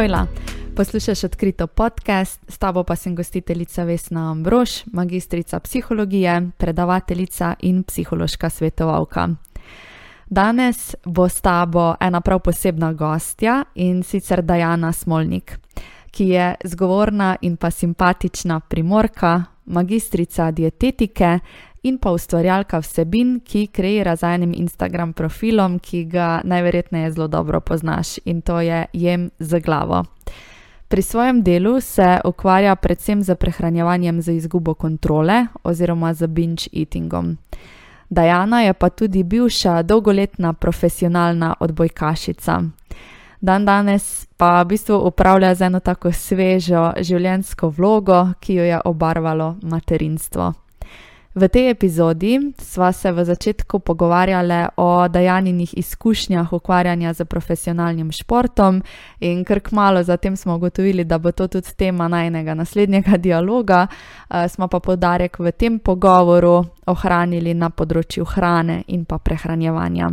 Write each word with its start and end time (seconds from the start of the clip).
Hojla, 0.00 0.26
poslušaš 0.76 1.24
odkrito 1.24 1.66
podcast, 1.66 2.40
s 2.48 2.58
tabo 2.58 2.84
pa 2.84 2.96
sem 2.96 3.16
gostiteljica 3.16 3.84
Vesna 3.84 4.30
Ambrož, 4.30 4.70
magistrica 4.92 5.60
psihologije, 5.60 6.50
predavateljica 6.56 7.54
in 7.60 7.82
psihološka 7.82 8.50
svetovalka. 8.50 9.28
Danes 10.26 10.94
bo 11.04 11.28
s 11.28 11.40
tabo 11.40 11.94
ena 12.00 12.20
prav 12.20 12.38
posebna 12.40 12.92
gostja 12.92 13.64
in 13.74 14.02
sicer 14.02 14.42
Dajana 14.42 14.92
Smolnik, 14.92 15.58
ki 16.10 16.28
je 16.28 16.54
zgovorna 16.64 17.36
in 17.40 17.56
pa 17.56 17.70
simpatična 17.70 18.60
primorka, 18.60 19.44
magistrica 19.64 20.50
dietetike 20.50 21.38
in 21.82 21.98
pa 21.98 22.12
ustvarjalka 22.12 22.78
vsebin, 22.78 23.40
ki 23.44 23.66
kreira 23.66 24.16
z 24.16 24.34
enim 24.34 24.52
Instagram 24.56 25.12
profilom, 25.12 25.78
ki 25.78 26.04
ga 26.04 26.40
najverjetneje 26.44 27.10
zelo 27.10 27.28
dobro 27.28 27.60
poznaš 27.60 28.18
in 28.24 28.42
to 28.42 28.60
je 28.60 28.86
Jem 28.92 29.30
z 29.38 29.60
glavo. 29.60 30.04
Pri 30.88 31.02
svojem 31.02 31.42
delu 31.42 31.80
se 31.80 32.20
ukvarja 32.24 32.76
predvsem 32.76 33.22
z 33.22 33.34
prehranjevanjem 33.34 34.22
za 34.22 34.32
izgubo 34.32 34.74
kontrole 34.74 35.46
oziroma 35.62 36.14
z 36.14 36.26
binge 36.26 36.66
eatingom. 36.72 37.36
Dajana 38.10 38.62
je 38.62 38.72
pa 38.74 38.88
tudi 38.88 39.22
bivša 39.22 39.82
dolgoletna 39.82 40.52
profesionalna 40.52 41.54
odbojkašica. 41.60 42.62
Dan 43.40 43.64
danes 43.64 44.26
pa 44.36 44.62
v 44.62 44.66
bistvu 44.66 44.98
upravlja 45.06 45.54
z 45.54 45.62
eno 45.62 45.80
tako 45.80 46.12
svežo 46.12 46.92
življenjsko 47.00 47.68
vlogo, 47.68 48.26
ki 48.40 48.54
jo 48.54 48.64
je 48.64 48.80
obarvalo 48.84 49.56
materinstvo. 49.62 50.52
V 51.34 51.48
tej 51.48 51.70
epizodi 51.70 52.40
sva 52.58 52.92
se 52.92 53.12
v 53.12 53.24
začetku 53.24 53.78
pogovarjali 53.78 54.74
o 54.76 55.08
dajaninih 55.08 55.78
izkušnjah 55.78 56.52
ukvarjanja 56.52 57.12
z 57.14 57.24
profesionalnim 57.24 58.12
športom, 58.12 58.82
in 59.20 59.44
kar 59.44 59.60
kmalo 59.60 60.02
zatem 60.02 60.36
smo 60.36 60.56
ugotovili, 60.56 61.04
da 61.04 61.18
bo 61.18 61.32
to 61.32 61.48
tudi 61.48 61.70
tema 61.76 62.08
najnega 62.08 62.54
naslednjega 62.54 63.16
dialoga, 63.16 63.86
smo 64.48 64.68
pa 64.68 64.80
podarek 64.80 65.38
v 65.38 65.52
tem 65.52 65.78
pogovoru 65.78 66.64
ohranili 66.86 67.54
na 67.54 67.70
področju 67.70 68.24
hrane 68.24 68.82
in 68.86 69.04
pa 69.04 69.18
prehranjevanja. 69.18 70.10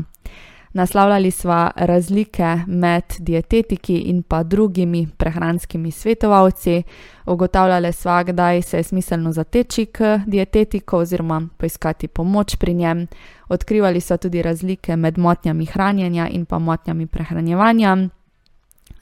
Naslavljali 0.78 1.31
sva 1.31 1.72
razlike 1.75 2.59
med 2.67 3.03
dietetiki 3.20 3.95
in 3.97 4.23
pa 4.23 4.44
drugimi 4.44 5.08
prehranskimi 5.17 5.92
svetovalci, 5.92 6.83
ugotavljali 7.25 7.94
sva, 7.94 8.23
kdaj 8.23 8.61
se 8.61 8.78
je 8.78 8.83
smiselno 8.83 9.31
zateči 9.31 9.86
k 9.86 10.20
dietetiku 10.25 10.98
oziroma 10.98 11.42
poiskati 11.58 12.08
pomoč 12.08 12.55
pri 12.55 12.73
njem. 12.73 13.08
Odkrivali 13.50 14.02
sva 14.02 14.17
tudi 14.17 14.42
razlike 14.42 14.95
med 14.95 15.17
motnjami 15.17 15.66
hranjenja 15.66 16.28
in 16.30 16.45
pa 16.45 16.59
motnjami 16.59 17.08
prehranjevanja, 17.08 17.98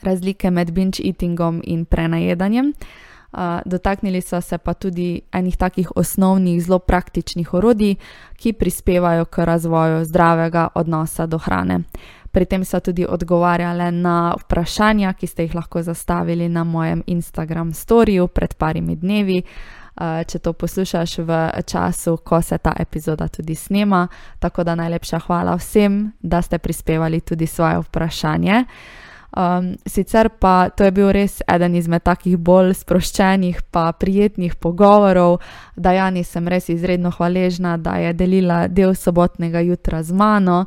razlike 0.02 0.52
med 0.52 0.72
binge 0.72 1.04
eatingom 1.04 1.62
in 1.64 1.86
prenajedanjem. 1.86 2.74
Dotaknili 3.66 4.22
sva 4.22 4.42
se 4.42 4.58
pa 4.58 4.74
tudi 4.74 5.22
enih 5.32 5.58
takih 5.58 5.92
osnovnih, 5.96 6.64
zelo 6.64 6.80
praktičnih 6.80 7.54
orodij, 7.54 7.96
ki 8.38 8.54
prispevajo 8.54 9.26
k 9.26 9.46
razvoju 9.46 10.06
zdravega 10.06 10.68
odnosa 10.76 11.26
do 11.26 11.38
hrane. 11.38 11.80
Pri 12.32 12.46
tem 12.46 12.66
sva 12.66 12.80
tudi 12.80 13.06
odgovarjali 13.10 13.92
na 13.92 14.36
vprašanja, 14.44 15.14
ki 15.14 15.28
ste 15.28 15.44
jih 15.44 15.56
lahko 15.56 15.82
zastavili 15.82 16.50
na 16.50 16.64
mojem 16.64 17.04
Instagram 17.08 17.74
storyju 17.74 18.28
pred 18.28 18.54
parimi 18.54 18.96
dnevi. 18.96 19.44
če 20.28 20.40
to 20.44 20.52
poslušaš 20.54 21.18
v 21.24 21.32
času, 21.64 22.18
ko 22.18 22.42
se 22.42 22.58
ta 22.58 22.74
epizoda 22.80 23.28
tudi 23.28 23.56
snema, 23.56 24.08
tako 24.40 24.64
da 24.64 24.76
najlepša 24.76 25.20
hvala 25.20 25.56
vsem, 25.56 26.12
da 26.20 26.42
ste 26.42 26.58
prispevali 26.58 27.22
tudi 27.22 27.48
svoje 27.48 27.80
vprašanje. 27.80 28.66
Sicer 29.86 30.30
pa 30.40 30.70
to 30.70 30.84
je 30.84 30.92
bil 30.92 31.12
res 31.12 31.42
eden 31.48 31.76
izmed 31.76 32.04
takih 32.04 32.38
bolj 32.38 32.74
sproščenih 32.74 33.62
pa 33.72 33.92
prijetnih 33.92 34.56
pogovorov. 34.56 35.42
Dajani 35.76 36.24
sem 36.24 36.48
res 36.48 36.70
izredno 36.70 37.12
hvaležna, 37.12 37.78
da 37.78 37.98
je 38.00 38.14
delila 38.14 38.68
del 38.68 38.96
sobotnega 38.96 39.60
jutra 39.60 40.04
z 40.04 40.14
mano. 40.14 40.66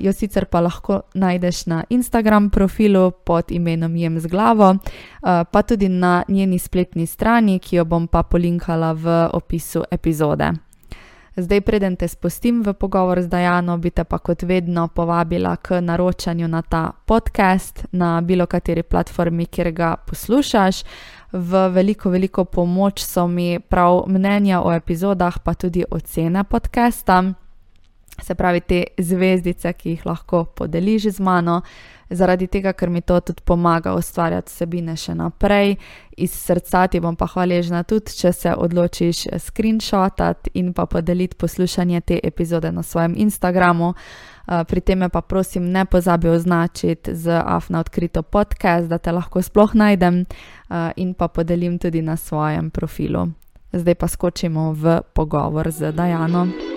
jo 0.00 0.12
sicer 0.12 0.44
pa 0.44 0.60
lahko 0.60 1.00
najdeš 1.14 1.66
na 1.66 1.84
Instagram 1.88 2.50
profilu 2.50 3.10
pod 3.24 3.50
imenom 3.50 3.96
Jem 3.96 4.20
z 4.20 4.26
glavo, 4.26 4.76
pa 5.22 5.62
tudi 5.62 5.88
na 5.88 6.22
njeni 6.28 6.58
spletni 6.58 7.06
strani, 7.06 7.58
ki 7.58 7.76
jo 7.76 7.84
bom 7.84 8.06
pa 8.06 8.22
polinkala 8.22 8.92
v 8.92 9.28
opisu 9.32 9.84
epizode. 9.90 10.52
Zdaj, 11.36 11.60
preden 11.60 11.96
te 11.96 12.08
spustim 12.08 12.60
v 12.62 12.74
pogovor 12.76 13.22
z 13.22 13.28
Dajano, 13.28 13.78
bi 13.78 13.90
te 13.90 14.04
pa 14.04 14.18
kot 14.18 14.42
vedno 14.42 14.88
povabila 14.88 15.56
k 15.56 15.80
naročanju 15.80 16.48
na 16.48 16.62
ta 16.62 16.92
podcast 17.06 17.86
na 17.92 18.20
bilo 18.20 18.46
kateri 18.46 18.82
platformi, 18.82 19.46
kjer 19.46 19.70
ga 19.72 19.96
poslušaš. 19.96 20.84
V 21.32 21.68
veliko, 21.72 22.10
veliko 22.10 22.44
pomoč 22.44 23.00
so 23.00 23.26
mi 23.26 23.60
prav 23.60 24.04
mnenja 24.06 24.60
o 24.60 24.72
epizodah 24.72 25.38
pa 25.38 25.54
tudi 25.54 25.84
ocene 25.90 26.44
podcasta. 26.44 27.41
Se 28.20 28.34
pravi, 28.34 28.60
te 28.60 28.84
zvezdice, 28.98 29.72
ki 29.72 29.90
jih 29.96 30.06
lahko 30.06 30.44
podeliš 30.44 31.08
z 31.16 31.20
mano, 31.20 31.62
zaradi 32.10 32.46
tega, 32.46 32.72
ker 32.72 32.90
mi 32.90 33.00
to 33.00 33.20
tudi 33.20 33.40
pomaga 33.44 33.94
ustvarjati 33.96 34.52
vsebine 34.52 34.96
še 34.96 35.14
naprej. 35.16 35.76
Iz 36.20 36.34
srca 36.36 36.86
ti 36.92 37.00
bom 37.00 37.16
pa 37.16 37.26
hvaležna 37.26 37.82
tudi, 37.88 38.12
če 38.12 38.32
se 38.32 38.52
odločiš 38.52 39.24
screenshotati 39.38 40.52
in 40.60 40.72
pa 40.76 40.86
podeliti 40.86 41.38
poslušanje 41.40 42.00
te 42.00 42.20
epizode 42.22 42.72
na 42.72 42.82
svojem 42.82 43.14
Instagramu. 43.16 43.94
pri 44.68 44.80
tem 44.80 44.98
me 44.98 45.08
pa 45.08 45.20
prosim 45.20 45.70
ne 45.70 45.84
pozabi 45.84 46.28
označiti 46.28 47.14
z 47.14 47.30
afna 47.44 47.80
odkrito 47.80 48.22
podcast, 48.22 48.88
da 48.88 48.98
te 48.98 49.12
lahko 49.12 49.42
sploh 49.42 49.74
najdem, 49.74 50.26
in 50.96 51.14
pa 51.14 51.28
podelim 51.28 51.78
tudi 51.78 52.02
na 52.02 52.16
svojem 52.16 52.70
profilu. 52.70 53.28
Zdaj 53.72 53.94
pa 53.94 54.08
skočimo 54.08 54.72
v 54.72 55.00
pogovor 55.14 55.70
z 55.70 55.92
Dajano. 55.92 56.71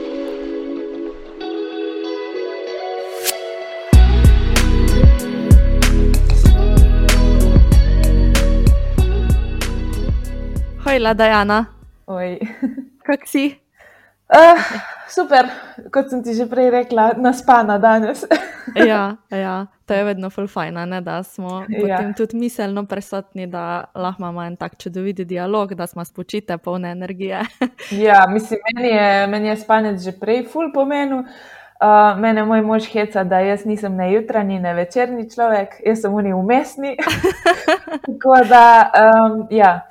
Hojla, 10.96 11.14
Dajana. 11.14 11.66
Kako 13.08 13.28
si? 13.28 13.60
super, 15.12 15.50
kot 15.92 16.08
sem 16.08 16.22
ti 16.24 16.32
že 16.32 16.46
prej 16.48 16.70
rekla, 16.72 17.20
naspana 17.20 17.76
danes. 17.78 18.24
ja, 18.90 19.18
ja, 19.28 19.68
to 19.86 19.92
je 19.92 20.06
vedno 20.08 20.30
ful 20.32 20.48
fajn, 20.48 20.78
a 20.78 20.86
ne, 20.88 21.02
da 21.04 21.20
smo 21.24 21.66
potem 21.68 22.14
tudi 22.16 22.40
miselno 22.40 22.86
prisotni, 22.88 23.44
da 23.48 23.92
lahko 23.92 24.24
imamo 24.24 24.46
en 24.48 24.56
tak 24.56 24.80
čudovit 24.80 25.20
dialog, 25.28 25.74
da 25.76 25.84
smo 25.88 26.06
spočite, 26.06 26.58
polne 26.58 26.96
energije. 26.96 27.44
ja, 28.08 28.24
mislim, 28.32 28.64
meni 28.72 28.96
je, 28.96 29.28
meni 29.28 29.52
je 29.52 29.58
spanec 29.58 30.00
že 30.00 30.16
prej 30.16 30.46
ful 30.48 30.72
pomenil. 30.74 31.28
mene 32.24 32.46
moj 32.48 32.62
mož 32.62 32.88
heca, 32.88 33.24
da 33.28 33.44
jaz 33.44 33.66
nisem 33.66 33.96
ne 33.96 34.14
jutranji 34.14 34.60
ne 34.60 34.74
večerni 34.74 35.28
človek, 35.30 35.76
jaz 35.86 36.08
sem 36.08 36.14
oni 36.14 36.32
vmesni. 36.34 36.96
Tako 38.08 38.40
da, 38.48 38.92
ja, 39.52 39.82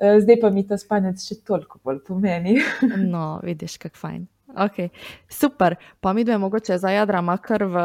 zdaj 0.00 0.40
pa 0.40 0.50
mi 0.50 0.66
ta 0.66 0.78
spanec 0.78 1.22
še 1.22 1.40
toliko 1.46 1.80
bolj 1.84 2.04
pomeni. 2.06 2.58
no, 3.14 3.40
vidiš, 3.44 3.78
kako 3.82 4.04
fajn. 4.04 4.28
Okej, 4.56 4.88
super. 5.28 5.74
Pa 6.00 6.12
midve 6.12 6.38
mogoče 6.38 6.78
zajadrava 6.78 7.36
kar 7.36 7.64
v, 7.64 7.82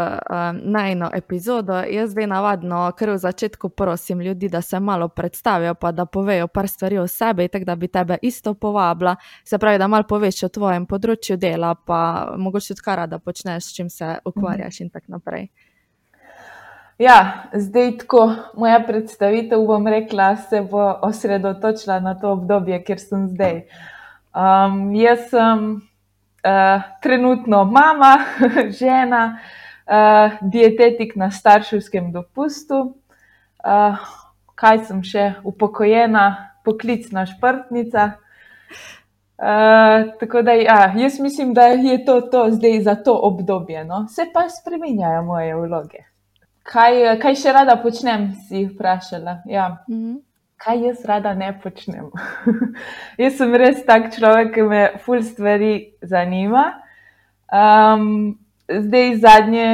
najino 0.64 1.10
epizodo. 1.14 1.74
Jaz 1.90 2.12
zdaj 2.12 2.28
navadno 2.28 2.92
kar 2.98 3.10
v 3.10 3.18
začetku 3.18 3.70
prosim 3.70 4.22
ljudi, 4.22 4.50
da 4.50 4.62
se 4.62 4.80
malo 4.80 5.08
predstavijo 5.08 5.76
pa 5.76 5.92
da 5.92 6.06
povejo 6.06 6.48
par 6.48 6.68
stvari 6.68 6.98
o 6.98 7.08
sebi, 7.08 7.48
tako 7.48 7.66
da 7.66 7.76
bi 7.76 7.88
tebe 7.88 8.18
isto 8.22 8.54
povabila. 8.54 9.16
Se 9.44 9.58
pravi, 9.58 9.78
da 9.78 9.88
malo 9.88 10.04
poveš 10.10 10.44
o 10.44 10.50
tvojem 10.50 10.86
področju 10.86 11.38
dela 11.38 11.76
pa 11.76 12.34
mogoče 12.38 12.74
tudi, 12.74 12.82
kaj 12.82 12.96
rada 12.96 13.20
počneš, 13.20 13.64
s 13.64 13.76
čim 13.76 13.90
se 13.90 14.18
ukvarjaš 14.26 14.82
in 14.82 14.90
tako 14.90 15.20
naprej. 15.20 15.50
Ja, 16.98 17.44
zdaj 17.54 17.98
tako, 17.98 18.36
moja 18.56 18.80
predstavitev, 18.88 19.60
bom 19.68 19.88
rekla, 19.88 20.36
se 20.36 20.62
bo 20.62 21.00
osredotočila 21.02 22.00
na 22.00 22.14
to 22.20 22.32
obdobje, 22.32 22.84
kjer 22.84 23.00
sem 23.00 23.26
zdaj. 23.28 23.62
jaz 24.96 25.26
sem, 25.30 25.66
trenutno 27.04 27.66
mama, 27.66 28.14
žena, 28.80 29.40
dietetik 30.42 31.16
na 31.16 31.32
starševskem 31.32 32.12
dopustu. 32.12 32.96
kaj 34.56 34.80
sem 34.88 35.04
še? 35.04 35.34
Upokojena 35.44 36.52
poklicna 36.64 37.26
športnica. 37.26 38.12
tako 40.20 40.42
da 40.42 40.52
ja, 40.52 40.94
jaz 40.96 41.20
mislim, 41.20 41.54
da 41.54 41.68
je 41.68 42.06
to 42.06 42.22
to 42.22 42.48
zdaj 42.52 42.82
za 42.82 42.96
to 42.96 43.20
obdobje, 43.20 43.84
no. 43.84 44.08
Se 44.08 44.32
pa 44.34 44.48
spreminjajo 44.50 45.24
moje 45.24 45.56
vloge. 45.56 46.15
Kaj, 46.66 47.20
kaj 47.22 47.36
še 47.38 47.52
rada 47.54 47.76
počnem, 47.78 48.32
si 48.48 48.64
vprašala, 48.66 49.44
ja. 49.46 49.68
Kaj 50.58 50.80
jaz 50.82 51.04
rada 51.06 51.36
ne 51.38 51.52
počnem? 51.62 52.08
jaz 53.22 53.36
sem 53.38 53.54
res 53.54 53.84
tak 53.86 54.10
človek, 54.16 54.50
ke 54.56 54.64
me 54.66 54.80
ful 55.04 55.22
stvari 55.22 55.94
zanima. 56.02 56.82
zdaj 58.66 59.14
zadnje 59.22 59.68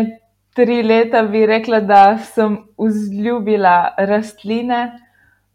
tri 0.53 0.81
leta 0.83 1.23
bi 1.23 1.45
rekla, 1.47 1.79
da 1.79 2.17
sem 2.17 2.57
vzljubila 2.75 3.95
rastline, 3.97 4.81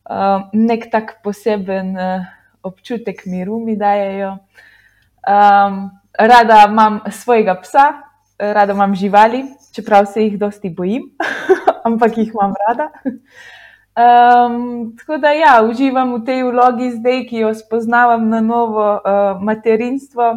uh, 0.09 0.49
nek 0.57 0.89
tak 0.91 1.19
poseben 1.23 1.93
uh, 2.01 2.25
občutek 2.65 3.27
miru 3.27 3.61
mi 3.61 3.77
dajejo. 3.77 4.39
Um, 5.27 5.91
rada 6.17 6.65
imam 6.65 7.01
svojega 7.13 7.61
psa, 7.61 7.87
rada 8.39 8.73
imam 8.73 8.95
živali, 8.95 9.45
čeprav 9.77 10.09
se 10.09 10.25
jih 10.25 10.39
dosti 10.41 10.71
bojim, 10.71 11.11
ampak 11.89 12.19
jih 12.19 12.33
imam 12.35 12.55
rada. 12.69 12.91
Um, 13.97 14.97
tako 14.99 15.17
da 15.19 15.31
ja, 15.33 15.63
uživam 15.65 16.15
v 16.15 16.25
tej 16.25 16.43
vlogi 16.45 16.91
zdaj, 16.99 17.23
ki 17.31 17.45
jo 17.45 17.55
spoznavam 17.55 18.29
na 18.29 18.41
novo 18.41 18.89
uh, 18.97 19.41
materinstvo, 19.41 20.35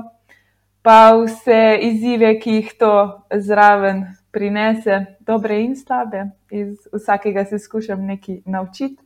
pa 0.82 1.00
vse 1.18 1.80
izzive, 1.84 2.38
ki 2.40 2.62
jih 2.62 2.72
to 2.80 2.94
zraven 3.36 4.06
prinese, 4.32 5.06
dobre 5.28 5.60
in 5.64 5.76
slabe. 5.76 6.30
Iz 6.52 6.88
vsakega 6.94 7.46
se 7.46 7.60
skušam 7.60 8.06
nekaj 8.06 8.42
naučiti. 8.46 9.04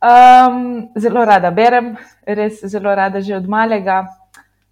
Um, 0.00 0.88
zelo 0.96 1.24
rada 1.24 1.50
berem, 1.50 1.96
res 2.24 2.64
zelo 2.64 2.94
rada 2.94 3.20
že 3.20 3.36
od 3.36 3.48
malega. 3.48 4.06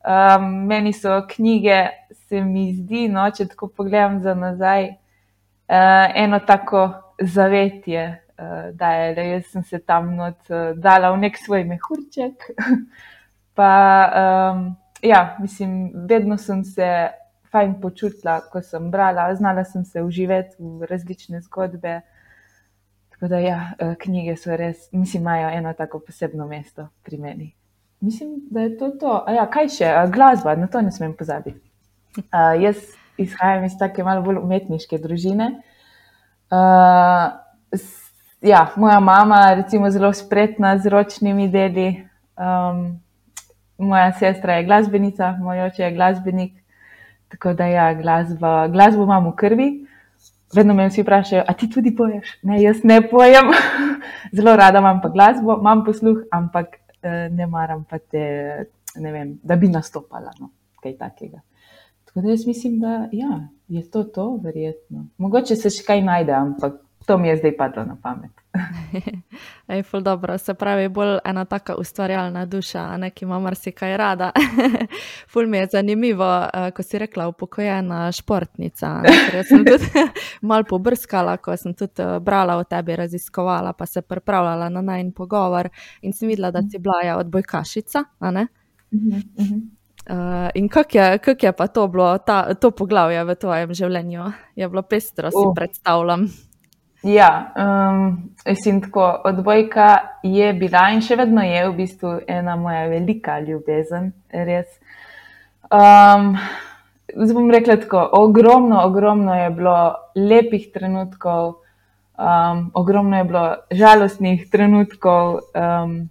Um, 0.08 0.66
meni 0.66 0.92
so 0.92 1.20
knjige, 1.28 1.88
se 2.28 2.44
mi 2.44 2.70
zdi, 2.76 3.08
no, 3.08 3.26
če 3.30 3.48
tako 3.48 3.68
pogledam 3.68 4.20
za 4.22 4.34
nazaj, 4.34 4.88
uh, 4.88 6.06
eno 6.14 6.40
tako 6.46 6.88
zavetje 7.18 8.06
uh, 8.38 8.74
da 8.74 8.92
je, 8.92 9.14
da 9.14 9.22
jaz 9.22 9.46
sem 9.46 9.62
se 9.62 9.78
tam 9.78 10.14
not 10.16 10.50
uh, 10.50 10.78
dala 10.78 11.10
v 11.12 11.18
nek 11.18 11.38
svoj 11.38 11.64
mehurček. 11.64 12.50
pa, 13.58 13.72
um, 14.52 14.76
ja, 15.02 15.36
mislim, 15.40 15.92
vedno 16.08 16.38
sem 16.38 16.64
se 16.64 17.08
fajn 17.50 17.80
počutila, 17.80 18.40
ko 18.52 18.62
sem 18.62 18.90
brala, 18.90 19.34
znala 19.34 19.64
sem 19.64 19.84
se 19.84 20.02
uživati 20.02 20.56
v 20.58 20.86
različne 20.90 21.40
zgodbe. 21.40 22.00
Tako 23.10 23.28
da, 23.28 23.38
ja, 23.38 23.60
knjige 23.98 24.36
so 24.36 24.56
res, 24.56 24.92
mislim, 24.92 25.22
imajo 25.22 25.48
eno 25.48 25.72
tako 25.72 25.98
posebno 25.98 26.46
mesto 26.46 26.88
pri 27.02 27.18
meni. 27.18 27.54
Mislim, 28.00 28.46
da 28.50 28.60
je 28.60 28.76
to 28.78 28.90
to. 28.90 29.24
A 29.26 29.32
ja, 29.32 29.46
kaj 29.50 29.68
še, 29.74 29.88
glasba, 30.14 30.54
na 30.54 30.68
to 30.70 30.80
ne 30.82 30.92
smem 30.94 31.16
pozabiti. 31.18 31.67
Uh, 32.18 32.54
jaz 32.62 32.76
izhajam 33.18 33.64
iz 33.64 33.78
take 33.78 34.04
malo 34.04 34.22
bolj 34.22 34.40
umetniške 34.42 34.98
družine. 34.98 35.50
Uh, 36.50 37.30
ja, 38.42 38.68
moja 38.76 39.00
mama 39.00 39.40
je 39.50 39.90
zelo 39.90 40.12
spretna 40.12 40.78
z 40.78 40.86
ročnimi 40.86 41.48
deli. 41.48 42.04
Um, 42.38 43.00
moja 43.78 44.12
sestra 44.12 44.58
je 44.58 44.64
glasbenica, 44.64 45.36
moj 45.40 45.66
oče 45.66 45.82
je 45.82 45.92
glasbenik. 45.92 46.52
Tako 47.28 47.52
da, 47.52 47.66
ja, 47.66 47.94
glasba, 47.94 48.68
glasbo 48.68 49.02
imam 49.04 49.26
v 49.28 49.36
krvi. 49.36 49.68
Vedno 50.54 50.74
me 50.74 50.88
vsi 50.88 51.02
vprašajo, 51.02 51.42
a 51.46 51.52
ti 51.52 51.68
tudi 51.70 51.92
poješ? 51.96 52.38
Ne, 52.42 52.62
jaz 52.62 52.80
ne 52.84 53.02
pojem. 53.10 53.50
zelo 54.36 54.56
rada 54.56 54.78
imam 54.78 55.00
pa 55.02 55.08
glasbo, 55.08 55.58
imam 55.60 55.84
posluh, 55.84 56.22
ampak 56.32 56.78
eh, 57.02 57.28
ne 57.30 57.46
maram 57.46 57.84
te, 58.10 58.24
ne 58.96 59.12
vem, 59.12 59.36
da 59.42 59.56
bi 59.56 59.68
nastopala. 59.68 60.32
No, 60.40 60.50
kaj 60.82 60.96
takega. 60.96 61.42
Tako 62.08 62.20
da 62.20 62.30
jaz 62.30 62.46
mislim, 62.46 62.80
da 62.80 63.08
ja, 63.12 63.48
je 63.68 63.90
to 63.90 64.04
to, 64.04 64.40
verjetno. 64.44 65.06
Mogoče 65.18 65.56
se 65.56 65.70
še 65.70 65.84
kaj 65.86 66.02
najde, 66.02 66.32
ampak 66.32 66.80
to 67.06 67.18
mi 67.18 67.28
je 67.28 67.36
zdaj 67.36 67.56
padlo 67.56 67.84
na 67.84 67.96
pamet. 68.02 68.30
Ej, 69.68 69.82
dobro, 70.02 70.38
se 70.38 70.54
pravi, 70.54 70.88
bolj 70.88 71.18
ena 71.24 71.44
taka 71.44 71.74
ustvarjalna 71.76 72.46
duša, 72.46 72.96
ne, 72.96 73.10
ki 73.10 73.24
ima 73.24 73.38
marsikaj 73.38 73.96
rada. 73.96 74.30
ful 75.32 75.46
mi 75.46 75.58
je 75.58 75.66
zanimivo, 75.72 76.24
uh, 76.24 76.70
ko 76.76 76.82
si 76.82 76.98
rekla, 76.98 77.28
upokojena 77.28 78.12
športnica. 78.12 79.02
Jaz 79.34 79.48
sem 79.48 79.64
tudi 79.64 79.88
malo 80.48 80.64
pobrskala, 80.68 81.36
ko 81.36 81.56
sem 81.56 81.74
tudi 81.74 82.04
uh, 82.04 82.18
brala 82.20 82.56
o 82.56 82.64
tebi, 82.64 82.96
raziskovala, 82.96 83.72
pa 83.72 83.86
se 83.86 84.02
pripravljala 84.02 84.68
na 84.68 84.82
najn 84.82 85.12
pogovor 85.12 85.68
in 86.02 86.12
sem 86.12 86.28
videla, 86.28 86.50
da 86.50 86.62
si 86.62 86.78
bila 86.78 87.02
ja 87.04 87.18
odbojkašica. 87.18 88.04
Uh, 88.20 88.44
in 90.54 90.68
kako 90.68 90.98
je, 90.98 91.18
kak 91.18 91.42
je 91.42 91.52
pa 91.52 91.66
to 91.66 91.88
bilo, 91.88 92.18
ta, 92.18 92.54
to 92.54 92.70
poglavje 92.70 93.24
v 93.24 93.34
tvojem 93.34 93.74
življenju? 93.74 94.32
Je 94.56 94.68
bilo 94.68 94.82
pestro, 94.82 95.30
si 95.30 95.44
uh. 95.44 95.52
predstavljam. 95.56 96.28
Ja, 97.02 97.52
um, 97.54 98.30
mislim, 98.46 98.80
tako 98.82 99.22
odbojka 99.24 99.98
je 100.22 100.52
bila 100.52 100.88
in 100.90 101.02
še 101.04 101.14
vedno 101.20 101.44
je 101.46 101.60
v 101.68 101.74
bistvu 101.76 102.14
ena 102.26 102.56
moja 102.58 102.88
velika 102.90 103.38
ljubezen, 103.40 104.10
res. 104.34 104.66
Um, 105.70 106.32
zdaj 107.14 107.36
bom 107.36 107.52
rekla 107.54 107.76
tako, 107.84 108.02
ogromno, 108.18 108.82
ogromno 108.82 109.36
je 109.36 109.50
bilo 109.54 109.78
lepih 110.16 110.72
trenutkov, 110.74 111.60
um, 112.18 112.70
ogromno 112.74 113.22
je 113.22 113.28
bilo 113.30 113.46
žalostnih 113.70 114.48
trenutkov. 114.50 115.38
Um, 115.54 116.08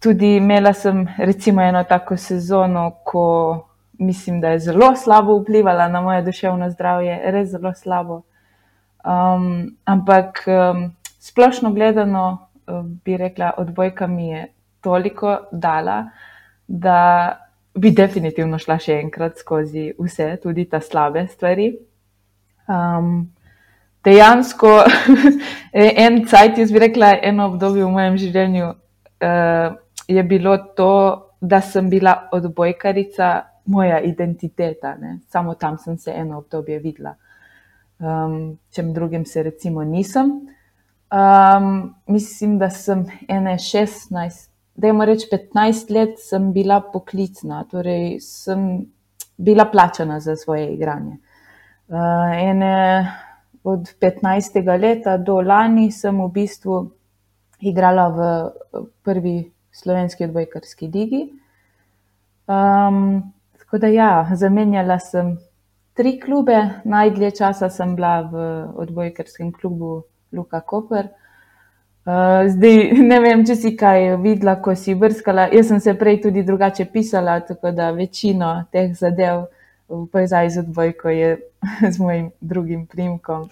tudi 0.00 0.36
imela 0.36 0.72
sem 0.72 1.06
recimo 1.18 1.62
eno 1.62 1.84
tako 1.84 2.16
sezono, 2.16 2.90
ko 3.04 3.64
mislim, 3.98 4.40
da 4.40 4.48
je 4.48 4.58
zelo 4.58 4.96
slabo 4.96 5.38
vplivala 5.38 5.88
na 5.88 6.00
moje 6.00 6.22
duševno 6.22 6.70
zdravje, 6.70 7.20
res 7.24 7.48
zelo 7.48 7.74
slabo. 7.74 8.22
Um, 9.04 9.76
ampak 9.84 10.44
um, 10.46 10.94
splošno 11.18 11.72
gledano, 11.72 12.48
um, 12.66 13.00
bi 13.04 13.16
rekla, 13.16 13.52
odbojka 13.56 14.06
mi 14.06 14.28
je 14.28 14.46
toliko 14.80 15.38
dala, 15.52 16.10
da 16.68 17.38
bi 17.74 17.90
definitivno 17.90 18.58
šla 18.58 18.78
še 18.78 19.00
enkrat 19.02 19.38
skozi 19.38 19.92
vse, 19.98 20.36
tudi 20.42 20.64
ta 20.70 20.80
slabe 20.80 21.26
stvari. 21.26 21.72
Um, 22.68 23.30
dejansko, 24.04 24.72
en 26.04 26.24
cajt, 26.26 26.58
jaz 26.58 26.72
bi 26.72 26.82
rekla, 26.86 27.14
eno 27.22 27.48
obdobje 27.52 27.84
v 27.84 27.92
mojem 27.92 28.18
življenju 28.20 28.68
uh, 28.68 29.78
je 30.08 30.22
bilo 30.22 30.56
to, 30.58 31.24
da 31.40 31.60
sem 31.60 31.90
bila 31.90 32.28
odbojkarica, 32.32 33.42
moja 33.66 34.00
identiteta. 34.00 34.96
Ne? 34.96 35.18
Samo 35.28 35.54
tam 35.54 35.78
sem 35.78 35.98
se 35.98 36.12
eno 36.16 36.38
obdobje 36.38 36.78
videla 36.78 37.14
um, 37.98 38.58
čem 38.70 38.92
drugim 38.92 39.24
se 39.24 39.42
recimo 39.42 39.84
nisem. 39.84 40.48
Um, 41.10 41.94
mislim, 42.06 42.58
da 42.58 42.70
sem 42.70 43.06
ene 43.28 43.54
16, 43.54 44.48
da 44.74 44.86
je 44.86 44.92
moreč 44.92 45.22
15 45.32 45.94
let, 45.94 46.18
sem 46.18 46.52
bila 46.52 46.80
poklicna, 46.92 47.64
torej 47.70 48.20
sem 48.20 48.86
bila 49.36 49.64
plačana 49.64 50.20
za 50.20 50.36
svoje 50.36 50.68
igranje. 50.74 51.16
Uh, 51.88 51.96
ene 52.36 53.12
od 53.64 53.88
15. 54.00 54.78
leta 54.80 55.16
do 55.16 55.40
lani 55.40 55.90
sem 55.92 56.20
v 56.24 56.28
bistvu 56.32 56.90
igrala 57.60 58.08
v 58.08 58.18
prvi 59.02 59.52
slovenski 59.78 60.24
odbojkarski 60.24 60.90
ligi. 60.94 61.22
Um, 62.48 63.32
tako 63.58 63.78
da 63.78 63.86
ja, 63.86 64.30
zamenjala 64.34 64.98
sem 64.98 65.36
tri 65.98 66.20
klube, 66.20 66.56
najdlje 66.84 67.30
časa 67.30 67.70
sem 67.70 67.96
bila 67.96 68.20
v 68.22 68.44
odbojkarskem 68.74 69.52
klubu 69.52 70.02
Luka 70.32 70.60
Koper. 70.60 71.08
Uh, 72.08 72.46
zdaj 72.48 72.92
ne 73.04 73.20
vem, 73.20 73.44
če 73.44 73.56
si 73.58 73.74
kaj 73.76 74.16
videla, 74.22 74.56
ko 74.62 74.72
si 74.78 74.94
brskala. 74.96 75.48
Jaz 75.52 75.68
sem 75.68 75.80
se 75.84 75.94
prej 75.98 76.22
tudi 76.22 76.42
drugače 76.46 76.86
pisala, 76.92 77.40
tako 77.44 77.74
da 77.74 77.90
večino 77.92 78.52
teh 78.72 78.94
zadev 78.96 79.44
v 79.88 80.06
povezavi 80.12 80.50
z 80.50 80.62
odbojko 80.64 81.12
je 81.12 81.30
z 81.92 82.00
mojim 82.00 82.30
drugim 82.40 82.86
primkom. 82.86 83.48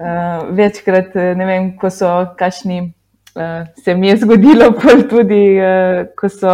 Uh, 0.00 0.50
večkrat, 0.56 1.14
ne 1.14 1.46
vem, 1.46 1.72
ko 1.78 1.90
so 1.92 2.10
kašni, 2.36 2.92
uh, 3.34 3.68
se 3.84 3.94
mi 3.94 4.08
je 4.08 4.16
zgodilo, 4.16 4.72
tudi 5.10 5.58
uh, 5.58 6.06
ko 6.16 6.28
so 6.28 6.50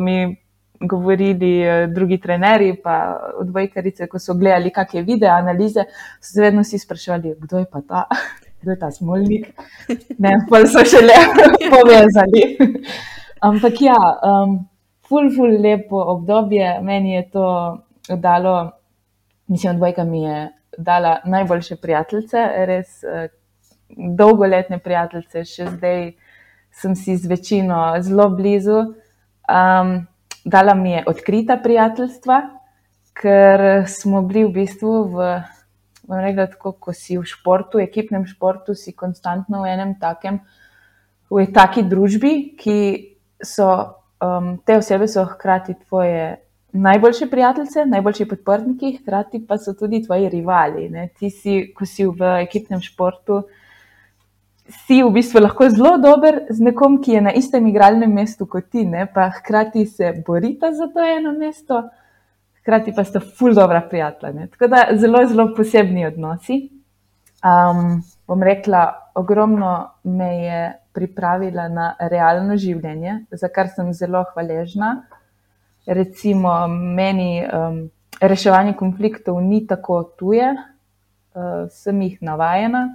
mi 0.00 0.46
govorili 0.80 1.62
eh, 1.62 1.86
drugi 1.86 2.18
trenerji, 2.20 2.76
pa 2.82 3.20
odbojkarice, 3.40 4.06
ko 4.06 4.18
so 4.18 4.34
gledali 4.34 4.70
kakšne 4.70 5.02
video 5.02 5.30
analize, 5.32 5.84
so 6.20 6.32
se 6.32 6.42
vedno 6.42 6.62
vsi 6.62 6.78
spraševali, 6.78 7.34
kdo 7.38 7.58
je 7.58 7.66
pa 7.72 7.80
ta, 7.80 8.04
kdo 8.62 8.70
je 8.70 8.78
ta 8.78 8.90
smolnik. 8.90 9.46
Ne, 10.18 10.36
pa 10.50 10.64
so 10.66 10.84
še 10.84 11.02
le 11.04 11.18
povezali. 11.74 12.44
Ampak 13.46 13.80
ja, 13.84 13.96
um, 14.24 14.58
ful, 15.08 15.30
ful, 15.34 15.56
lepo 15.62 16.00
obdobje, 16.16 16.78
meni 16.82 17.14
je 17.14 17.24
to 17.30 17.48
dalo, 18.08 18.70
mislim, 19.46 19.76
odbojka 19.76 20.04
mi 20.04 20.22
je 20.22 20.48
dala 20.78 21.20
najboljše 21.24 21.76
prijateljice, 21.80 22.48
res 22.68 23.00
uh, 23.04 23.28
dolgoletne 23.96 24.78
prijateljice, 24.78 25.44
še 25.44 25.70
zdaj 25.76 26.02
sem 26.76 26.94
si 26.96 27.16
z 27.16 27.26
večino 27.26 27.96
zelo 28.04 28.28
blizu. 28.30 28.78
Um, 29.48 30.06
dala 30.44 30.74
mi 30.74 30.92
je 30.92 31.04
odkrita 31.06 31.56
prijateljstva, 31.62 32.40
ker 33.16 33.86
smo 33.88 34.22
bili 34.22 34.44
v 34.44 34.52
bistvu 34.60 34.94
v, 35.14 35.28
rekla, 36.08 36.46
tako, 36.52 36.76
ko 36.78 36.92
si 36.92 37.16
v 37.16 37.24
športu, 37.24 37.80
v 37.80 37.88
ekipnem 37.88 38.26
športu, 38.28 38.76
si 38.76 38.92
konstantno 38.92 39.64
v 39.64 39.72
enem 39.72 39.96
takem, 40.00 40.42
v 41.32 41.46
taki 41.50 41.86
družbi, 41.88 42.56
ki 42.60 42.78
so 43.42 43.70
um, 44.22 44.58
te 44.64 44.76
osebe 44.76 45.08
so 45.08 45.24
hkrati 45.24 45.74
tvoje 45.86 46.36
najboljše 46.76 47.26
prijateljice, 47.30 47.86
najboljši 47.86 48.28
podporniki, 48.28 48.98
hkrati 49.00 49.46
pa 49.46 49.58
so 49.58 49.72
tudi 49.72 50.02
tvoji 50.04 50.28
rivali. 50.28 50.90
Ne? 50.92 51.08
Ti 51.18 51.30
si, 51.30 51.72
ko 51.74 51.86
si 51.88 52.04
v 52.04 52.36
ekipnem 52.44 52.82
športu, 52.84 53.46
si 54.68 55.02
v 55.02 55.10
bistvu 55.14 55.40
lahko 55.40 55.68
zelo 55.70 55.96
dober 56.02 56.46
z 56.50 56.62
nekom, 56.62 56.98
ki 57.02 57.18
je 57.18 57.20
na 57.28 57.32
istem 57.38 57.66
igralnem 57.70 58.12
mestu 58.12 58.46
kot 58.50 58.70
ti, 58.72 58.84
ne? 58.86 59.06
pa 59.06 59.28
hkrati 59.38 59.86
se 59.86 60.12
borita 60.26 60.72
za 60.74 60.88
to 60.92 61.02
eno 61.02 61.32
mesto, 61.38 61.82
hkrati 62.60 62.94
pa 62.94 63.04
sta 63.04 63.20
ful 63.20 63.54
dobra 63.54 63.80
prijatelja. 63.88 64.48
Tako 64.54 64.70
da 64.72 64.86
zelo, 64.98 65.26
zelo 65.26 65.52
posebni 65.56 66.06
odnosi. 66.06 66.60
Um, 67.46 68.00
bom 68.26 68.42
rekla, 68.42 69.12
ogromno 69.14 69.90
me 70.02 70.30
je 70.42 70.60
pripravila 70.96 71.68
na 71.68 71.92
realno 72.00 72.56
življenje, 72.58 73.26
za 73.30 73.48
kar 73.52 73.70
sem 73.70 73.92
zelo 73.94 74.24
hvaležna. 74.32 75.06
Recimo, 75.86 76.66
meni 76.68 77.44
um, 77.44 77.84
reševanje 78.18 78.74
konfliktov 78.74 79.38
ni 79.44 79.60
tako 79.68 80.02
tuje, 80.18 80.48
uh, 80.50 81.66
sem 81.70 82.00
jih 82.02 82.18
navajena. 82.24 82.88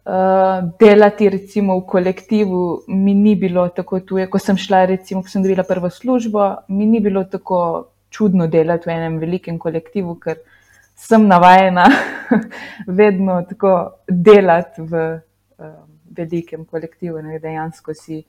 Uh, 0.00 0.70
delati 0.80 1.28
recimo 1.28 1.76
v 1.76 1.84
kolektivu 1.86 2.84
mi 2.88 3.12
ni 3.14 3.34
bilo 3.36 3.66
tako 3.68 4.00
tuje, 4.00 4.24
ko 4.32 4.38
sem 4.40 4.56
šla, 4.56 4.86
recimo, 4.88 5.20
ko 5.20 5.28
sem 5.28 5.42
dobila 5.44 5.64
prvo 5.68 5.90
službo, 5.92 6.46
mi 6.68 6.86
ni 6.86 7.02
bilo 7.04 7.24
tako 7.28 7.58
čudno 8.08 8.46
delati 8.46 8.88
v 8.88 8.94
enem 8.94 9.18
velikem 9.20 9.58
kolektivu, 9.58 10.14
ker 10.16 10.40
sem 10.96 11.26
navajena 11.28 11.84
vedno 13.00 13.42
tako 13.48 13.74
delati 14.08 14.82
v 14.82 15.04
um, 15.58 15.76
velikem 16.16 16.64
kolektivu, 16.64 17.20
ne, 17.22 17.38
dejansko 17.38 17.94
si 17.94 18.22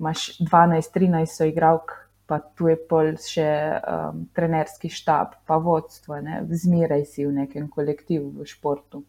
imaš 0.00 0.30
12-13 0.40 1.36
soigralk, 1.42 1.92
pa 2.26 2.40
tu 2.40 2.72
je 2.72 2.76
pol 2.88 3.12
še 3.20 3.50
um, 3.78 4.24
trenerski 4.32 4.88
štab, 4.92 5.38
pa 5.44 5.60
vodstvo, 5.60 6.18
ne, 6.24 6.40
zmeraj 6.48 7.04
si 7.04 7.28
v 7.28 7.36
nekem 7.44 7.68
kolektivu 7.68 8.32
v 8.40 8.48
športu. 8.48 9.04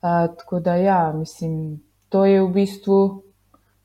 Tako 0.00 0.60
da 0.60 0.74
ja, 0.80 1.12
mislim, 1.12 1.80
to 2.08 2.24
je 2.24 2.40
v 2.42 2.48
bistvu, 2.54 3.22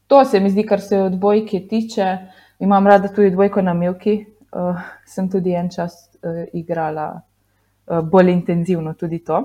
to 0.07 0.25
se 0.25 0.39
mi 0.39 0.50
zdi, 0.50 0.63
kar 0.65 0.81
se 0.81 1.01
odbojke 1.01 1.60
tiče. 1.69 2.17
Imam 2.60 2.88
rada 2.88 3.12
tudi 3.12 3.34
dvojko 3.34 3.62
na 3.62 3.74
Milki, 3.74 4.25
uh, 4.51 4.79
sem 5.05 5.27
tudi 5.31 5.51
en 5.51 5.69
čas 5.69 5.98
uh, 6.24 6.45
igrala 6.53 7.10
uh, 7.19 8.00
bolj 8.00 8.31
intenzivno 8.31 8.93
tudi 8.93 9.19
to 9.24 9.43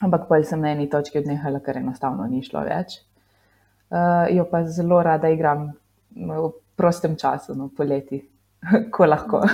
ampak 0.00 0.28
pol 0.28 0.44
sem 0.44 0.60
na 0.60 0.72
eni 0.74 0.88
točki 0.90 1.20
odnehala, 1.20 1.60
ker 1.64 1.80
enostavno 1.80 2.26
ni 2.28 2.42
šlo 2.44 2.64
več. 2.66 3.00
Uh, 3.86 4.26
jo 4.34 4.44
pa 4.50 4.64
zelo 4.66 4.98
rada 5.04 5.30
igram 5.30 5.70
v 6.10 6.50
prostem 6.76 7.16
času, 7.16 7.54
no, 7.54 7.70
poleti, 7.70 8.18
ko 8.94 9.06
lahko. 9.06 9.42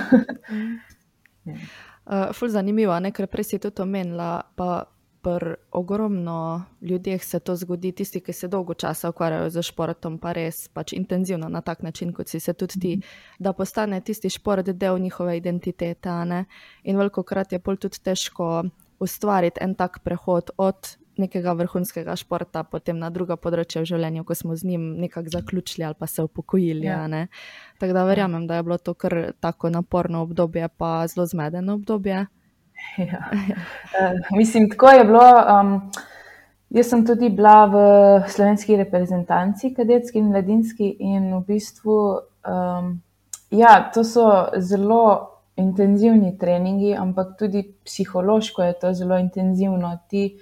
uh, 1.47 2.33
ful 2.33 2.49
zanimivo, 2.51 2.97
ne? 2.99 3.13
ker 3.15 3.29
prej 3.31 3.53
si 3.53 3.61
tudi 3.61 3.83
omenila, 3.85 4.41
pa 4.57 4.83
pri 5.23 5.55
ogromno 5.71 6.63
ljudeh 6.81 7.23
se 7.23 7.39
to 7.39 7.55
zgodi, 7.55 7.91
tisti, 7.91 8.19
ki 8.19 8.33
se 8.33 8.47
dolgo 8.47 8.73
časa 8.73 9.09
ukvarjajo 9.09 9.49
z 9.49 9.63
športom, 9.63 10.17
pa 10.19 10.33
res 10.35 10.67
pač 10.67 10.93
intenzivno 10.93 11.47
na 11.49 11.61
tak 11.61 11.81
način, 11.83 12.11
kot 12.13 12.27
si 12.27 12.39
se 12.39 12.53
tudi 12.53 12.79
ti, 12.79 12.93
da 13.39 13.53
postane 13.53 14.01
tisti 14.01 14.29
šport 14.29 14.69
del 14.69 14.99
njihove 14.99 15.37
identitete. 15.37 16.09
In 16.83 16.97
veliko 16.97 17.23
krat 17.23 17.53
je 17.53 17.59
pol 17.59 17.77
tudi 17.77 18.03
težko 18.03 18.63
ustvariti 18.99 19.63
en 19.63 19.75
tak 19.75 20.03
prehod 20.03 20.51
od 20.57 20.97
nekega 21.17 21.53
vrhunskega 21.53 22.15
športa, 22.17 22.63
potem 22.63 22.97
na 22.99 23.09
druga 23.13 23.37
področja 23.37 23.83
v 23.83 23.89
življenju, 23.93 24.25
ko 24.25 24.35
smo 24.35 24.55
z 24.57 24.67
njim 24.73 24.85
nekako 24.99 25.29
zaključili 25.37 25.85
ali 25.85 25.95
pa 25.99 26.07
se 26.07 26.23
upokojili. 26.25 26.87
Ja. 26.87 27.07
Tako 27.79 27.93
da 27.93 28.05
verjamem, 28.05 28.47
da 28.47 28.55
je 28.59 28.63
bilo 28.63 28.77
to 28.77 28.93
kar 28.93 29.33
tako 29.39 29.69
naporno 29.69 30.23
obdobje, 30.25 30.67
pa 30.77 31.05
zelo 31.07 31.25
zmedeno 31.29 31.77
obdobje. 31.79 32.25
Ja. 32.97 33.25
uh, 33.31 34.37
mislim, 34.37 34.69
tako 34.69 34.89
je 34.89 35.03
bilo. 35.03 35.27
Um, 35.49 35.91
jaz 36.69 36.89
sem 36.89 37.05
tudi 37.05 37.29
bila 37.29 37.65
v 37.65 37.75
slovenski 38.29 38.75
reprezentanci, 38.77 39.73
kadetski 39.73 40.19
in 40.19 40.29
mladinski, 40.29 40.89
in 40.99 41.31
v 41.33 41.41
bistvu, 41.47 41.97
um, 42.45 42.91
ja, 43.49 43.89
to 43.93 44.03
so 44.03 44.27
zelo 44.57 45.29
intenzivni 45.55 46.37
treningi, 46.37 46.93
ampak 46.97 47.37
tudi 47.39 47.63
psihološko 47.85 48.63
je 48.63 48.73
to 48.81 48.93
zelo 48.93 49.17
intenzivno. 49.17 49.97
Ti 50.09 50.37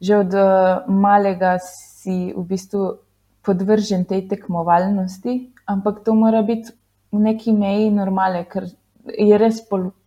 že 0.00 0.16
od 0.16 0.32
eh, 0.34 0.44
malega 0.88 1.56
si 1.58 2.32
v 2.36 2.42
bistvu 2.44 3.00
podvržen 3.40 4.04
tej 4.04 4.28
tekmovalnosti, 4.28 5.54
ampak 5.66 6.04
to 6.04 6.12
mora 6.14 6.42
biti 6.42 6.74
v 7.12 7.18
neki 7.22 7.54
meji 7.54 7.90
normale, 7.94 8.44
ker 8.44 8.66
je 9.06 9.36
res 9.38 9.62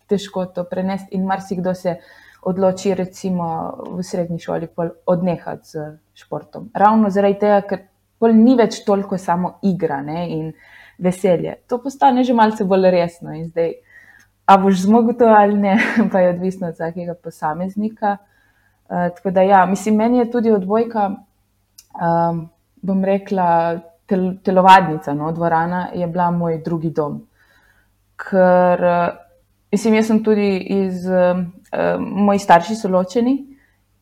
težko 0.09 0.45
to 0.55 0.63
prenesti 0.69 1.15
in 1.15 1.25
marsikdo 1.25 1.73
se 1.73 1.95
odloči, 2.49 2.93
recimo 2.95 3.47
v 3.97 4.03
srednji 4.03 4.39
šoli, 4.39 4.67
odnehati 5.05 5.67
z 5.67 5.85
športom. 6.13 6.69
Ravno 6.73 7.09
zaradi 7.11 7.39
tega, 7.39 7.61
ker 7.67 7.85
pol 8.19 8.35
ni 8.35 8.55
več 8.59 8.81
toliko 8.85 9.17
samo 9.17 9.57
igra 9.63 10.01
ne, 10.03 10.23
in 10.31 10.51
veselje. 10.99 11.55
To 11.67 11.79
postane 11.83 12.23
že 12.23 12.35
malce 12.35 12.65
bolj 12.67 12.91
resno 12.91 13.35
in 13.35 13.47
zdaj. 13.47 13.73
A 14.49 14.57
boš 14.57 14.83
zmogel 14.87 15.17
to 15.19 15.27
ali 15.29 15.57
ne, 15.57 15.77
pa 16.11 16.23
je 16.23 16.33
odvisno 16.35 16.67
od 16.67 16.79
vsakega 16.79 17.13
posameznika. 17.13 18.17
Uh, 18.89 19.09
tako 19.15 19.31
da, 19.31 19.41
ja, 19.45 19.65
mislim, 19.69 19.95
meni 19.95 20.17
je 20.17 20.31
tudi 20.31 20.51
odbojka, 20.51 21.11
um, 21.93 22.47
bom 22.81 23.03
rekla, 23.05 23.79
tel, 24.09 24.31
telovadnica, 24.43 25.13
no, 25.13 25.29
dvorana 25.31 25.89
je 25.93 26.07
bila 26.07 26.31
moj 26.31 26.57
drugi 26.65 26.89
dom. 26.89 27.19
Ker, 28.17 28.81
mislim, 29.71 29.99
jaz 29.99 30.07
sem 30.07 30.23
tudi 30.23 30.49
iz, 30.57 31.05
um, 31.05 31.45
moji 32.25 32.39
starši 32.39 32.75
so 32.75 32.89
ločeni 32.89 33.37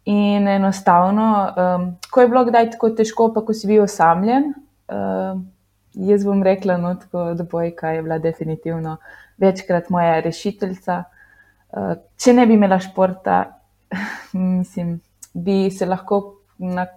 in 0.05 0.47
enostavno, 0.47 1.27
um, 1.47 1.85
ko 2.11 2.21
je 2.21 2.31
bilo 2.31 2.45
kdaj 2.47 2.71
tako 2.75 2.89
težko, 2.95 3.31
pa 3.35 3.43
ko 3.45 3.53
si 3.53 3.67
bil 3.67 3.83
osamljen, 3.83 4.53
um, 4.87 5.45
jaz 5.93 6.25
bom 6.25 6.43
rekla, 6.43 6.77
no, 6.77 6.95
tako 6.95 7.31
odbojka 7.33 7.97
je 7.97 8.01
bila 8.03 8.17
definitivno 8.17 8.97
večkrat 9.37 9.89
moja 9.89 10.19
rešiteljica. 10.19 11.03
Eh, 11.67 11.93
če 12.17 12.33
ne 12.33 12.45
bi 12.47 12.55
imela 12.55 12.79
športa, 12.79 13.37
mislim, 14.33 14.97
bi 15.33 15.67
se 15.71 15.85
lahko 15.85 16.21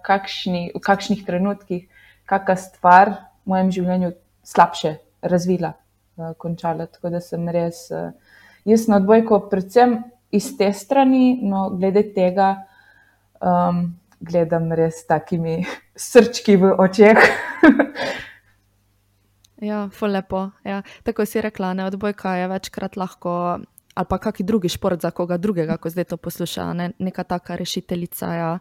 kakšni, 0.05 0.71
v 0.75 0.81
kakšnih 0.81 1.25
trenutkih 1.27 1.87
kakšna 2.25 2.55
stvar 2.57 3.11
v 3.43 3.51
mojem 3.51 3.71
življenju 3.75 4.11
slabše 4.47 4.95
razvila, 5.21 5.73
eh, 6.17 6.33
končala. 6.37 6.87
Tako 6.87 7.11
da 7.13 7.21
sem 7.21 7.49
res, 7.49 7.89
eh, 7.91 8.11
jaz 8.65 8.87
na 8.87 8.99
odbojko, 9.01 9.47
predvsem 9.49 9.99
iz 10.31 10.51
te 10.57 10.71
strani, 10.73 11.39
no, 11.43 11.69
glede 11.75 12.03
tega, 12.15 12.55
um, 13.41 13.83
gledam 14.21 14.71
res 14.77 15.03
takimi 15.07 15.61
srčki 16.09 16.57
v 16.57 16.75
očeh. 16.77 17.23
Ja, 19.61 19.89
lepo. 20.01 20.49
Ja. 20.65 20.81
Tako 21.05 21.25
si 21.25 21.41
rekla, 21.41 21.73
ne 21.73 21.85
odbojka 21.85 22.33
je 22.33 22.47
večkrat 22.49 22.95
lahko, 22.97 23.61
ali 23.93 24.07
pa 24.09 24.17
kakšen 24.17 24.45
drugi 24.45 24.69
šport 24.69 25.01
za 25.01 25.11
koga 25.11 25.37
drugega, 25.37 25.77
ko 25.77 25.89
zdaj 25.89 26.03
to 26.09 26.17
posluša, 26.17 26.73
ne? 26.73 26.87
neka 26.97 27.23
taka 27.23 27.55
rešiteljica. 27.55 28.33
Ja. 28.33 28.59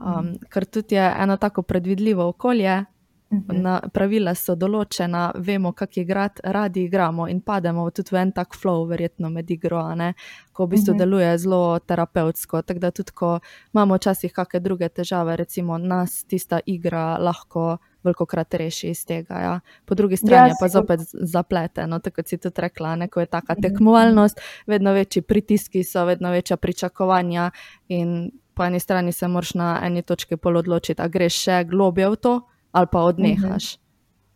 Um, 0.00 0.16
mm. 0.16 0.48
Ker 0.48 0.64
tudi 0.64 0.96
je 0.96 1.04
eno 1.18 1.36
tako 1.36 1.62
predvidljivo 1.62 2.28
okolje. 2.28 2.84
Na, 3.30 3.76
pravila 3.94 4.32
so 4.34 4.56
določena, 4.58 5.28
vemo, 5.38 5.70
kako 5.78 6.00
igrati, 6.02 6.42
radi 6.50 6.82
igramo 6.88 7.28
in 7.30 7.38
pademo 7.46 7.84
tudi 7.94 8.10
v 8.10 8.18
en 8.24 8.32
tak 8.34 8.56
flow, 8.58 8.88
verjetno 8.90 9.30
med 9.30 9.50
igro, 9.54 9.84
ne? 9.94 10.16
ko 10.50 10.66
v 10.66 10.74
bistvu 10.74 10.96
mhm. 10.96 10.98
deluje 10.98 11.28
zelo 11.38 11.78
terapevtsko. 11.78 12.64
Tako 12.66 12.82
da 12.82 12.90
tudi, 12.90 13.14
ko 13.14 13.30
imamo 13.70 14.00
včasih 14.00 14.34
kakšne 14.34 14.60
druge 14.66 14.90
težave, 14.90 15.38
recimo 15.38 15.78
nas 15.78 16.24
tista 16.26 16.58
igra 16.66 17.20
lahko 17.22 17.78
veliko 18.02 18.26
krat 18.26 18.58
reši 18.58 18.90
iz 18.90 19.04
tega. 19.06 19.38
Ja? 19.38 19.54
Po 19.86 19.94
drugi 19.94 20.18
strani 20.18 20.50
ja, 20.50 20.58
pa 20.58 20.66
zopet 20.68 21.06
zaplete, 21.14 21.86
no, 21.86 22.02
tako 22.02 22.26
si 22.26 22.34
tudi 22.34 22.66
rekla, 22.66 22.96
ne? 23.04 23.08
ko 23.08 23.22
je 23.22 23.30
taka 23.30 23.54
mhm. 23.54 23.62
tekmovalnost, 23.62 24.42
vedno 24.66 24.92
večji 24.92 25.22
pritiski 25.22 25.86
so, 25.86 26.02
vedno 26.04 26.34
večja 26.34 26.58
pričakovanja 26.58 27.50
in 27.88 28.32
po 28.58 28.66
eni 28.66 28.80
strani 28.80 29.12
se 29.12 29.28
moraš 29.28 29.54
na 29.54 29.80
eni 29.86 30.02
točki 30.02 30.36
pol 30.36 30.58
odločiti, 30.58 30.98
a 30.98 31.08
greš 31.08 31.44
še 31.46 31.64
globje 31.70 32.10
v 32.10 32.16
to 32.16 32.40
ali 32.72 32.86
pa 32.92 32.98
odnehaš. 32.98 33.74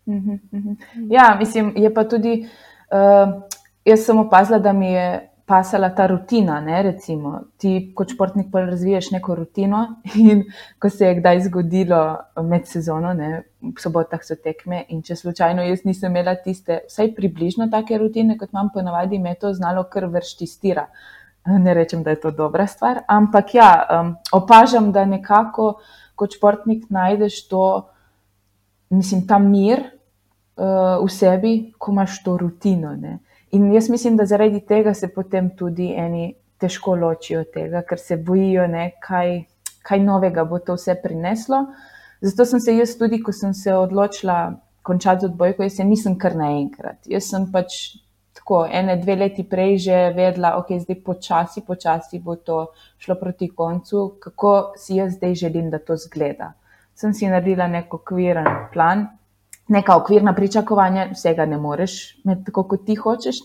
Uh 0.06 0.14
-huh. 0.14 0.38
Uh 0.52 0.60
-huh. 0.60 0.76
Ja, 1.10 1.36
mislim, 1.38 1.72
je 1.76 1.94
pa 1.94 2.04
tudi, 2.04 2.48
uh, 2.90 3.42
jaz 3.84 4.00
sem 4.00 4.18
opazila, 4.18 4.58
da 4.58 4.72
mi 4.72 4.92
je 4.92 5.30
pasala 5.44 5.90
ta 5.90 6.06
rutina. 6.06 6.60
Ne, 6.60 6.82
recimo, 6.82 7.40
ti 7.56 7.92
kot 7.94 8.12
športnik 8.12 8.46
pa 8.52 8.60
razviješ 8.60 9.10
neko 9.10 9.34
rutino, 9.34 9.86
in 10.30 10.44
ko 10.78 10.90
se 10.90 11.06
je 11.06 11.14
kdaj 11.14 11.40
zgodilo 11.40 12.16
med 12.42 12.66
sezono, 12.66 13.12
ne, 13.14 13.42
v 13.60 13.80
sobotah 13.80 14.24
so 14.24 14.36
tekme, 14.36 14.84
in 14.88 15.02
če 15.02 15.16
slučajno 15.16 15.62
jaz 15.62 15.84
nisem 15.84 16.12
imela 16.12 16.34
tiste, 16.34 16.80
vsaj 16.88 17.14
približno 17.14 17.68
take 17.72 17.98
rutine, 17.98 18.38
kot 18.38 18.52
imam 18.52 18.70
ponavadi, 18.74 19.18
me 19.18 19.34
to 19.34 19.52
znalo 19.52 19.84
kar 19.84 20.06
vršti 20.06 20.46
stira. 20.46 20.86
Ne 21.44 21.74
rečem, 21.74 22.02
da 22.02 22.10
je 22.10 22.20
to 22.22 22.30
dobra 22.30 22.66
stvar, 22.66 23.02
ampak 23.08 23.54
ja, 23.54 23.68
um, 24.00 24.14
opažam, 24.32 24.92
da 24.92 25.04
nekako 25.04 25.74
kot 26.16 26.32
športnik 26.38 26.86
najdeš 26.88 27.48
to 27.48 27.64
mislim, 28.96 29.26
ta 29.26 29.38
mir 29.38 29.80
uh, 29.82 31.02
v 31.04 31.10
sebi, 31.10 31.54
ko 31.78 31.92
imaš 31.92 32.22
to 32.24 32.36
rutino. 32.40 32.96
Ne? 32.96 33.18
in 33.54 33.72
jaz 33.72 33.88
mislim, 33.88 34.16
da 34.16 34.26
zaradi 34.26 34.60
tega 34.60 34.94
se 34.94 35.08
potem 35.14 35.50
tudi 35.56 35.92
eni 35.96 36.34
težko 36.58 36.94
ločijo 36.96 37.40
od 37.40 37.50
tega, 37.54 37.82
ker 37.86 37.98
se 37.98 38.16
bojijo, 38.16 38.66
ne, 38.66 38.88
kaj, 39.02 39.42
kaj 39.86 40.00
novega 40.02 40.44
bo 40.44 40.58
to 40.58 40.74
vse 40.78 40.96
prineslo. 41.02 41.60
Zato 42.20 42.46
sem 42.50 42.60
se 42.60 42.74
jaz 42.74 42.96
tudi, 42.98 43.20
ko 43.22 43.32
sem 43.32 43.54
se 43.54 43.74
odločila 43.74 44.38
končati 44.82 45.26
z 45.26 45.30
odbojko, 45.30 45.62
jaz 45.62 45.76
se 45.76 45.86
nisem 45.86 46.16
kar 46.18 46.34
naenkrat. 46.40 47.06
Jaz 47.10 47.28
sem 47.30 47.46
pač 47.52 47.78
tako 48.34 48.64
ene, 48.66 48.96
dve 49.02 49.16
leti 49.22 49.44
prej 49.46 49.78
že 49.86 50.00
vedela, 50.16 50.56
ok, 50.58 50.74
zdaj 50.82 51.00
počasi, 51.06 51.62
počasi 51.66 52.18
bo 52.18 52.34
to 52.36 52.66
šlo 52.98 53.14
proti 53.20 53.48
koncu, 53.54 54.06
kako 54.20 54.74
si 54.76 54.98
jaz 54.98 55.14
zdaj 55.20 55.34
želim, 55.44 55.70
da 55.70 55.78
to 55.78 55.96
zgleda. 55.96 56.54
Sem 56.94 57.14
si 57.14 57.28
naredila 57.28 57.66
nek 57.68 57.94
okviren 57.94 58.68
plan, 58.72 59.06
neka 59.68 59.96
okvirna 59.96 60.34
pričakovanja, 60.34 61.08
vsega 61.12 61.46
ne 61.46 61.58
moreš 61.58 62.18
imeti 62.24 62.44
tako, 62.50 62.68
kot 62.70 62.84
ti 62.86 62.94
hočeš. 62.94 63.40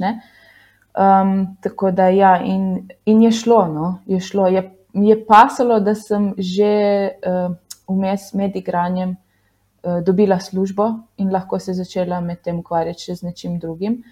Um, 1.00 1.58
tako 1.62 1.92
da 1.92 2.10
ja, 2.14 2.38
in, 2.44 2.90
in 3.06 3.22
je 3.24 3.32
šlo, 3.32 3.64
no, 3.68 4.00
je 4.06 4.20
šlo. 4.20 4.48
Je, 4.48 4.64
je 4.94 5.18
pasalo, 5.26 5.80
da 5.80 5.96
sem 5.96 6.34
že. 6.38 6.76
Uh, 7.26 7.58
vmes 7.90 8.34
med 8.34 8.56
igranjem 8.56 9.10
uh, 9.10 10.00
dobila 10.06 10.40
službo 10.40 10.90
in 11.18 11.32
lahko 11.34 11.60
se 11.60 11.74
začela 11.74 12.22
med 12.22 12.42
tem 12.42 12.60
ukvarjati 12.60 13.16
z 13.16 13.24
nečim 13.24 13.60
drugim. 13.60 14.04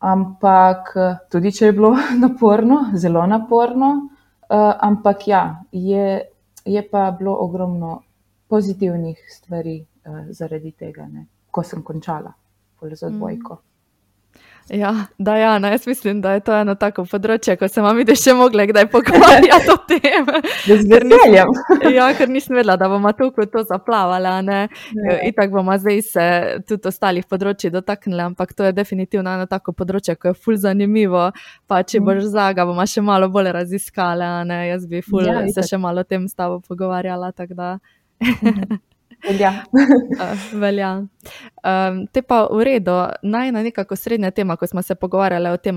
Ampak 0.00 0.94
tudi, 1.30 1.52
če 1.52 1.66
je 1.66 1.72
bilo 1.76 1.92
naporno, 2.24 2.84
zelo 2.94 3.26
naporno, 3.26 3.90
uh, 4.48 4.72
ampak 4.80 5.28
ja, 5.28 5.42
je, 5.72 6.22
je 6.64 6.82
pa 6.90 7.10
bilo 7.18 7.36
ogromno 7.40 8.00
pozitivnih 8.50 9.24
stvari 9.30 9.78
uh, 9.80 10.22
zaradi 10.36 10.74
tega, 10.76 11.08
ne, 11.08 11.26
ko 11.50 11.62
sem 11.62 11.82
končala 11.86 12.34
z 12.80 13.02
odbojko. 13.06 13.54
Mm. 13.54 13.70
Ja, 14.70 14.94
da, 15.18 15.36
ja, 15.36 15.58
no, 15.58 15.68
jaz 15.68 15.86
mislim, 15.86 16.20
da 16.20 16.32
je 16.32 16.40
to 16.46 16.54
eno 16.54 16.76
tako 16.78 17.02
področje, 17.10 17.56
ko 17.58 17.66
se 17.68 17.82
vidi 17.96 18.14
še 18.14 18.36
mogli 18.38 18.68
kdaj 18.70 18.86
pogovarjati 18.92 19.72
o 19.72 19.76
tem. 19.88 20.28
Z 20.68 20.86
veseljem. 20.86 21.50
Ja, 21.96 22.06
ker 22.14 22.30
nisem 22.30 22.54
vedela, 22.54 22.76
da 22.78 22.86
bomo 22.88 23.10
tukaj 23.16 23.48
to 23.50 23.64
zaplavali. 23.66 24.30
In 25.26 25.34
tako 25.34 25.56
bomo 25.56 25.74
zdaj 25.74 26.02
se 26.06 26.26
tudi 26.68 26.86
ostalih 26.86 27.26
področji 27.26 27.72
dotaknili, 27.74 28.22
ampak 28.28 28.54
to 28.54 28.68
je 28.68 28.76
definitivno 28.76 29.34
eno 29.34 29.48
tako 29.50 29.74
področje, 29.74 30.14
ko 30.14 30.30
je 30.30 30.38
ful 30.38 30.60
zanimivo. 30.60 31.32
Pa 31.66 31.82
če 31.82 31.98
mm. 31.98 32.06
boš 32.06 32.30
zaga, 32.30 32.68
bomo 32.68 32.86
še 32.86 33.02
malo 33.02 33.26
bolj 33.32 33.50
raziskali. 33.58 34.28
Jaz 34.70 34.86
bi 34.86 35.02
ful 35.02 35.26
ja, 35.26 35.40
se 35.50 35.66
še 35.66 35.82
malo 35.82 36.06
o 36.06 36.06
tem 36.06 36.30
s 36.30 36.38
tabo 36.38 36.62
pogovarjala. 36.62 37.34
Mhm. 37.34 37.80
Velja. 39.28 39.64
uh, 39.72 40.52
velja. 40.60 40.90
Um, 41.64 42.06
te 42.12 42.22
pa 42.22 42.46
v 42.48 42.64
redu, 42.64 42.92
najna 43.22 43.62
nekako 43.62 43.96
srednja 43.96 44.30
tema, 44.30 44.56
ko 44.56 44.66
smo 44.66 44.82
se 44.82 44.94
pogovarjali 44.94 45.48
o 45.48 45.56
tem, 45.56 45.76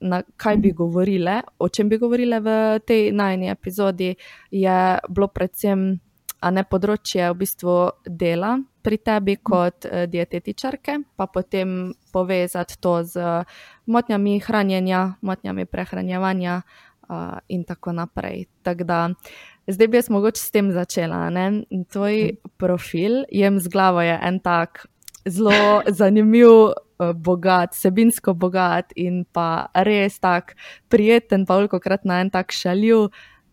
na 0.00 0.22
kaj 0.36 0.56
bi 0.56 0.72
govorile, 0.72 1.40
o 1.58 1.68
čem 1.68 1.88
bi 1.88 1.98
govorile 1.98 2.40
v 2.40 2.80
tej 2.86 3.12
najni 3.12 3.50
epizodi, 3.50 4.14
je 4.50 4.78
bilo 5.08 5.28
predvsem 5.28 6.00
ne 6.42 6.64
področje 6.66 7.30
v 7.30 7.38
bistvu 7.38 7.74
dela 8.02 8.56
pri 8.82 8.98
tebi 8.98 9.36
kot 9.38 9.86
uh, 9.86 10.04
dietetičarke, 10.10 10.98
pa 11.16 11.30
potem 11.30 11.94
povezati 12.12 12.80
to 12.82 13.02
z 13.06 13.44
motnjami 13.86 14.40
hranjenja, 14.42 15.22
motnjami 15.22 15.70
prehranjevanja 15.70 16.62
uh, 16.62 17.38
in 17.46 17.62
tako 17.64 17.94
naprej. 17.94 18.48
Tak 18.66 18.82
da, 18.82 19.06
uh, 19.06 19.51
Zdaj 19.66 19.88
bi 19.88 19.96
jaz 19.96 20.10
mogoče 20.10 20.40
s 20.40 20.50
tem 20.50 20.72
začela. 20.72 21.30
Ne? 21.30 21.62
Tvoj 21.92 22.16
mhm. 22.24 22.54
profil, 22.56 23.24
jem 23.30 23.60
z 23.60 23.68
glavo, 23.68 24.02
je 24.02 24.18
en 24.22 24.40
tak 24.40 24.86
zelo 25.28 25.82
zanimiv, 25.98 26.72
eh, 27.00 27.12
bogat, 27.14 27.74
sebinsko 27.74 28.34
bogat 28.34 28.92
in 28.96 29.24
pa 29.24 29.66
res 29.74 30.18
tak 30.18 30.56
prijeten, 30.88 31.46
pa 31.46 31.56
veliko 31.56 31.80
krat 31.80 32.04
na 32.04 32.20
en 32.20 32.30
tak 32.30 32.52
šaljiv. 32.52 33.12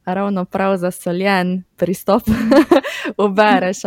Ravno 0.09 0.45
prav 0.45 0.77
zasoljen 0.81 1.63
pristop, 1.77 2.23
ubereš. 3.25 3.83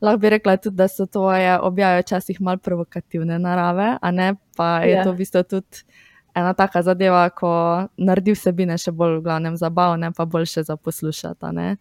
Lahko 0.00 0.18
bi 0.18 0.30
rekla 0.30 0.56
tudi, 0.56 0.76
da 0.76 0.86
so 0.88 1.04
tvoje 1.06 1.58
objave 1.60 2.00
včasih 2.00 2.40
malo 2.40 2.56
provokativne 2.56 3.38
narave, 3.38 3.98
a 4.02 4.10
ne 4.10 4.34
pa 4.56 4.78
je 4.80 4.94
yeah. 4.94 4.96
Ja. 4.96 5.04
to 5.04 5.12
v 5.12 5.16
bistvu 5.16 5.42
tudi 5.42 5.84
ena 6.34 6.54
taka 6.54 6.82
zadeva, 6.82 7.28
ko 7.30 7.50
naredi 7.96 8.34
vsebine 8.36 8.78
še 8.78 8.92
bolj 8.92 9.18
v 9.18 9.26
glavnem 9.26 9.56
zabavne, 9.56 10.12
pa 10.16 10.24
boljše 10.24 10.62
za 10.62 10.76
poslušati. 10.76 11.76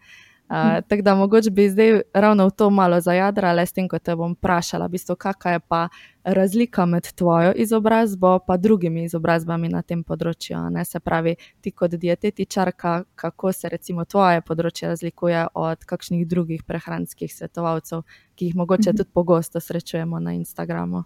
Uh, 0.51 0.83
tako 0.87 1.01
da 1.01 1.15
mogoče 1.15 1.49
bi 1.49 1.69
zdaj 1.69 2.01
ravno 2.13 2.47
v 2.47 2.51
to 2.51 2.69
malo 2.69 2.99
zajadrala, 3.01 3.65
s 3.65 3.71
tem, 3.71 3.87
ko 3.87 3.99
te 3.99 4.15
bom 4.15 4.33
vprašala, 4.35 4.89
v 4.89 4.97
bistvu, 4.97 5.15
kakšna 5.15 5.51
je 5.51 5.59
pa 5.59 5.87
razlika 6.23 6.85
med 6.85 7.07
tvojo 7.15 7.53
izobrazbo 7.55 8.39
in 8.49 8.61
drugimi 8.61 9.03
izobrazbami 9.03 9.69
na 9.69 9.81
tem 9.81 10.03
področju. 10.03 10.59
Ne? 10.69 10.83
Se 10.85 10.99
pravi, 10.99 11.37
ti 11.61 11.71
kot 11.71 11.95
dietetičarka, 11.95 13.03
kako 13.15 13.53
se 13.53 13.69
recimo 13.69 14.03
tvoje 14.05 14.41
področje 14.41 14.89
razlikuje 14.91 15.47
od 15.53 15.85
kakšnih 15.85 16.27
drugih 16.27 16.63
prehranskih 16.67 17.31
svetovalcev, 17.31 18.03
ki 18.35 18.51
jih 18.51 18.55
mogoče 18.55 18.89
mhm. 18.91 18.97
tudi 18.97 19.09
pogosto 19.13 19.59
srečujemo 19.59 20.19
na 20.19 20.35
Instagramu. 20.35 21.05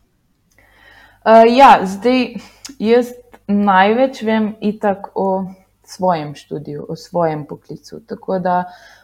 Uh, 1.26 1.46
ja, 1.50 1.86
zdaj 1.86 2.36
jaz 2.80 3.14
največ 3.48 4.22
vem 4.22 4.56
itak 4.62 5.12
o 5.16 5.46
svojem 5.84 6.36
študiju, 6.36 6.86
o 6.90 6.96
svojem 6.96 7.46
poklicu. 7.46 8.00
Tako 8.08 8.40
da 8.40 8.64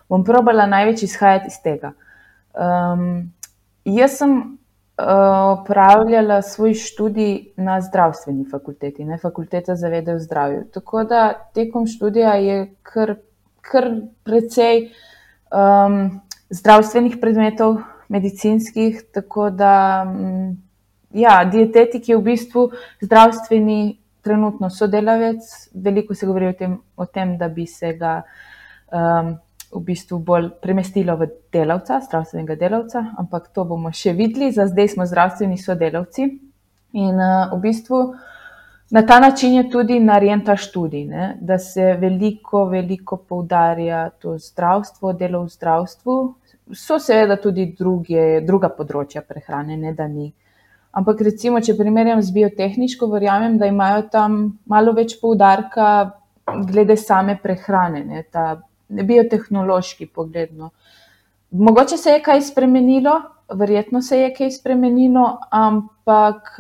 bom 0.10 0.24
probala 0.26 0.66
največ 0.66 1.04
izhajati 1.04 1.48
iz 1.48 1.60
tega. 1.64 1.94
Um, 2.54 3.32
jaz 3.86 4.18
sem 4.18 4.32
uh, 4.32 5.60
opravljala 5.60 6.42
svoj 6.42 6.74
študij 6.74 7.54
na 7.58 7.82
zdravstveni 7.82 8.46
fakulteti, 8.52 9.06
ne 9.06 9.18
fakulteta 9.18 9.76
za 9.76 9.88
vede 9.88 10.14
v 10.14 10.20
zdravju. 10.20 10.66
Tako 10.74 11.04
da 11.04 11.34
tekom 11.54 11.88
študija 11.88 12.34
je 12.34 12.74
kar, 12.84 13.16
kar 13.62 13.92
precej 14.24 14.90
um, 15.54 16.22
zdravstvenih 16.50 17.18
predmetov, 17.22 17.78
medicinskih, 18.10 19.04
tako 19.14 19.50
da. 19.50 20.04
Um, 20.08 20.60
Ja, 21.12 21.44
dietetik 21.44 22.08
je 22.08 22.16
v 22.16 22.24
bistvu 22.24 22.62
zdravstveni 23.04 24.01
trenutno 24.22 24.70
sodelavec, 24.70 25.70
veliko 25.74 26.16
se 26.16 26.26
govori 26.26 26.48
o 26.48 26.54
tem, 26.54 26.78
o 26.96 27.06
tem 27.06 27.38
da 27.38 27.50
bi 27.50 27.66
se 27.68 27.94
ga 27.98 28.22
um, 28.92 29.36
v 29.72 29.84
bistvu 29.88 30.20
bolj 30.20 30.50
premestilo 30.62 31.16
v 31.18 31.30
delavca, 31.54 32.02
zdravstvenega 32.04 32.56
delavca, 32.60 33.06
ampak 33.18 33.48
to 33.56 33.66
bomo 33.66 33.92
še 33.96 34.14
videli, 34.14 34.52
za 34.52 34.68
zdaj 34.68 34.96
smo 34.96 35.08
zdravstveni 35.08 35.58
sodelavci. 35.58 36.28
In 37.00 37.16
uh, 37.16 37.54
v 37.54 37.60
bistvu 37.64 38.02
na 38.92 39.06
ta 39.08 39.20
način 39.20 39.54
je 39.54 39.70
tudi 39.72 40.00
narejen 40.00 40.44
ta 40.46 40.58
študij, 40.60 41.06
ne? 41.08 41.38
da 41.42 41.58
se 41.58 41.94
veliko, 42.00 42.66
veliko 42.66 43.18
poudarja 43.18 44.10
to 44.10 44.38
zdravstvo, 44.38 45.14
delo 45.14 45.46
v 45.46 45.50
zdravstvu. 45.50 46.18
So 46.76 47.00
seveda 47.00 47.38
tudi 47.40 47.72
druge, 47.78 48.42
druga 48.48 48.70
področja 48.76 49.24
prehrane, 49.24 49.78
ne 49.78 49.94
da 49.96 50.08
ni. 50.08 50.28
Ampak, 50.92 51.22
recimo, 51.24 51.62
če 51.64 51.78
primerjam 51.80 52.20
z 52.22 52.34
biotehniško, 52.36 53.08
verjamem, 53.14 53.56
da 53.58 53.70
imajo 53.72 54.02
tam 54.12 54.42
malo 54.68 54.92
več 54.98 55.16
poudarka 55.22 56.12
glede 56.68 56.98
same 57.00 57.38
prehrane, 57.40 58.04
ne, 58.04 58.24
ta 58.28 58.60
biotehnološki 58.92 60.10
pogled. 60.12 60.52
No. 60.58 60.72
Mogoče 61.52 61.98
se 61.98 62.18
je 62.18 62.24
kaj 62.24 62.42
spremenilo, 62.50 63.14
verjetno 63.56 64.02
se 64.02 64.20
je 64.20 64.34
kaj 64.36 64.52
spremenilo, 64.52 65.26
ampak 65.52 66.56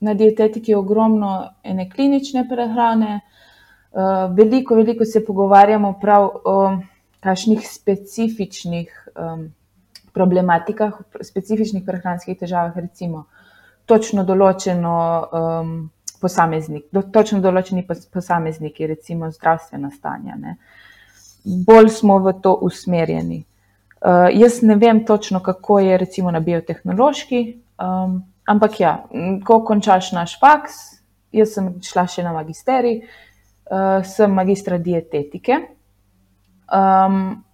na 0.00 0.14
dietetiki 0.14 0.72
je 0.72 0.78
ogromno 0.78 1.32
ene 1.64 1.90
klinične 1.90 2.46
prehrane. 2.48 3.20
Veliko, 4.36 4.76
veliko 4.76 5.04
se 5.04 5.24
pogovarjamo 5.24 5.94
prav 6.00 6.28
o 6.44 6.56
kakšnih 7.24 7.64
specifičnih 7.68 9.08
um, 9.16 9.46
problematikah, 10.16 10.96
specifičnih 11.20 11.84
prehranskih 11.84 12.38
težavah, 12.40 12.76
recimo 12.80 13.26
točno 13.86 14.24
določeno 14.26 14.96
um, 14.96 15.74
posameznik, 16.20 16.88
do, 16.94 17.04
točno 17.12 17.42
določeni 17.44 17.84
posamezniki, 17.86 18.88
recimo 18.90 19.30
zdravstvena 19.30 19.92
stanja. 19.94 20.38
Ne. 20.40 20.56
Bolj 21.66 21.92
smo 22.00 22.18
v 22.24 22.34
to 22.42 22.56
usmerjeni. 22.66 23.44
Uh, 24.00 24.26
jaz 24.34 24.60
ne 24.66 24.76
vem 24.80 25.04
točno, 25.06 25.40
kako 25.44 25.78
je 25.84 26.00
recimo 26.00 26.32
na 26.34 26.40
biotehnološki, 26.44 27.42
um, 27.82 28.18
ampak 28.46 28.80
ja, 28.80 28.96
ko 29.46 29.60
končaš 29.66 30.12
naš 30.16 30.36
faks, 30.40 30.82
jaz 31.36 31.54
sem 31.56 31.70
šla 31.84 32.06
še 32.10 32.26
na 32.26 32.34
magisterij, 32.36 33.00
uh, 33.04 34.04
sem 34.06 34.34
magistra 34.34 34.78
dietetike. 34.82 35.62
Um, 36.66 37.45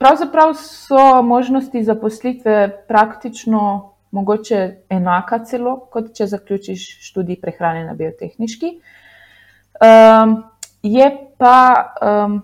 Pravzaprav 0.00 0.54
so 0.54 1.22
možnosti 1.22 1.82
zaposlitve 1.84 2.84
praktično 2.88 3.92
mogoče 4.10 4.76
enaka 4.88 5.38
celo, 5.44 5.74
kot 5.92 6.14
če 6.16 6.26
zaključiš 6.26 6.84
študij 7.04 7.36
prehrane 7.40 7.84
na 7.84 7.92
biotehnički. 7.94 8.70
Um, 9.76 10.32
je 10.82 11.10
pa 11.36 11.92
um, 12.00 12.40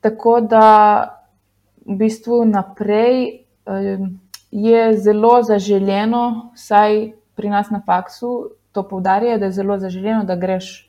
tako, 0.00 0.40
da 0.40 0.64
v 1.84 1.98
bistvu 2.00 2.40
naprej 2.48 3.44
um, 3.68 4.08
je 4.50 4.96
zelo 4.96 5.42
zaželjeno, 5.42 6.52
vsaj 6.56 7.12
pri 7.36 7.52
nas 7.52 7.68
na 7.70 7.82
faksu, 7.86 8.50
to 8.72 8.88
poudarjajo, 8.88 9.38
da 9.38 9.52
je 9.52 9.58
zelo 9.60 9.76
zaželjeno, 9.78 10.24
da 10.24 10.40
greš 10.40 10.88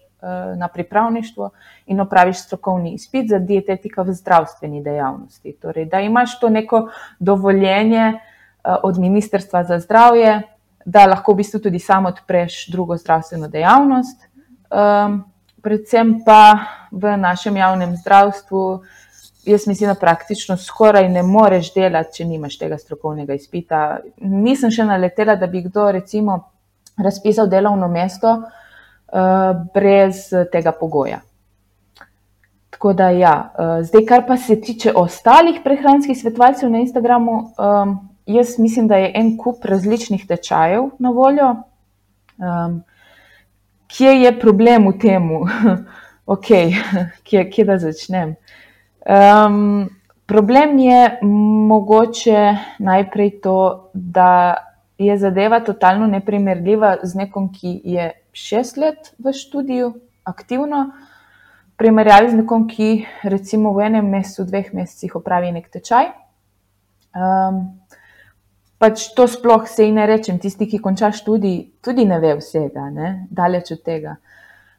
na 0.57 0.67
pripravništvo 0.67 1.49
in 1.85 1.99
opraviš 2.01 2.39
strokovni 2.43 2.93
izpit 2.93 3.29
za 3.29 3.39
dietetika 3.39 4.01
v 4.01 4.13
zdravstveni 4.13 4.83
dejavnosti. 4.83 5.53
Torej, 5.61 5.85
da 5.85 5.99
imaš 5.99 6.39
to 6.39 6.49
neko 6.49 6.89
dovoljenje 7.19 8.13
uh, 8.13 8.75
od 8.83 8.97
Ministrstva 8.97 9.63
za 9.63 9.79
zdravje, 9.79 10.41
da 10.85 11.05
lahko 11.05 11.33
v 11.33 11.35
bistvu 11.35 11.59
tudi 11.59 11.79
sam 11.79 12.05
odpreš 12.05 12.67
drugo 12.71 12.97
zdravstveno 12.97 13.47
dejavnost. 13.47 14.21
Um, 14.69 15.23
predvsem 15.61 16.21
pa 16.25 16.57
v 16.91 17.17
našem 17.17 17.57
javnem 17.57 17.95
zdravstvu, 17.95 18.83
jaz 19.45 19.67
mislim, 19.67 19.89
da 19.89 19.99
praktično 19.99 20.57
skoraj 20.57 21.09
ne 21.09 21.23
moreš 21.23 21.73
delati, 21.73 22.17
če 22.17 22.25
nimaš 22.25 22.57
tega 22.57 22.77
strokovnega 22.77 23.33
izpita. 23.33 23.99
Nisem 24.21 24.71
še 24.71 24.85
naletela, 24.85 25.35
da 25.35 25.47
bi 25.47 25.61
kdo 25.65 25.91
recimo 25.91 26.39
razpisal 26.97 27.47
delovno 27.47 27.87
mesto 27.87 28.41
brez 29.73 30.29
tega 30.51 30.71
pogoja. 30.71 31.19
Tako 32.69 32.93
da, 32.93 33.09
ja, 33.09 33.35
uh, 33.53 33.85
zdaj, 33.85 34.05
kar 34.05 34.23
pa 34.27 34.37
se 34.37 34.57
tiče 34.61 34.91
ostalih 34.95 35.61
prehranskih 35.63 36.17
svetovalcev 36.17 36.69
na 36.71 36.81
Instagramu, 36.83 37.37
jaz 38.25 38.59
mislim, 38.59 38.87
da 38.87 38.95
je 38.95 39.11
en 39.15 39.37
kup 39.37 39.65
različnih 39.65 40.27
tečajev 40.27 40.89
na 40.99 41.09
voljo. 41.09 41.55
Um, 42.37 42.83
kje 43.87 44.11
je 44.21 44.39
problem 44.39 44.87
v 44.87 44.97
tem, 44.99 45.29
ok, 46.35 46.47
kje, 47.27 47.49
kje 47.49 47.65
da 47.65 47.77
začnem? 47.77 48.35
Um, 49.05 49.89
problem 50.25 50.79
je 50.79 51.19
mogoče 51.67 52.57
najprej 52.79 53.39
to, 53.41 53.89
da 53.93 54.55
je 54.97 55.17
zadeva 55.17 55.59
totalno 55.59 56.07
neprimerljiva 56.07 56.97
z 57.03 57.15
nekom, 57.15 57.51
ki 57.53 57.81
je 57.83 58.11
šest 58.35 58.77
let 58.77 59.13
v 59.17 59.31
študiju, 59.33 59.93
aktivno, 60.27 60.91
v 61.71 61.79
primerjavi 61.79 62.33
z 62.33 62.41
nekom, 62.41 62.67
ki 62.67 63.05
recimo 63.23 63.71
v 63.75 63.87
enem 63.87 64.11
mesecu, 64.11 64.43
dveh 64.47 64.73
mesecih 64.75 65.15
opravi 65.15 65.53
nek 65.55 65.71
tečaj. 65.71 66.11
Um, 67.15 67.79
pač 68.75 69.07
to 69.15 69.27
sploh 69.31 69.63
se 69.71 69.87
ne 69.87 70.03
rečem, 70.07 70.39
tisti, 70.39 70.67
ki 70.67 70.83
konča 70.83 71.13
študij, 71.15 71.79
tudi 71.79 72.03
ne 72.05 72.19
ve 72.19 72.35
vsega, 72.35 72.89
ne? 72.91 73.09
daleč 73.31 73.71
od 73.71 73.83
tega. 73.87 74.19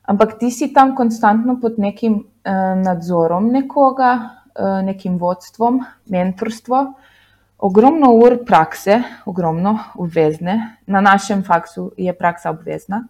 Ampak 0.07 0.37
ti 0.39 0.53
si 0.53 0.71
tam 0.77 0.95
konstantno 0.95 1.57
pod 1.61 1.81
nekim 1.81 2.21
uh, 2.21 2.77
nadzorom 2.79 3.49
nekoga, 3.51 4.13
uh, 4.53 4.85
nekim 4.85 5.17
vodstvom, 5.19 5.81
mentorstvom 6.13 6.95
ogromno 7.59 8.13
ur 8.13 8.45
prakse, 8.45 9.03
ogromno 9.27 9.79
obvezne. 9.95 10.77
Na 10.87 11.01
našem 11.01 11.43
faksu 11.45 11.93
je 11.97 12.13
praksa 12.13 12.51
obvezna. 12.51 13.07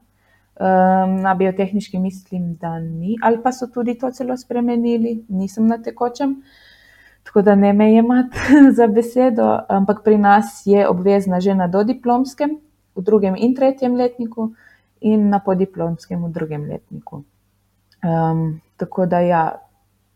Um, 0.56 1.20
na 1.20 1.34
biotehnički 1.34 1.98
mislim, 1.98 2.54
da 2.54 2.78
ni, 2.78 3.18
ali 3.22 3.42
pa 3.42 3.52
so 3.52 3.66
tudi 3.66 3.98
to 3.98 4.10
celo 4.10 4.36
spremenili, 4.36 5.24
nisem 5.28 5.66
na 5.66 5.76
tekočem, 5.82 6.42
tako 7.22 7.42
da 7.42 7.54
ne 7.54 7.72
me 7.72 7.90
imate 7.94 8.38
za 8.76 8.86
besedo, 8.86 9.58
ampak 9.68 10.00
pri 10.04 10.18
nas 10.18 10.62
je 10.64 10.88
obvezna 10.88 11.40
že 11.40 11.54
na 11.54 11.68
dodiplomskem, 11.68 12.56
v 12.96 13.02
drugem 13.02 13.36
in 13.36 13.54
tretjem 13.54 13.96
letniku, 13.96 14.54
in 15.00 15.28
na 15.28 15.38
podiplomskem 15.44 16.24
v 16.24 16.32
drugem 16.32 16.64
letniku. 16.68 17.24
Um, 18.04 18.60
tako 18.76 19.06
da 19.06 19.20
ja, 19.20 19.60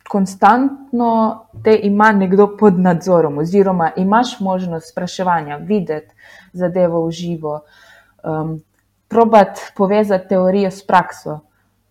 konstantno 0.09 1.45
te 1.65 1.77
ima 1.83 2.13
nekdo 2.13 2.57
pod 2.57 2.79
nadzorom, 2.79 3.39
oziroma 3.39 3.91
imaš 3.97 4.41
možnost 4.41 4.91
spraševanja, 4.91 5.57
videti 5.57 6.15
zadevo 6.53 7.07
v 7.07 7.11
živo, 7.11 7.61
um, 8.25 8.61
probat 9.11 9.59
povezati 9.77 10.29
teorijo 10.29 10.71
s 10.71 10.87
prakso. 10.87 11.41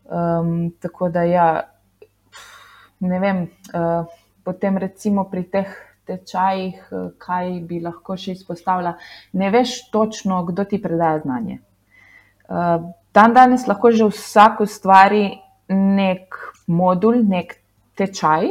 Um, 0.10 0.72
tako 0.82 1.10
da, 1.10 1.24
ja, 1.24 1.48
ne 3.00 3.20
vem, 3.20 3.44
uh, 3.76 4.08
potem 4.44 4.78
recimo 4.78 5.28
pri 5.30 5.44
teh 5.52 5.76
tečajih, 6.08 6.88
uh, 6.92 7.10
kaj 7.22 7.52
bi 7.68 7.82
lahko 7.84 8.16
še 8.18 8.38
izpostavila, 8.40 8.96
ne 9.34 9.52
veš 9.54 9.92
točno, 9.94 10.42
kdo 10.48 10.66
ti 10.66 10.80
predaja 10.82 11.20
znanje. 11.26 11.60
Uh, 12.50 12.90
dan 13.14 13.36
danes 13.36 13.68
lahko 13.68 13.92
že 13.92 14.10
vsak 14.10 14.64
ustvari 14.66 15.38
nek 15.70 16.40
modul, 16.66 17.22
nek 17.22 17.60
tečaj, 18.00 18.50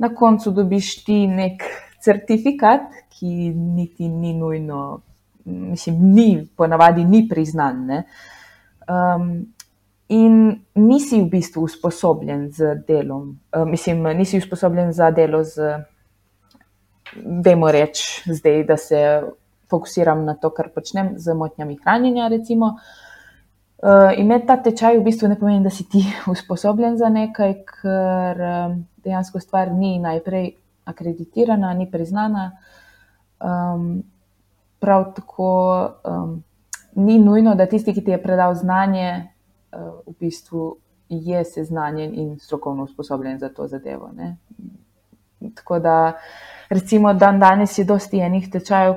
na 0.00 0.14
koncu 0.14 0.54
dobiš 0.56 0.94
ti 1.04 1.26
nek 1.28 1.66
certifikat, 2.00 2.88
ki 3.12 3.52
niti 3.52 4.08
ni 4.08 4.32
nujno, 4.32 5.02
mislim, 5.50 5.98
ni 6.14 6.48
ponavadi 6.56 7.04
ni 7.04 7.26
priznan. 7.28 7.88
Um, 8.90 9.26
in 10.08 10.60
nisi 10.74 11.20
v 11.20 11.28
bistvu 11.30 11.64
usposobljen 11.64 12.48
z 12.50 12.74
delom, 12.88 13.38
uh, 13.56 13.68
mislim, 13.68 14.02
nisi 14.18 14.38
usposobljen 14.38 14.92
za 14.92 15.10
delo 15.10 15.44
z, 15.44 15.76
dajmo 17.22 17.70
reči, 17.70 18.32
zdaj, 18.32 18.64
da 18.64 18.76
se 18.76 19.04
fokusiram 19.70 20.24
na 20.24 20.34
to, 20.34 20.50
kar 20.50 20.72
počnem 20.74 21.14
z 21.16 21.34
motnjami 21.34 21.78
hranjenja, 21.84 22.28
recimo. 22.28 22.66
Uh, 22.66 23.06
Uh, 23.80 24.12
imeti 24.18 24.44
ta 24.44 24.58
tečaj 24.60 24.98
v 24.98 25.04
bistvu 25.06 25.28
ne 25.32 25.38
pomeni, 25.40 25.64
da 25.64 25.70
si 25.72 25.86
ti 25.88 26.02
usposobljen 26.34 26.98
za 27.00 27.08
nekaj, 27.08 27.54
ker 27.64 28.42
um, 28.44 28.74
dejansko 29.00 29.40
stvar 29.40 29.72
ni 29.72 29.94
najprej 29.98 30.50
akreditirana, 30.84 31.72
ni 31.74 31.86
priznana. 31.88 32.50
Um, 33.40 34.02
prav 34.80 35.12
tako 35.14 35.88
um, 36.04 36.42
ni 36.94 37.18
nujno, 37.18 37.54
da 37.54 37.66
tisti, 37.66 37.94
ki 37.94 38.04
ti 38.04 38.10
je 38.10 38.22
predal 38.22 38.54
znanje, 38.54 39.28
uh, 39.72 40.00
v 40.06 40.14
bistvu 40.20 40.76
je 41.08 41.44
seznanjen 41.44 42.14
in 42.14 42.38
strokovno 42.38 42.84
usposobljen 42.84 43.38
za 43.38 43.48
to 43.48 43.66
zadevo. 43.66 44.10
Ne? 44.16 44.36
Tako 45.54 45.78
da, 45.78 46.12
recimo, 46.68 47.14
dan 47.14 47.40
danes 47.40 47.78
je 47.78 47.84
dosti 47.84 48.18
enih 48.18 48.50
tečajev, 48.50 48.94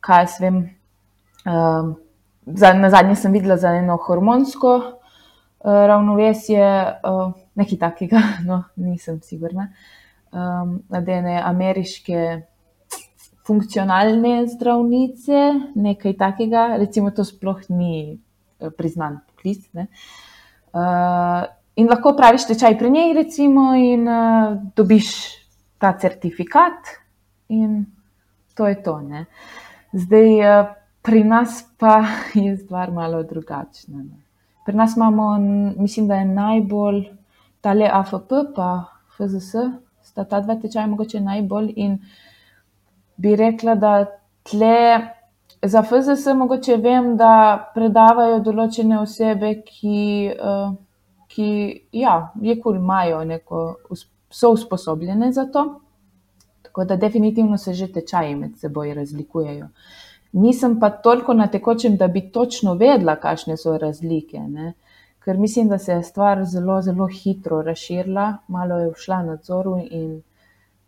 kaj 0.00 0.22
jaz 0.22 0.40
vem. 0.40 0.62
Um, 1.46 1.96
na 2.80 2.90
zadnje 2.90 3.14
sem 3.16 3.32
videla 3.32 3.56
za 3.56 3.70
eno 3.76 3.96
hormonsko 3.96 4.74
uh, 4.76 4.92
ravnovesje, 5.64 6.64
uh, 7.04 7.32
nekaj 7.54 7.78
takega, 7.78 8.22
no, 8.48 8.64
nisem 8.76 9.20
sigurna. 9.22 9.72
Um, 10.32 10.82
da 10.88 11.12
ene 11.12 11.40
ameriške 11.44 12.40
funkcionalne 13.50 14.46
zdravnice, 14.54 15.74
nekaj 15.74 16.14
takega, 16.20 16.76
recimo, 16.78 17.10
to 17.10 17.26
sploh 17.26 17.58
ni 17.74 18.14
uh, 18.14 18.70
priznan 18.70 19.18
poklic. 19.26 19.66
Uh, 19.74 21.44
in 21.74 21.90
lahko 21.90 22.14
praviš 22.14 22.46
tečaj 22.54 22.78
pri 22.78 22.94
njej, 22.94 23.14
recimo, 23.18 23.72
in 23.74 24.06
uh, 24.06 24.54
dobiš 24.78 25.14
ta 25.82 25.96
certifikat, 25.98 26.94
in 27.50 27.82
to 28.54 28.70
je 28.70 28.82
to. 28.84 29.00
Ne. 29.02 29.26
Zdaj, 29.90 30.30
uh, 30.38 30.76
Pri 31.02 31.24
nas 31.24 31.64
pa 31.78 32.04
je 32.34 32.56
stvar 32.56 32.92
malo 32.92 33.22
drugačna. 33.22 33.98
Ne. 33.98 34.20
Pri 34.66 34.76
nas 34.76 34.96
imamo, 34.96 35.38
mislim, 35.78 36.08
da 36.08 36.14
je 36.14 36.24
najbolj 36.24 37.04
tale 37.60 37.88
AFP, 37.92 38.32
pa 38.56 38.84
FZS, 39.16 39.54
sta 40.02 40.24
ta 40.24 40.40
dva 40.40 40.54
tečaja 40.60 40.86
mogoče 40.86 41.20
najbolj. 41.20 41.72
In 41.76 41.98
bi 43.20 43.36
rekla, 43.36 43.74
da 43.74 44.06
tle 44.42 45.00
za 45.62 45.82
FZS 45.82 46.26
mogoče 46.36 46.76
vem, 46.80 47.16
da 47.20 47.32
predavajo 47.74 48.38
določene 48.44 48.98
osebe, 49.00 49.52
ki, 49.66 50.00
uh, 50.32 50.72
ki 51.28 51.50
ja, 52.00 52.16
je 52.40 52.56
kul, 52.62 52.78
imajo 52.80 53.24
neko, 53.28 53.64
so 54.30 54.52
usposobljene 54.56 55.32
za 55.36 55.44
to. 55.52 55.66
Tako 56.62 56.84
da 56.84 56.96
definitivno 56.96 57.58
se 57.58 57.74
že 57.74 57.90
tečaji 57.92 58.34
med 58.36 58.56
seboj 58.58 58.94
razlikujejo. 58.94 59.68
Nisem 60.32 60.78
pa 60.80 60.90
toliko 60.90 61.34
na 61.34 61.48
tekočem, 61.50 61.96
da 61.96 62.08
bi 62.08 62.28
točno 62.32 62.74
vedela, 62.78 63.16
kakšne 63.20 63.56
so 63.58 63.76
razlike. 63.78 64.40
Ne? 64.40 64.72
Ker 65.24 65.38
mislim, 65.38 65.68
da 65.68 65.78
se 65.78 65.92
je 65.92 66.02
stvar 66.02 66.44
zelo, 66.44 66.80
zelo 66.82 67.08
hitro 67.10 67.60
razširila, 67.62 68.36
malo 68.48 68.78
je 68.78 68.92
všla 68.92 69.22
nadzoru 69.22 69.76
in 69.90 70.22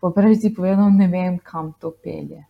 po 0.03 0.11
pravici 0.11 0.51
povedano, 0.51 0.91
ne 0.91 1.07
vem, 1.09 1.39
kam 1.39 1.73
to 1.79 1.93
pelje. 1.95 2.43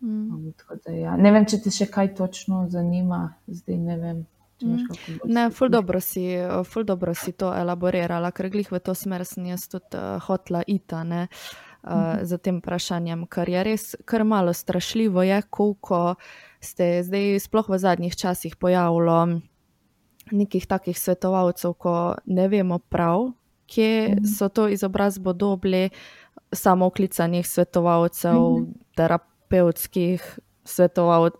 Mm. 0.00 0.30
Um, 0.30 0.54
da, 0.84 0.92
ja. 0.94 1.16
Ne 1.18 1.32
vem, 1.34 1.46
če 1.48 1.58
te 1.64 1.74
še 1.74 1.88
kaj 1.90 2.14
točno 2.14 2.66
zanima, 2.70 3.34
zdaj 3.50 3.78
ne 3.82 3.96
vem. 3.98 4.24
Mm. 4.62 4.86
Ne, 5.28 5.48
ful 5.52 5.68
dobro, 5.68 6.00
si, 6.00 6.22
ful 6.64 6.86
dobro 6.88 7.12
si 7.18 7.34
to 7.36 7.50
elaborirala, 7.52 8.30
ker 8.32 8.48
glih 8.54 8.70
v 8.72 8.80
to 8.80 8.94
smer 8.96 9.26
sem 9.28 9.50
jaz 9.50 9.66
tudi 9.68 9.98
uh, 9.98 10.22
hotla 10.22 10.62
ita. 10.64 11.02
Uh, 11.02 11.48
uh, 11.86 12.22
za 12.22 12.38
tem 12.38 12.58
vprašanjem, 12.58 13.26
kar 13.30 13.48
je 13.48 13.64
res 13.64 13.94
kar 14.04 14.24
malo 14.24 14.52
strašljivo, 14.52 15.22
je, 15.22 15.42
koliko 15.50 16.14
ste 16.60 17.02
zdaj, 17.02 17.40
sploh 17.40 17.68
v 17.68 17.78
zadnjih 17.78 18.16
časih, 18.16 18.56
pojavilo 18.56 19.40
nekih 20.30 20.66
takih 20.66 20.98
svetovalcev, 20.98 21.76
ko 21.78 22.14
ne 22.26 22.48
vemo 22.48 22.78
prav, 22.78 23.30
kje 23.66 24.14
mhm. 24.14 24.24
so 24.26 24.48
to 24.48 24.68
izobrazbo 24.68 25.32
dobili, 25.32 25.90
samo 26.56 26.86
oklicanih 26.86 27.46
svetovalcev, 27.46 28.34
mhm. 28.34 28.72
terapevtskih. 28.96 30.38
svetoval, 30.66 31.30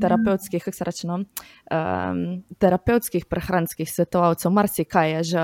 terapevtskih, 0.00 0.62
kako 0.64 0.76
se 0.76 0.84
reče, 0.84 1.06
no, 1.06 1.14
um, 1.14 2.42
terapevtskih 2.58 3.26
prehranskih 3.28 3.90
svetovalcev, 3.90 4.52
marsikaj 4.52 5.12
je 5.12 5.22
že. 5.22 5.42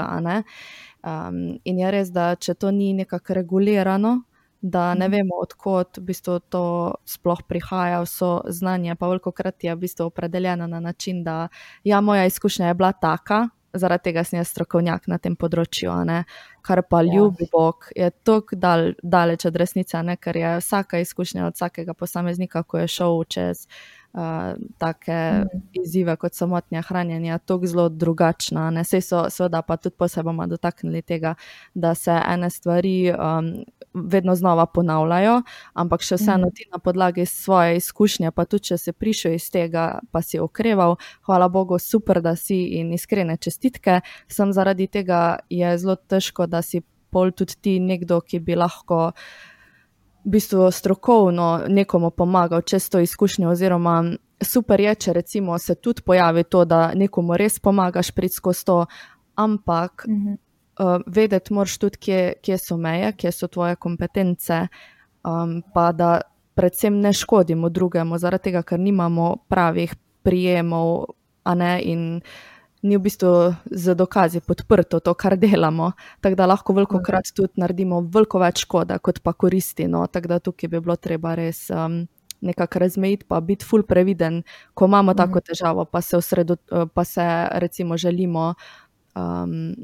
Um, 1.05 1.59
in 1.65 1.79
je 1.79 1.91
res, 1.91 2.09
da 2.11 2.35
če 2.35 2.55
to 2.55 2.71
ni 2.71 2.93
nekako 2.93 3.35
regulirano, 3.35 4.23
da 4.61 4.95
ne 4.95 5.09
mhm. 5.09 5.13
vemo, 5.17 5.43
odkot 5.43 5.99
v 5.99 6.03
bistvu 6.03 6.41
to 6.51 6.95
sploh 7.05 7.43
prihaja, 7.49 8.01
vso 8.03 8.43
znanje, 8.49 8.97
pa 8.97 9.07
veliko 9.07 9.33
krat 9.33 9.65
je 9.65 9.75
v 9.75 9.79
bistvu 9.79 10.09
opredeljeno 10.09 10.67
na 10.67 10.81
način, 10.81 11.23
da 11.25 11.49
ja, 11.85 12.01
moja 12.01 12.27
izkušnja 12.27 12.69
je 12.69 12.75
bila 12.75 12.93
taka. 12.93 13.49
Zaradi 13.75 14.09
tega 14.09 14.25
sem 14.25 14.39
jaz 14.39 14.49
strokovnjak 14.49 15.09
na 15.13 15.19
tem 15.19 15.37
področju, 15.37 15.93
kar 16.65 16.83
pa 16.89 17.03
ja. 17.03 17.13
ljubi 17.13 17.49
Bog, 17.53 17.91
je 17.97 18.11
tako 18.25 18.57
dal, 18.57 18.93
daleč 19.03 19.45
od 19.45 19.57
resnice, 19.57 20.03
ne? 20.03 20.17
ker 20.17 20.37
je 20.37 20.57
vsaka 20.63 21.03
izkušnja 21.05 21.47
od 21.47 21.59
vsakega 21.59 21.95
posameznika, 21.95 22.63
ko 22.63 22.81
je 22.81 22.89
šel 22.89 23.25
čez 23.29 23.67
uh, 23.67 23.99
uh, 24.13 24.57
take 24.79 25.13
mm. 25.13 25.47
izzive, 25.73 26.17
kot 26.17 26.35
so 26.35 26.47
motnja 26.47 26.83
hranjenja, 26.83 27.39
tako 27.39 27.67
zelo 27.67 27.89
drugačna. 27.89 28.71
Vse 28.83 29.01
so, 29.01 29.25
seveda, 29.31 29.63
pa 29.63 29.77
tudi 29.77 29.97
posebej 29.97 30.25
bomo 30.29 30.47
dotaknili 30.47 31.03
tega, 31.03 31.35
da 31.75 31.95
se 31.95 32.21
ene 32.29 32.51
stvari 32.51 33.13
um, 33.13 33.53
vedno 34.05 34.35
znova 34.35 34.67
ponavljajo, 34.67 35.43
ampak 35.75 36.03
še 36.03 36.17
vseeno 36.17 36.49
mm. 36.49 36.55
ti 36.55 36.67
na 36.73 36.79
podlagi 36.79 37.27
svoje 37.27 37.77
izkušnje, 37.77 38.31
pa 38.31 38.45
tudi 38.45 38.71
če 38.71 38.79
si 38.79 38.93
prišel 38.93 39.35
iz 39.39 39.51
tega, 39.51 40.01
pa 40.13 40.23
si 40.23 40.41
okreval, 40.41 40.97
hvala 41.27 41.49
Bogu, 41.49 41.79
super, 41.79 42.23
da 42.23 42.37
si 42.37 42.79
in 42.79 42.93
iskrene 42.93 43.37
čestitke. 43.37 44.01
Sem 44.29 44.53
zaradi 44.53 44.87
tega 44.87 45.39
je 45.51 45.77
zelo 45.79 45.97
težko, 45.97 46.47
da 46.47 46.63
si 46.63 46.83
pol 47.11 47.33
tudi 47.33 47.57
ti 47.61 47.79
nekdo, 47.81 48.21
ki 48.21 48.41
bi 48.45 48.57
lahko 48.57 49.13
v 50.25 50.33
bistvu 50.35 50.71
strokovno 50.73 51.69
nekomu 51.69 52.11
pomagal 52.11 52.63
čez 52.63 52.89
to 52.91 53.01
izkušnjo, 53.01 53.51
oziroma 53.51 54.03
super 54.45 54.81
je, 54.81 54.95
če 54.95 55.13
recimo 55.13 55.59
se 55.59 55.75
tudi 55.75 56.03
pojavi 56.03 56.45
to, 56.45 56.65
da 56.65 56.93
nekomu 56.95 57.37
res 57.37 57.59
pomagaš 57.59 58.11
priti 58.15 58.35
skozi 58.35 58.65
to, 58.65 58.87
ampak 59.35 60.05
mm 60.09 60.15
-hmm. 60.15 60.37
Uh, 60.79 61.01
vedeti 61.07 61.55
moraš 61.55 61.79
tudi, 61.79 61.97
kje, 61.97 62.33
kje 62.43 62.59
so 62.59 62.77
meje, 62.77 63.13
kje 63.13 63.33
so 63.33 63.49
tvoje 63.49 63.77
kompetence, 63.77 64.67
um, 65.25 65.63
pa 65.75 65.93
da 65.93 66.21
predvsem 66.55 67.01
ne 67.01 67.13
škodimo 67.13 67.69
drugemu, 67.69 68.19
zaradi 68.19 68.51
tega, 68.51 68.63
ker 68.63 68.81
nimamo 68.81 69.37
pravih 69.49 69.95
prijemov, 70.23 71.05
a 71.45 71.55
ne 71.55 71.73
in 71.83 72.05
ni 72.83 72.97
v 72.97 73.03
bistvu 73.03 73.55
z 73.71 73.95
dokazi 73.99 74.41
podprto 74.41 75.01
to, 75.01 75.15
kar 75.15 75.35
delamo. 75.37 75.93
Tako 76.21 76.39
da 76.39 76.47
lahko 76.47 76.73
veliko 76.73 77.01
krat 77.03 77.33
tudi 77.35 77.59
naredimo 77.59 78.01
veliko 78.15 78.39
več 78.39 78.63
škode, 78.67 78.99
kot 79.03 79.19
pa 79.23 79.33
koristi. 79.33 79.89
No. 79.91 80.07
Tako 80.07 80.29
da 80.29 80.39
tukaj 80.39 80.71
bi 80.71 80.81
bilo 80.81 80.97
treba 80.97 81.35
res 81.35 81.65
um, 81.75 82.05
nekako 82.41 82.79
razmejiti, 82.85 83.27
pa 83.29 83.41
biti 83.43 83.67
ful 83.67 83.83
previden, 83.83 84.43
ko 84.75 84.87
imamo 84.87 85.11
mhm. 85.13 85.19
tako 85.19 85.43
težavo, 85.43 85.85
pa 85.91 86.01
se, 86.01 86.17
osredo, 86.17 86.57
pa 86.95 87.05
se 87.05 87.27
recimo 87.59 87.97
želimo 87.97 88.55
um, 89.17 89.75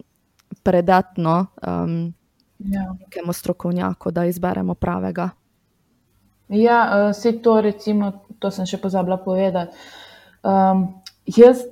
predatno 0.65 1.47
um, 1.67 2.15
ja. 2.59 2.95
nekemu 3.01 3.33
strokovnjaku, 3.33 4.11
da 4.11 4.25
izberemo 4.25 4.75
pravega. 4.75 5.29
Ja, 6.49 7.11
uh, 7.11 7.43
to, 7.43 7.61
recimo, 7.61 8.13
to 8.39 8.51
sem 8.51 8.67
še 8.69 8.81
pozabila 8.81 9.17
povedati. 9.21 9.77
Um, 10.45 10.87
jaz 11.27 11.65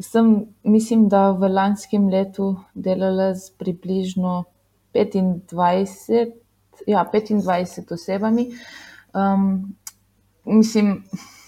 sem, 0.00 0.34
mislim, 0.62 1.08
da 1.08 1.30
v 1.34 1.50
lanskem 1.50 2.08
letu 2.12 2.54
delala 2.74 3.32
z 3.34 3.50
približno 3.58 4.44
25, 4.94 6.34
ja, 6.86 7.04
25 7.12 7.94
osebami. 7.94 8.50
Um, 9.14 9.74
mislim, 10.44 11.04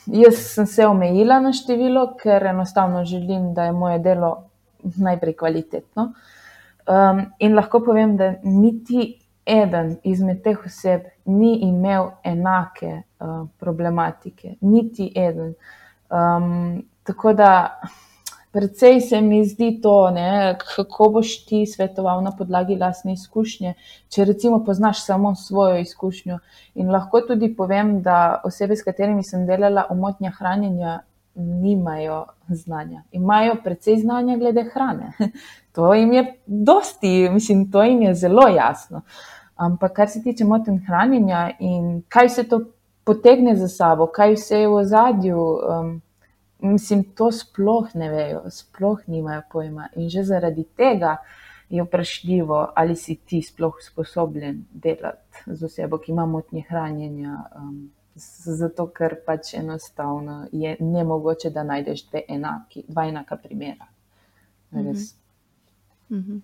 jaz 0.06 0.40
sem 0.54 0.66
se 0.66 0.86
omejila 0.86 1.40
na 1.40 1.52
število, 1.52 2.16
ker 2.20 2.46
enostavno 2.46 3.04
želim, 3.04 3.52
da 3.54 3.64
je 3.70 3.72
moje 3.72 3.98
delo 3.98 4.32
najprej 4.82 5.36
kvalitetno. 5.36 6.12
Um, 6.86 7.26
in 7.38 7.54
lahko 7.54 7.80
povem, 7.84 8.16
da 8.16 8.34
niti 8.42 9.18
eden 9.46 9.96
izmed 10.04 10.42
teh 10.42 10.66
oseb 10.66 11.06
ni 11.24 11.56
imel 11.66 12.10
enake 12.24 12.92
uh, 13.20 13.46
problematike, 13.58 14.54
niti 14.60 15.12
eden. 15.14 15.54
Um, 16.10 16.82
tako 17.02 17.32
da 17.32 17.50
Predvsej 18.56 19.00
se 19.00 19.20
mi 19.20 19.44
zdi 19.44 19.80
to, 19.82 20.10
ne, 20.10 20.56
kako 20.74 21.08
boš 21.12 21.44
ti 21.44 21.66
svetoval 21.66 22.22
na 22.24 22.30
podlagi 22.38 22.78
lastne 22.80 23.12
izkušnje, 23.12 23.74
če 24.08 24.24
recimo 24.24 24.62
poznaš 24.64 25.02
samo 25.04 25.34
svojo 25.34 25.76
izkušnjo. 25.82 26.38
In 26.80 26.88
lahko 26.90 27.20
tudi 27.28 27.50
povem, 27.56 27.98
da 28.02 28.40
osebe, 28.44 28.76
s 28.76 28.86
katerimi 28.86 29.22
sem 29.22 29.44
delala 29.46 29.84
o 29.90 29.94
motnjah 29.94 30.32
hranjenja, 30.38 31.00
nimajo 31.34 32.22
znanja. 32.48 33.02
Imajo 33.12 33.58
predvsej 33.64 34.00
znanja 34.06 34.38
glede 34.40 34.64
hrane. 34.72 35.12
To 35.76 35.94
jim 35.94 36.12
je 36.12 36.24
dosti, 36.46 37.28
mislim, 37.32 37.66
to 37.72 37.82
jim 37.84 38.02
je 38.02 38.14
zelo 38.14 38.48
jasno. 38.48 39.02
Ampak 39.56 39.92
kar 39.92 40.08
se 40.08 40.22
tiče 40.22 40.44
motenj 40.44 40.78
hranjenja 40.86 41.50
in 41.60 42.02
kaj 42.08 42.28
se 42.28 42.44
to 42.48 42.60
potegne 43.04 43.54
za 43.56 43.68
sabo, 43.68 44.06
kaj 44.06 44.34
vse 44.34 44.60
je 44.64 44.68
v 44.68 44.74
ozadju. 44.74 45.42
Um, 45.44 45.94
Mislim, 46.60 47.02
to 47.04 47.28
sploh 47.32 47.90
ne 47.94 48.08
vejo, 48.10 48.38
sploh 48.50 49.02
nimajo 49.06 49.42
pojma. 49.52 49.90
In 50.00 50.08
že 50.10 50.22
zaradi 50.24 50.64
tega 50.64 51.16
je 51.68 51.84
vprašljivo, 51.84 52.72
ali 52.74 52.96
si 52.96 53.14
ti 53.14 53.42
sploh 53.42 53.76
sposoben 53.82 54.64
delati 54.72 55.44
z 55.46 55.64
osebo, 55.64 55.98
ki 55.98 56.12
ima 56.12 56.26
motnje 56.26 56.64
hranjenja. 56.68 57.36
Um, 57.56 57.90
zato, 58.16 58.86
ker 58.88 59.18
pač 59.26 59.52
enostavno 59.54 60.46
je 60.52 60.76
ne 60.80 61.04
mogoče, 61.04 61.50
da 61.50 61.62
najdeš 61.62 62.06
dve 62.08 62.24
enaki, 62.28 62.84
dva 62.88 63.04
enaka 63.08 63.36
primera. 63.36 63.86
Mm 64.70 64.78
-hmm. 64.78 65.25
-hmm. 66.10 66.42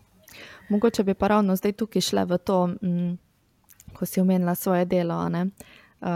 Mogoče 0.68 1.04
bi 1.04 1.14
pa 1.14 1.28
ravno 1.28 1.56
zdaj 1.56 1.72
tukaj 1.72 2.02
šle 2.02 2.24
v 2.24 2.38
to, 2.38 2.66
mm, 2.66 3.18
ko 3.92 4.06
si 4.06 4.20
omenila 4.20 4.54
svoje 4.54 4.84
delo. 4.84 5.28
Ne? 5.28 5.46
Uh, 6.00 6.08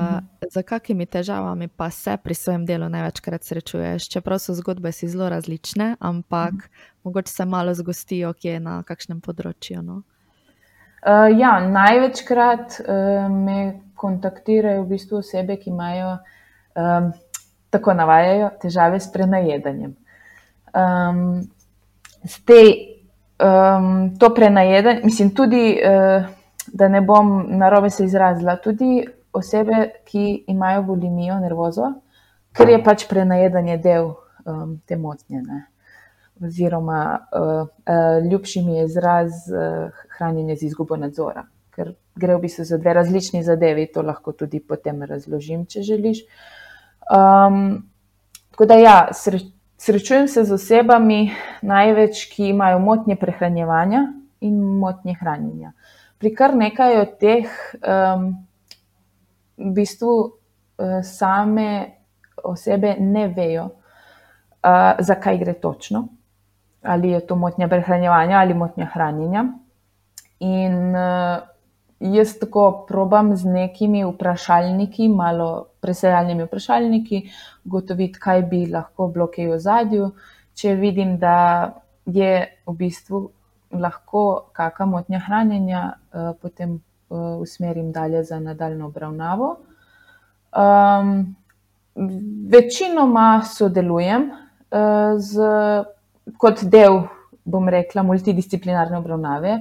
za 0.51 0.63
kakimi 0.63 1.07
težavami 1.07 1.69
pa 1.69 1.91
se 1.91 2.17
pri 2.25 2.35
svojem 2.35 2.67
delu 2.67 2.89
največkrat 2.89 3.45
srečuješ? 3.45 4.09
Čeprav 4.09 4.39
so 4.39 4.55
zgodbe 4.55 4.93
si 4.93 5.09
zelo 5.09 5.29
različne, 5.29 5.97
ampak 6.01 6.53
-huh. 6.53 6.69
mogoče 7.05 7.33
se 7.33 7.45
malo 7.45 7.75
zgostijo, 7.75 8.33
kje 8.33 8.53
je 8.53 8.61
na 8.61 8.83
kakšnem 8.83 9.21
področju. 9.21 9.83
No? 9.83 10.03
Uh, 11.07 11.39
ja, 11.39 11.69
največkrat 11.69 12.81
uh, 12.81 13.31
me 13.31 13.81
kontaktirajo 13.95 14.83
v 14.83 14.89
bistvu 14.89 15.19
osebe, 15.19 15.57
ki 15.57 15.71
imajo, 15.71 16.19
um, 16.75 17.13
tako 17.71 17.95
navajajo, 17.95 18.51
težave 18.61 19.01
s 19.01 19.13
prenajedanjem. 19.13 19.97
Um, 20.75 21.49
zdaj, 22.25 22.96
um, 23.38 24.18
to 24.18 24.35
prenajedanje, 24.35 25.01
mislim, 25.05 25.35
tudi, 25.35 25.79
uh, 25.81 26.27
da 26.72 26.88
ne 26.88 27.01
bom 27.01 27.44
narobe 27.49 27.90
se 27.90 28.05
izrazila, 28.05 28.57
tudi 28.57 29.07
osebe, 29.33 29.90
ki 30.05 30.44
imajo 30.46 30.83
bulimijo, 30.83 31.40
nervozo, 31.40 31.92
ker 32.57 32.68
je 32.68 32.83
pač 32.85 33.07
prenajedanje 33.09 33.77
del 33.79 34.11
um, 34.44 34.79
te 34.87 34.96
motnje. 34.96 35.42
Ne? 35.42 35.66
Oziroma, 36.44 37.03
uh, 37.33 37.68
uh, 37.68 38.31
ljubši 38.31 38.62
mi 38.62 38.77
je 38.77 38.85
izraz 38.85 39.33
uh, 39.53 39.92
hranjenje 40.16 40.57
z 40.57 40.70
izgubo 40.70 40.96
nadzora, 40.96 41.46
ker 41.70 41.94
gre 42.16 42.37
v 42.37 42.44
bistvu 42.46 42.64
za 42.64 42.79
dve 42.81 42.92
različni 42.96 43.42
zadevi, 43.44 43.87
to 43.92 44.03
lahko 44.03 44.33
tudi 44.33 44.61
potem 44.61 45.03
razložim, 45.03 45.66
če 45.66 45.83
želiš. 45.83 46.25
Um, 47.12 47.87
tako 48.51 48.66
da, 48.66 48.81
ja, 48.81 48.96
sre, 49.12 49.40
srečujem 49.79 50.29
se 50.29 50.45
z 50.45 50.53
osebami, 50.53 51.33
največ, 51.62 52.25
ki 52.33 52.49
imajo 52.49 52.79
motnje 52.79 53.17
prehranjevanja 53.17 54.07
in 54.41 54.61
motnje 54.79 55.17
hranjenja. 55.21 55.73
Pri 56.19 56.35
kar 56.35 56.57
nekaj 56.57 57.01
od 57.01 57.17
teh 57.21 57.49
um, 57.81 58.31
v 59.57 59.73
bistvu 59.77 60.12
uh, 60.17 61.01
same 61.05 61.97
osebe 62.45 62.97
ne 63.01 63.29
vejo, 63.29 63.69
uh, 63.69 64.97
zakaj 64.99 65.39
gre 65.39 65.55
točno, 65.61 66.09
ali 66.83 67.11
je 67.11 67.21
to 67.27 67.37
motnja 67.37 67.69
prehranjevanja 67.69 68.39
ali 68.41 68.55
motnja 68.55 68.89
hranjenja. 68.93 69.45
In 70.41 70.97
uh, 70.97 71.56
jaz 72.01 72.39
tako 72.39 72.85
probam 72.89 73.37
z 73.37 73.45
nekimi 73.45 74.05
vprašalniki, 74.05 75.09
malo 75.09 75.67
presejalnimi 75.81 76.45
vprašalniki, 76.45 77.23
ugotoviti, 77.65 78.21
kaj 78.21 78.43
bi 78.51 78.67
lahko 78.67 79.09
bilo 79.09 79.29
kaj 79.33 79.49
v 79.53 79.59
zadju. 79.59 80.11
Če 80.57 80.75
vidim, 80.75 81.17
da 81.19 81.73
je 82.07 82.47
v 82.67 82.75
bistvu 82.77 83.23
lahko 83.77 84.51
kakšna 84.57 84.87
motnja 84.87 85.21
hranjenja, 85.25 85.83
uh, 86.13 86.31
potem 86.41 86.79
uh, 87.09 87.41
usmerim 87.41 87.93
dalje 87.93 88.25
za 88.25 88.41
nadaljno 88.41 88.87
obravnavo. 88.87 89.57
Um, 90.57 91.37
večinoma 92.51 93.43
sodelujem 93.45 94.31
uh, 94.31 95.19
z, 95.19 95.51
kot 96.39 96.65
del, 96.65 97.03
bom 97.45 97.69
rekla, 97.69 98.03
multidisciplinarne 98.03 98.99
obravnave. 98.99 99.59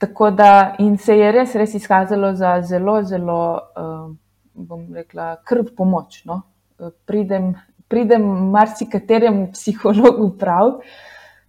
Tako 0.00 0.30
da 0.32 0.76
in 0.80 0.96
se 0.98 1.12
je 1.18 1.32
res, 1.32 1.54
res 1.60 1.74
izkazalo 1.76 2.32
za 2.34 2.54
zelo, 2.64 3.02
zelo 3.04 3.40
uh, 3.76 4.06
bom 4.54 4.86
rekla, 4.96 5.34
krv 5.44 5.74
pomoč. 5.76 6.22
No? 6.24 6.40
Pridem, 7.06 7.52
pridem 7.88 8.24
marsikateremu 8.54 9.50
psihologu 9.52 10.30
prav, 10.40 10.78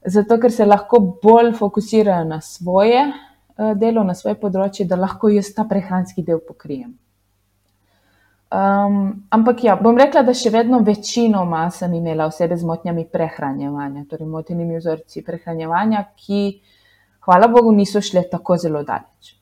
zato 0.04 0.40
ker 0.42 0.52
se 0.52 0.68
lahko 0.68 1.00
bolj 1.24 1.54
fokusirajo 1.60 2.26
na 2.28 2.42
svoje 2.42 3.06
uh, 3.08 3.72
delo, 3.80 4.04
na 4.04 4.18
svoje 4.20 4.36
področje, 4.42 4.88
da 4.90 5.00
lahko 5.00 5.32
jaz 5.32 5.54
ta 5.56 5.64
prehranski 5.70 6.26
del 6.28 6.44
pokrijem. 6.44 6.92
Um, 8.52 9.24
ampak 9.32 9.64
ja, 9.64 9.78
bom 9.80 9.96
rekla, 9.96 10.26
da 10.28 10.34
še 10.36 10.52
vedno 10.52 10.82
večinoma 10.84 11.70
sem 11.72 11.94
imela 11.96 12.26
osebe 12.28 12.58
z 12.60 12.68
motnjami 12.68 13.06
prehranjevanja, 13.08 14.04
torej 14.12 14.28
motenimi 14.28 14.76
vzorci 14.76 15.24
prehranjevanja, 15.24 16.04
ki, 16.20 16.42
hvala 17.26 17.48
Bogu, 17.48 17.72
niso 17.72 18.02
šle 18.02 18.24
tako 18.32 18.58
zelo 18.58 18.84
daleč. 18.84 19.36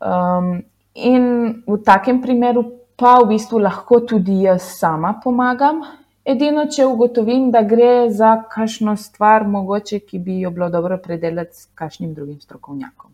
Um, 0.00 0.62
in 0.94 1.26
v 1.66 1.78
takem 1.84 2.20
primeru 2.22 2.64
pa 2.96 3.18
v 3.20 3.34
bistvu 3.34 3.60
lahko 3.60 4.00
tudi 4.00 4.42
jaz 4.44 4.64
sama 4.78 5.14
pomagam. 5.22 5.82
Edino, 6.26 6.64
če 6.66 6.86
ugotovim, 6.88 7.50
da 7.54 7.62
gre 7.62 8.08
za 8.10 8.32
kakšno 8.50 8.96
stvar, 8.98 9.44
mogoče, 9.46 10.00
ki 10.02 10.18
bi 10.18 10.40
jo 10.40 10.50
bilo 10.50 10.68
dobro 10.70 10.98
predelati 10.98 11.54
s 11.54 11.68
kakšnim 11.78 12.14
drugim 12.14 12.40
strokovnjakom. 12.40 13.12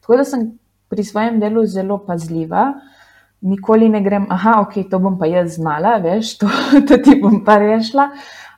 Tako 0.00 0.18
da 0.20 0.26
sem 0.28 0.50
pri 0.90 1.04
svojem 1.06 1.38
delu 1.40 1.64
zelo 1.66 1.96
pazljiva 2.04 2.72
nikoli 3.40 3.88
ne 3.88 4.00
grem, 4.00 4.26
ah, 4.30 4.60
ok, 4.60 4.82
to 4.90 4.98
bom 4.98 5.18
pa 5.18 5.26
jaz 5.26 5.54
znala, 5.56 5.96
veš, 6.02 6.36
to, 6.38 6.48
to 6.88 6.98
ti 7.00 7.16
bom 7.22 7.40
pa 7.44 7.58
rešila. 7.58 8.10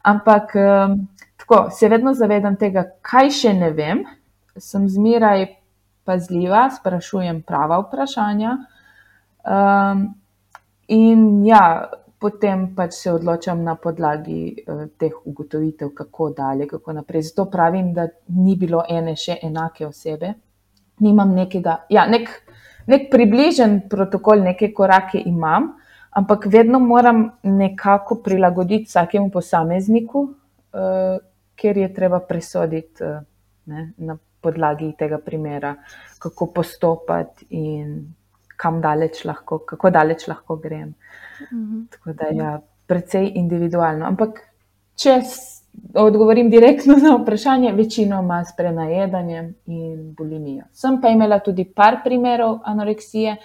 Ampak 0.03 0.57
um, 0.59 0.97
tako, 1.39 1.69
se 1.71 1.89
vedno 1.89 2.15
zavedam 2.15 2.57
tega, 2.59 2.89
kaj 3.03 3.31
še 3.31 3.55
ne 3.55 3.71
vem, 3.77 4.03
sem 4.57 4.89
zmeraj 4.89 5.47
pazljiva, 6.05 6.69
sprašujem 6.71 7.43
prava 7.47 7.79
vprašanja. 7.83 8.57
Um, 9.43 10.07
in 10.89 11.45
ja, 11.47 11.91
potem 12.19 12.69
pač 12.77 12.95
se 13.01 13.13
odločam 13.13 13.63
na 13.65 13.75
podlagi 13.75 14.65
uh, 14.67 14.87
teh 14.99 15.15
ugotovitev, 15.25 15.91
kako 15.95 16.31
dalje, 16.37 16.69
kako 16.71 16.99
naprej. 17.01 17.23
Zato 17.31 17.49
pravim, 17.51 17.93
da 17.95 18.09
ni 18.29 18.57
bilo 18.57 18.85
ene 18.89 19.17
še 19.17 19.39
enake 19.43 19.87
osebe. 19.87 20.35
Nimam 21.03 21.35
nekega, 21.35 21.85
ja, 21.91 22.07
nek 22.07 22.31
nek 22.87 23.11
približen 23.11 23.83
protokol, 23.91 24.43
neke 24.43 24.73
korake 24.75 25.21
imam, 25.27 25.73
ampak 26.11 26.47
vedno 26.51 26.79
moram 26.79 27.31
nekako 27.43 28.21
prilagoditi 28.25 28.91
vsakemu 28.91 29.31
posamezniku, 29.31 30.23
uh, 30.23 31.17
ker 31.55 31.79
je 31.79 31.89
treba 31.95 32.21
presoditi 32.21 33.05
uh, 33.05 33.23
ne, 33.67 33.93
na 33.97 34.19
podlagi 34.43 34.93
tega 34.99 35.19
primera, 35.19 35.75
kako 36.19 36.51
postopati 36.55 37.47
in 37.51 37.95
kam 38.57 38.81
daleč 38.81 39.25
lahko, 39.25 39.59
kako 39.67 39.91
daleč 39.91 40.29
lahko 40.29 40.57
grem. 40.57 40.95
Mhm. 41.53 41.81
Tako 41.91 42.13
da 42.13 42.27
je 42.27 42.37
ja, 42.37 42.61
precej 42.87 43.33
individualno. 43.35 44.07
Ampak 44.07 44.41
če 44.95 45.19
odgovorim 45.95 46.51
direktno 46.51 46.97
na 47.05 47.17
vprašanje, 47.17 47.73
večinoma 47.73 48.45
s 48.45 48.57
prenajedanjem 48.57 49.55
in 49.67 50.15
bulimijo. 50.19 50.65
Sem 50.73 51.01
pa 51.01 51.09
imela 51.09 51.41
tudi 51.41 51.65
par 51.65 52.03
primerov 52.05 52.61
anoreksije, 52.65 53.37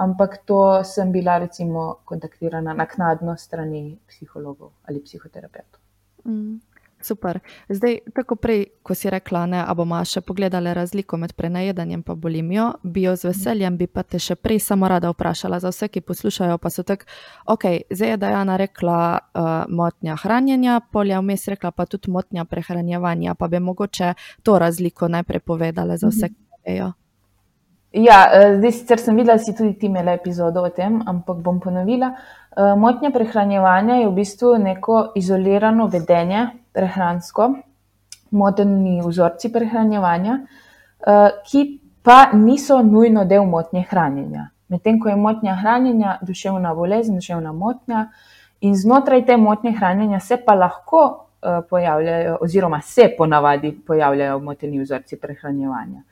ampak 0.00 0.40
to 0.46 0.84
sem 0.84 1.12
bila 1.12 1.38
recimo 1.38 2.00
kontaktirana 2.04 2.74
naknadno 2.74 3.36
strani 3.36 3.98
psihologov 4.08 4.72
ali 4.88 5.02
psihoterapeutov. 5.04 5.80
Mm. 6.24 6.60
Super. 7.02 7.38
Zdaj, 7.68 7.98
tako 8.14 8.36
prej, 8.36 8.64
ko 8.82 8.94
si 8.94 9.10
rekla, 9.10 9.46
da 9.46 9.74
bomo 9.74 9.96
še 10.04 10.20
pogledali 10.20 10.74
razliko 10.74 11.16
med 11.16 11.32
prenajedanjem 11.32 12.02
in 12.06 12.20
bolimijo, 12.20 12.66
bi 12.82 13.02
jo 13.02 13.16
z 13.16 13.30
veseljem, 13.30 13.76
bi 13.76 13.86
pa 13.86 14.02
te 14.02 14.18
še 14.18 14.36
prej 14.36 14.60
samo 14.60 14.88
rada 14.88 15.10
vprašala 15.10 15.60
za 15.60 15.72
vse, 15.72 15.88
ki 15.88 16.00
poslušajo. 16.00 16.58
Pa 16.58 16.70
so 16.70 16.82
tako, 16.82 17.08
ok, 17.46 17.64
zdaj 17.90 18.10
je 18.10 18.20
Dajana 18.20 18.56
rekla 18.56 19.00
uh, 19.18 19.50
motnja 19.68 20.16
hranjenja, 20.20 20.80
polja 20.92 21.20
vmes 21.20 21.48
rekla 21.48 21.70
pa 21.72 21.86
tudi 21.86 22.10
motnja 22.10 22.44
prehranjevanja. 22.44 23.34
Pa 23.34 23.48
bi 23.48 23.60
mogoče 23.60 24.14
to 24.42 24.58
razliko 24.58 25.08
najprej 25.08 25.40
povedala 25.40 25.96
za 25.96 26.12
vse, 26.12 26.28
ki 26.28 26.66
vejo. 26.66 26.92
Ja, 27.92 28.30
eh, 28.32 28.56
zdaj 28.58 28.72
sicer 28.72 28.98
sem 28.98 29.16
videla, 29.16 29.34
da 29.34 29.42
si 29.42 29.56
tudi 29.56 29.72
ti 29.78 29.86
imela 29.86 30.12
epizodo 30.12 30.62
o 30.62 30.68
tem, 30.70 31.00
ampak 31.06 31.40
bom 31.42 31.60
ponovila. 31.60 32.12
Uh, 32.50 32.78
motnja 32.78 33.10
prehranjevanja 33.10 33.94
je 33.94 34.08
v 34.08 34.14
bistvu 34.14 34.56
neko 34.58 35.12
izolirano 35.16 35.86
vedenje 35.86 36.48
prehransko, 36.72 37.54
moteni 38.30 39.00
vzorci 39.06 39.52
prehranjevanja, 39.52 40.38
eh, 41.06 41.30
ki 41.46 41.80
pa 42.02 42.30
niso 42.32 42.82
nujno 42.82 43.24
del 43.24 43.46
motnje 43.46 43.84
hranjenja. 43.90 44.48
Medtem 44.68 45.00
ko 45.00 45.08
je 45.08 45.16
motnja 45.16 45.54
hranjenja 45.54 46.18
duševna 46.22 46.74
bolezen, 46.74 47.14
duševna 47.14 47.52
motnja, 47.52 48.06
in 48.60 48.76
znotraj 48.76 49.26
te 49.26 49.36
motnje 49.36 49.72
hranjenja 49.72 50.20
se 50.20 50.36
pa 50.44 50.54
lahko 50.54 51.26
eh, 51.42 51.60
pojavljajo, 51.70 52.38
oziroma 52.40 52.80
se 52.80 53.10
ponavadi 53.18 53.72
pojavljajo 53.86 54.38
moteni 54.38 54.80
vzorci 54.80 55.16
prehranjevanja. 55.20 56.02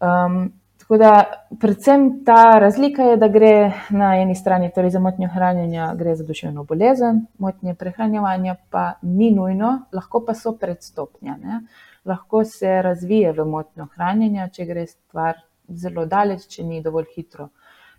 Um, 0.00 0.52
Tako 0.78 0.96
da, 1.00 1.24
predvsem 1.60 2.24
ta 2.24 2.58
razlika 2.58 3.02
je, 3.02 3.16
da 3.16 3.28
gre 3.28 3.72
na 3.90 4.16
eni 4.20 4.34
strani 4.34 4.70
torej 4.74 4.90
za 4.90 5.00
motnjo 5.00 5.28
hranjenja, 5.32 5.94
gre 5.96 6.16
za 6.16 6.24
duševno 6.24 6.64
bolezen, 6.64 7.22
motnje 7.38 7.74
prehranjevanja 7.74 8.56
pa 8.70 8.92
ni 9.02 9.30
nujno, 9.30 9.70
lahko 9.92 10.20
pa 10.26 10.34
so 10.34 10.52
predstopnja. 10.60 11.36
Ne? 11.42 11.60
Lahko 12.04 12.44
se 12.44 12.82
razvije 12.82 13.32
v 13.32 13.46
motnjo 13.48 13.86
hranjenja, 13.94 14.48
če 14.52 14.66
gre 14.68 14.86
stvar 14.86 15.40
zelo 15.68 16.04
daleč, 16.04 16.44
če 16.52 16.64
ni 16.64 16.82
dovolj 16.84 17.08
hitro 17.16 17.48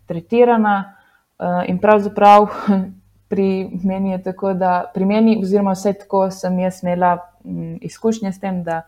tretirana. 0.06 0.76
Eh, 1.38 1.64
in 1.68 1.78
pravzaprav 1.78 2.46
pri 3.30 3.48
meni 3.84 4.10
je 4.10 4.22
tako, 4.22 4.54
da 4.54 4.84
pri 4.94 5.04
meni, 5.04 5.40
oziroma 5.42 5.74
vse 5.74 5.92
tako, 6.04 6.28
sem 6.30 6.58
jaz 6.58 6.82
imela 6.82 7.16
mm, 7.44 7.76
izkušnje 7.82 8.32
s 8.32 8.40
tem, 8.40 8.62
da 8.62 8.82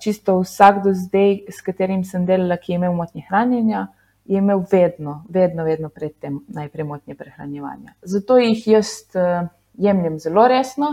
čisto 0.00 0.40
vsak 0.40 0.84
do 0.84 0.94
zdaj, 0.94 1.44
s 1.48 1.60
katerim 1.60 2.04
sem 2.04 2.24
delala, 2.26 2.56
ki 2.56 2.72
je 2.72 2.76
imel 2.76 2.94
motnje 2.96 3.24
hranjenja, 3.28 3.86
je 4.24 4.38
imel 4.38 4.62
vedno, 4.72 5.24
vedno, 5.28 5.64
vedno 5.64 5.88
predtem 5.88 6.40
najprej 6.48 6.84
motnje 6.84 7.14
prehranjevanja. 7.14 7.92
Zato 8.02 8.38
jih 8.38 8.66
jaz 8.68 8.88
uh, 9.14 9.48
jemljem 9.74 10.18
zelo 10.18 10.46
resno, 10.48 10.90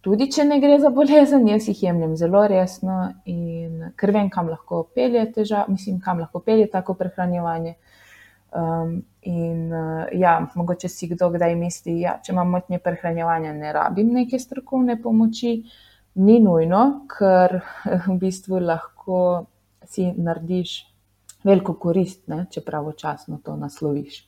tudi 0.00 0.30
če 0.32 0.44
ne 0.44 0.58
gre 0.60 0.80
za 0.82 0.90
bolezen, 0.90 1.46
jaz 1.48 1.68
jih 1.68 1.82
jemljem 1.82 2.16
zelo 2.16 2.42
resno 2.48 3.12
in 3.24 3.92
ker 3.96 4.10
vem, 4.10 4.30
kam 4.30 4.50
lahko 4.50 4.82
pelje 4.94 5.22
težava, 5.32 5.68
mislim, 5.68 6.00
kam 6.00 6.18
lahko 6.24 6.40
pelje 6.40 6.66
tako 6.70 6.98
prehranjevanje. 6.98 7.76
Um, 8.52 8.98
in 9.22 9.70
uh, 9.72 10.10
ja, 10.12 10.34
mogoče 10.54 10.88
si 10.88 11.06
kdo 11.08 11.30
kdaj 11.32 11.54
misli, 11.56 11.94
da 11.94 12.00
ja, 12.00 12.18
če 12.24 12.34
imam 12.34 12.50
motnje 12.52 12.82
prehranjevanja, 12.84 13.54
ne 13.56 13.72
rabim 13.72 14.10
neke 14.12 14.40
strokovne 14.42 14.98
pomoči. 15.00 15.54
Uh, 15.62 15.91
ni 16.14 16.40
nujno, 16.40 16.82
ker 17.10 17.60
v 18.06 18.16
bistvu 18.20 18.60
lahko 18.60 19.46
si 19.88 20.08
narediš 20.12 20.76
veliko 21.44 21.74
korist, 21.74 22.26
ne, 22.30 22.46
če 22.50 22.62
pravočasno 22.64 23.40
to 23.44 23.56
nasloviš. 23.58 24.22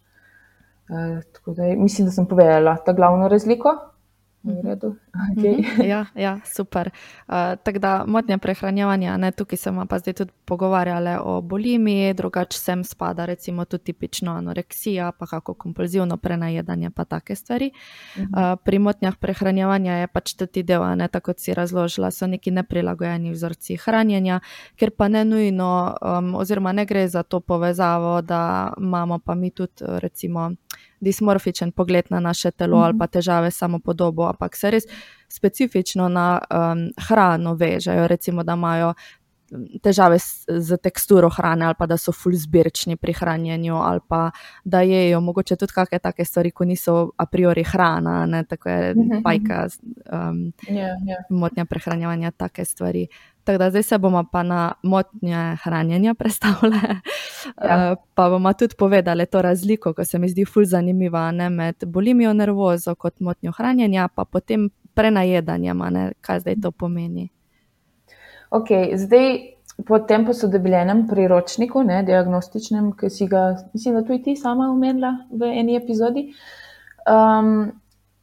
E, 0.90 1.03
da, 1.47 1.68
mislim, 1.79 2.09
da 2.09 2.12
sem 2.12 2.27
povedala 2.27 2.77
ta 2.85 2.92
glavno 2.92 3.29
razliko. 3.29 3.77
Mhm. 4.44 4.94
Okay. 5.14 5.57
Mhm. 5.59 5.83
Ja, 5.94 6.07
ja, 6.14 6.40
super. 6.44 6.90
Uh, 7.29 7.35
Tako 7.62 7.79
da 7.79 8.05
motnja 8.07 8.38
prehranjevanja, 8.38 9.16
ne, 9.16 9.31
tukaj 9.33 9.57
smo 9.57 9.87
pa 9.87 9.98
zdaj 9.98 10.14
tudi 10.14 10.33
pogovarjali 10.44 11.16
o 11.20 11.40
bolimi, 11.40 12.14
drugače 12.14 12.59
sem 12.59 12.85
spada 12.85 13.24
recimo 13.24 13.64
tudi 13.64 13.85
tipično 13.85 14.33
anoreksija, 14.33 15.12
pa 15.12 15.27
kako 15.27 15.55
kompulzivno 15.55 16.16
prenajedanje, 16.16 16.90
pa 16.90 17.05
take 17.05 17.37
stvari. 17.37 17.70
Uh, 18.16 18.24
pri 18.64 18.79
motnjah 18.79 19.16
prehranjevanja 19.16 19.92
je 19.92 20.07
pač 20.07 20.35
tudi 20.35 20.62
del, 20.62 20.96
ne, 20.96 21.09
tako 21.09 21.24
kot 21.24 21.40
si 21.40 21.55
razložila, 21.55 22.11
so 22.11 22.27
neki 22.27 22.50
neprilagojeni 22.50 23.31
vzorci 23.33 23.77
hranjenja, 23.77 24.40
ker 24.77 24.90
pa 24.90 25.09
ne 25.09 25.24
nujno, 25.24 25.94
um, 26.03 26.35
oziroma 26.35 26.72
ne 26.72 26.85
gre 26.87 27.09
za 27.09 27.22
to 27.22 27.40
povezavo, 27.40 28.20
da 28.22 28.72
imamo 28.79 29.18
pa 29.18 29.34
mi 29.34 29.51
tudi 29.51 29.80
recimo 29.80 30.51
dismorfičen 31.05 31.72
pogled 31.72 32.05
na 32.11 32.20
naše 32.20 32.51
telo 32.51 32.78
ali 32.78 32.99
pa 32.99 33.05
mhm. 33.05 33.12
težave 33.12 33.51
s 33.51 33.59
samopodobo, 33.59 34.28
ampak 34.28 34.57
se 34.57 34.70
res 34.70 34.84
specifično 35.28 36.09
na 36.09 36.38
um, 36.38 36.88
hrano 37.09 37.55
vežejo, 37.55 38.09
recimo, 38.09 38.42
da 38.42 38.52
imajo. 38.52 38.94
Težave 39.84 40.16
z 40.48 40.76
teksturo 40.82 41.28
hrane, 41.30 41.66
ali 41.68 41.76
pa 41.78 41.86
da 41.86 41.98
so 42.00 42.12
fulzbirčni 42.16 42.96
pri 42.96 43.12
hranjenju, 43.12 43.76
ali 43.76 44.00
pa 44.09 44.30
da 44.64 44.80
jejo 44.80 45.20
mogoče 45.20 45.57
tudi 45.61 45.72
kakšne 45.76 46.00
take 46.02 46.24
stvari, 46.24 46.50
ko 46.50 46.64
niso 46.64 46.94
a 47.16 47.26
priori 47.26 47.62
hrana, 47.62 48.24
ne, 48.26 48.40
tako 48.48 48.68
je 48.68 48.94
mhm, 48.96 49.20
bajka, 49.22 49.61
um, 50.11 50.40
yeah, 50.64 50.74
ja, 50.74 50.96
yeah. 50.96 51.07
Ja. 51.07 51.20
motnja 51.28 51.64
prehranjevanja, 51.70 52.30
take 52.30 52.64
stvari. 52.64 53.07
Tako 53.44 53.59
da 53.59 53.70
zdaj 53.70 53.82
se 53.82 53.98
bomo 53.98 54.24
pa 54.32 54.42
na 54.42 54.72
motnje 54.82 55.57
hranjenja 55.62 56.14
predstavljali. 56.14 56.80
Ja. 57.64 57.92
Uh, 57.92 57.98
pa 58.14 58.30
bomo 58.30 58.52
tudi 58.52 58.74
povedali 58.78 59.26
to 59.26 59.42
razliko, 59.42 59.92
ki 59.92 60.05
se 60.05 60.18
mi 60.18 60.28
zdi 60.28 60.44
fulj 60.44 60.64
zanimiva 60.64 61.30
ne, 61.30 61.50
med 61.50 61.84
bolimijo 61.86 62.32
nervozo 62.32 62.94
kot 62.94 63.20
motnjo 63.20 63.52
hranjenja, 63.52 64.09
pa 64.09 64.24
potem 64.24 64.70
prenajedanjem, 64.95 65.82
kaj 66.20 66.40
zdaj 66.40 66.61
to 66.62 66.70
pomeni. 66.70 67.28
Ok, 68.51 68.70
zdaj 68.95 69.55
po 69.86 69.99
tem 69.99 70.26
posodobljenem 70.26 71.07
priročniku, 71.09 71.82
ne, 71.82 72.03
diagnostičnem, 72.07 72.92
ki 72.99 73.11
si 73.11 73.26
ga, 73.26 73.57
mislim, 73.72 73.95
da 73.95 74.03
tudi 74.07 74.22
ti 74.22 74.36
sama 74.36 74.70
omenila 74.70 75.11
v 75.30 75.51
eni 75.51 75.76
epizodi, 75.76 76.28
um, 77.11 77.72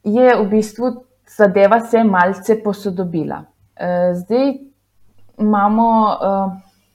je 0.03 0.35
v 0.35 0.45
bistvu 0.49 0.93
zadeva 1.37 1.81
se 1.83 2.03
malce 2.03 2.61
posodobila. 2.63 3.41
Uh, 3.75 4.11
zdaj 4.21 4.53
imamo, 5.41 5.87
uh, 6.07 6.53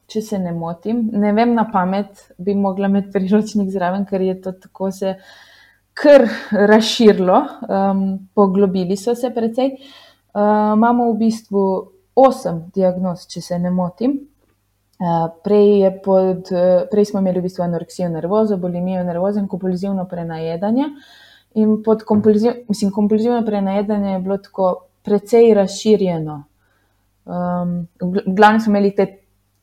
če 0.09 0.23
se 0.23 0.39
ne 0.39 0.55
motim, 0.57 1.11
ne 1.13 1.33
vem 1.37 1.55
na 1.55 1.67
pamet, 1.73 2.31
bi 2.39 2.55
mogla 2.55 2.89
imeti 2.89 3.13
priročnik 3.13 3.71
zraven, 3.75 4.07
ker 4.09 4.23
je 4.25 4.41
to 4.41 4.53
tako 4.53 4.91
se 4.91 5.17
kar 5.97 6.29
razširilo, 6.51 7.37
um, 7.69 8.29
poglobili 8.35 8.97
so 8.97 9.15
se 9.15 9.31
precej. 9.35 9.77
Uh, 10.37 10.77
imamo 10.77 11.13
v 11.13 11.19
bistvu 11.19 11.63
osem 12.15 12.67
diagnoz, 12.75 13.25
če 13.33 13.41
se 13.41 13.59
ne 13.59 13.73
motim. 13.73 14.19
Uh, 14.97 15.29
prej, 15.45 15.89
pod, 16.05 16.53
uh, 16.53 16.85
prej 16.93 17.09
smo 17.11 17.23
imeli 17.25 17.41
v 17.41 17.49
bistvu 17.49 17.65
anoreksijo 17.65 18.11
nervozo, 18.13 18.61
bulimijo 18.61 19.05
nervozo 19.05 19.41
in 19.41 19.49
kompulzivno 19.49 20.05
prenajedanje. 20.09 20.91
In 21.57 21.79
pod 21.85 22.05
kompulziv, 22.05 22.67
mislim, 22.69 22.93
kompulzivno 22.93 23.41
prenajedanje 23.45 24.13
je 24.13 24.23
bilo 24.25 24.37
tako 24.45 24.71
precej 25.05 25.55
razširjeno. 25.57 26.43
Um, 27.25 27.77
v 28.01 28.23
glavnem 28.27 28.61
smo 28.61 28.77
imeli 28.77 28.93
te 28.95 29.07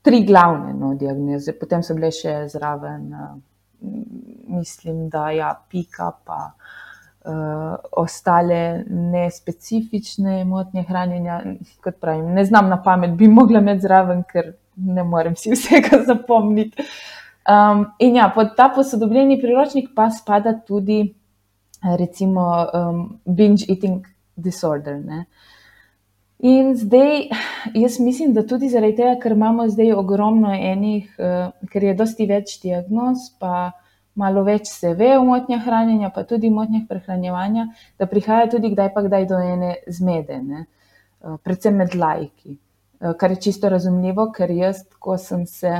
tri 0.01 0.25
glavne 0.25 0.73
no, 0.73 0.95
diagnoze, 0.97 1.53
potem 1.59 1.85
so 1.85 1.93
bile 1.93 2.09
še 2.11 2.39
zraven. 2.49 3.11
Uh, 3.13 4.32
mislim, 4.47 5.09
da 5.09 5.29
je 5.29 5.37
ja, 5.37 5.53
pika, 5.69 6.11
pa 6.25 6.51
uh, 7.25 7.75
ostale 7.91 8.83
nespecifične 8.89 10.45
motnje 10.45 10.83
hranjenja. 10.83 11.41
Kot 11.83 11.99
pravim, 12.01 12.33
ne 12.33 12.45
znam 12.45 12.69
na 12.69 12.81
pamet, 12.83 13.11
bi 13.11 13.27
mogla 13.27 13.59
imeti 13.59 13.81
zraven, 13.81 14.23
ker 14.23 14.53
ne 14.75 15.03
morem 15.03 15.35
si 15.35 15.51
vsega 15.55 16.03
zapomniti. 16.07 16.83
Um, 17.43 17.85
in 17.99 18.15
ja, 18.15 18.29
pod 18.35 18.55
ta 18.57 18.69
posodobljeni 18.75 19.41
priročnik 19.41 19.89
pa 19.95 20.09
spada 20.11 20.53
tudi, 20.67 21.13
recimo, 21.97 22.67
um, 22.73 23.19
binge 23.25 23.65
eating 23.69 24.05
disorder. 24.35 24.99
Ne? 24.99 25.25
In 26.39 26.75
zdaj, 26.75 27.27
jaz 27.73 27.99
mislim, 27.99 28.33
da 28.33 28.45
tudi 28.47 28.69
zaradi 28.69 28.95
tega, 28.95 29.17
ker 29.19 29.35
imamo 29.35 29.67
zdaj 29.69 29.93
ogromno 29.93 30.51
enih, 30.55 31.11
uh, 31.19 31.51
ker 31.71 31.83
je 31.83 31.95
dosti 31.99 32.27
več 32.27 32.57
diagnoz, 32.63 33.29
pa 33.39 33.71
malo 34.19 34.43
več 34.45 34.69
se 34.69 34.93
ve 34.97 35.13
o 35.17 35.23
motnjah 35.25 35.63
hranjenja, 35.65 36.11
pa 36.15 36.23
tudi 36.29 36.51
motnjah 36.53 36.85
prehranjevanja, 36.89 37.67
da 37.99 38.07
prihaja 38.09 38.49
tudi 38.51 38.73
kdaj 38.73 38.93
pa 38.93 39.03
kdaj 39.07 39.27
do 39.31 39.39
ene 39.41 39.75
zmede, 39.87 40.39
ne? 40.43 40.65
Uh, 41.23 41.37
predvsem 41.43 41.77
med 41.79 41.95
lajki. 41.95 42.57
Uh, 42.99 43.13
kar 43.19 43.33
je 43.33 43.41
čisto 43.47 43.69
razumljivo, 43.73 44.29
ker 44.35 44.51
jaz, 44.51 44.83
ko 44.99 45.17
sem 45.17 45.45
se 45.49 45.73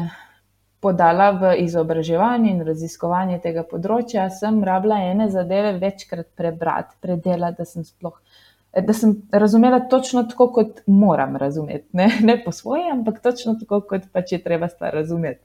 podala 0.84 1.30
v 1.40 1.54
izobraževanje 1.64 2.50
in 2.52 2.64
raziskovanje 2.68 3.40
tega 3.44 3.64
področja, 3.68 4.28
sem 4.34 4.60
rabila 4.68 4.98
ene 5.12 5.30
zadeve 5.32 5.78
večkrat 5.80 6.34
prebrati, 6.36 6.98
predelati, 7.02 7.62
da 7.62 7.70
sem 7.70 7.86
sploh 7.88 8.18
da 8.82 8.94
sem 8.94 9.22
razumela 9.32 9.80
točno 9.80 10.24
tako, 10.24 10.48
kot 10.52 10.80
moram 10.86 11.36
razumeti. 11.36 11.88
Ne, 11.92 12.10
ne 12.30 12.44
po 12.44 12.52
svoje, 12.52 12.92
ampak 12.92 13.22
točno 13.22 13.56
tako, 13.60 13.82
kot 13.82 14.02
pač 14.12 14.32
je 14.32 14.44
treba 14.44 14.68
stvar 14.68 14.94
razumeti. 14.94 15.42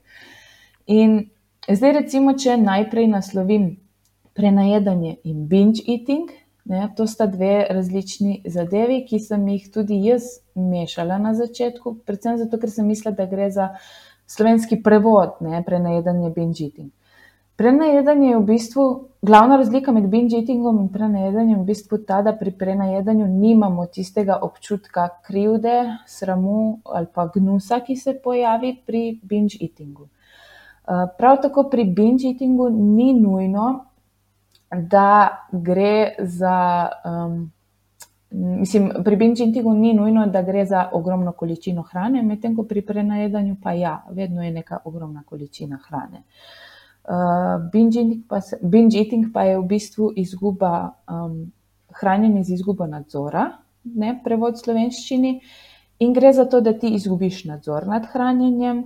In 0.87 1.29
zdaj, 1.77 1.93
recimo, 1.93 2.33
če 2.33 2.57
najprej 2.57 3.09
naslovim 3.13 3.71
prenajedanje 4.39 5.17
in 5.25 5.47
binge 5.51 5.83
eating, 5.85 6.31
ne, 6.69 6.87
to 6.97 7.07
sta 7.07 7.27
dve 7.27 7.67
različni 7.71 8.43
zadevi, 8.47 9.03
ki 9.09 9.19
sem 9.21 9.47
jih 9.49 9.67
tudi 9.75 9.99
jaz 10.05 10.29
mešala 10.55 11.19
na 11.19 11.35
začetku, 11.35 11.99
predvsem 12.07 12.39
zato, 12.39 12.61
ker 12.61 12.71
sem 12.71 12.87
mislila, 12.89 13.17
da 13.17 13.27
gre 13.27 13.51
za 13.51 13.73
slovenski 14.29 14.81
prevod, 14.85 15.41
ne, 15.45 15.63
prenajedanje 15.67 16.31
binge 16.37 16.65
eating. 16.65 16.93
Prenajedanje 17.59 18.29
je 18.29 18.39
v 18.39 18.45
bistvu 18.47 18.83
glavna 19.27 19.57
razlika 19.59 19.93
med 19.93 20.05
binge 20.09 20.37
eatingom 20.39 20.77
in 20.85 20.93
prenajedanjem, 20.95 21.65
v 21.65 21.73
bistvu 21.73 21.99
ta, 22.07 22.21
da 22.23 22.37
pri 22.39 22.53
prenajedanju 22.55 23.27
nimamo 23.27 23.87
tistega 23.91 24.37
občutka 24.47 25.09
krivde, 25.27 25.81
sramu 26.07 26.79
ali 26.85 27.11
pa 27.15 27.27
gnusa, 27.35 27.81
ki 27.81 27.97
se 27.97 28.15
pojavi 28.25 28.77
pri 28.87 29.03
binge 29.23 29.59
eatingu. 29.61 30.07
Prav 31.19 31.43
tako 31.43 31.69
pri 31.71 31.85
binge 31.85 32.29
eatingu 32.29 32.71
ni 32.71 33.13
nujno, 33.15 33.85
da 34.71 35.47
gre 35.53 36.15
za. 36.19 36.89
Um, 37.05 37.53
mislim, 38.31 38.91
pri 39.05 39.17
binge 39.17 39.45
eatingu 39.45 39.75
ni 39.75 39.95
nujno, 39.95 40.27
da 40.27 40.43
gre 40.43 40.65
za 40.67 40.89
ogromno 40.93 41.33
količino 41.33 41.83
hrane, 41.83 42.23
medtem 42.23 42.57
ko 42.57 42.63
pri 42.63 42.83
prenajedanju 42.83 43.57
pa 43.63 43.73
ja, 43.73 44.05
vedno 44.11 44.43
je 44.43 44.51
neka 44.53 44.79
ogromna 44.85 45.23
količina 45.27 45.79
hrane. 45.89 46.23
Uh, 47.05 47.71
binge, 47.73 48.01
eating 48.01 48.25
pa 48.29 48.41
se, 48.41 48.59
binge 48.63 48.99
eating 48.99 49.33
pa 49.33 49.43
je 49.43 49.59
v 49.59 49.65
bistvu 49.65 50.13
izguba 50.17 50.91
um, 51.09 51.53
hranjenja 52.01 52.43
z 52.43 52.53
izgubo 52.53 52.87
nadzora, 52.87 53.49
ne 53.85 54.21
prevod 54.25 54.59
slovenščini, 54.61 55.41
in 55.99 56.13
gre 56.13 56.33
za 56.33 56.45
to, 56.45 56.61
da 56.61 56.73
ti 56.79 56.93
izgubiš 56.95 57.45
nadzor 57.45 57.87
nad 57.89 58.07
hranjenjem, 58.13 58.85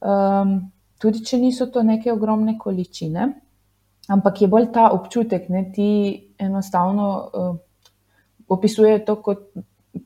um, 0.00 0.54
tudi 0.98 1.24
če 1.24 1.38
niso 1.38 1.66
to 1.72 1.82
neke 1.82 2.12
ogromne 2.12 2.56
količine, 2.58 3.28
ampak 4.08 4.42
je 4.42 4.48
bolj 4.48 4.70
ta 4.72 4.90
občutek, 4.94 5.48
da 5.48 5.62
ti 5.74 5.88
enostavno 6.38 7.06
uh, 7.12 7.56
opisuje 8.48 9.04
to 9.04 9.16
kot, 9.22 9.48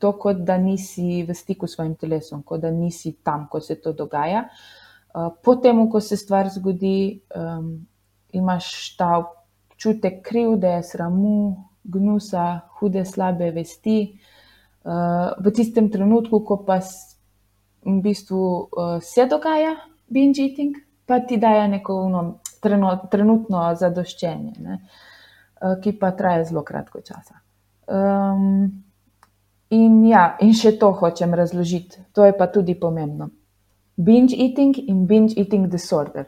to, 0.00 0.12
kot 0.12 0.44
da 0.46 0.56
nisi 0.58 1.22
v 1.26 1.34
stiku 1.34 1.66
s 1.66 1.76
svojim 1.76 1.94
telesom, 1.94 2.42
kot 2.42 2.60
da 2.60 2.70
nisi 2.70 3.16
tam, 3.22 3.48
ko 3.50 3.60
se 3.60 3.76
to 3.80 3.92
dogaja. 3.92 4.46
Uh, 4.46 4.90
Eh, 5.14 5.30
potem, 5.42 5.88
ko 5.90 6.00
se 6.00 6.16
stvar 6.16 6.48
zgodi, 6.48 7.20
um, 7.34 7.86
imaš 8.32 8.96
ta 8.96 9.18
občutek 9.18 10.22
krivde, 10.22 10.82
sramu, 10.86 11.66
gnusa, 11.84 12.60
hude, 12.78 13.02
slabe 13.04 13.50
vesti. 13.50 14.20
Uh, 14.80 15.34
v 15.44 15.50
tistem 15.52 15.90
trenutku, 15.90 16.40
ko 16.46 16.62
pa 16.64 16.78
v 17.84 17.96
bistvu 18.00 18.38
uh, 18.40 18.96
se 19.02 19.26
dogaja 19.26 19.74
binge 20.10 20.42
eating, 20.42 20.76
pa 21.06 21.20
ti 21.20 21.38
daje 21.40 21.68
neko 21.68 21.96
uno, 22.04 22.22
trenutno 23.10 23.64
zadoščenje, 23.78 24.52
ne, 24.58 24.78
uh, 25.62 25.78
ki 25.82 25.96
pa 25.98 26.12
traja 26.18 26.44
zelo 26.50 26.62
kratko 26.66 27.00
časa. 27.00 27.40
Um, 27.90 28.70
in, 29.70 30.00
ja, 30.06 30.36
in 30.44 30.54
še 30.54 30.76
to 30.78 30.92
hočem 30.98 31.34
razložiti, 31.34 32.04
to 32.12 32.26
je 32.28 32.36
pa 32.36 32.50
tudi 32.52 32.76
pomembno 32.78 33.30
binge 34.04 34.34
eating 34.36 34.74
in 34.88 35.06
binge 35.06 35.34
eating 35.36 35.68
disorder. 35.68 36.26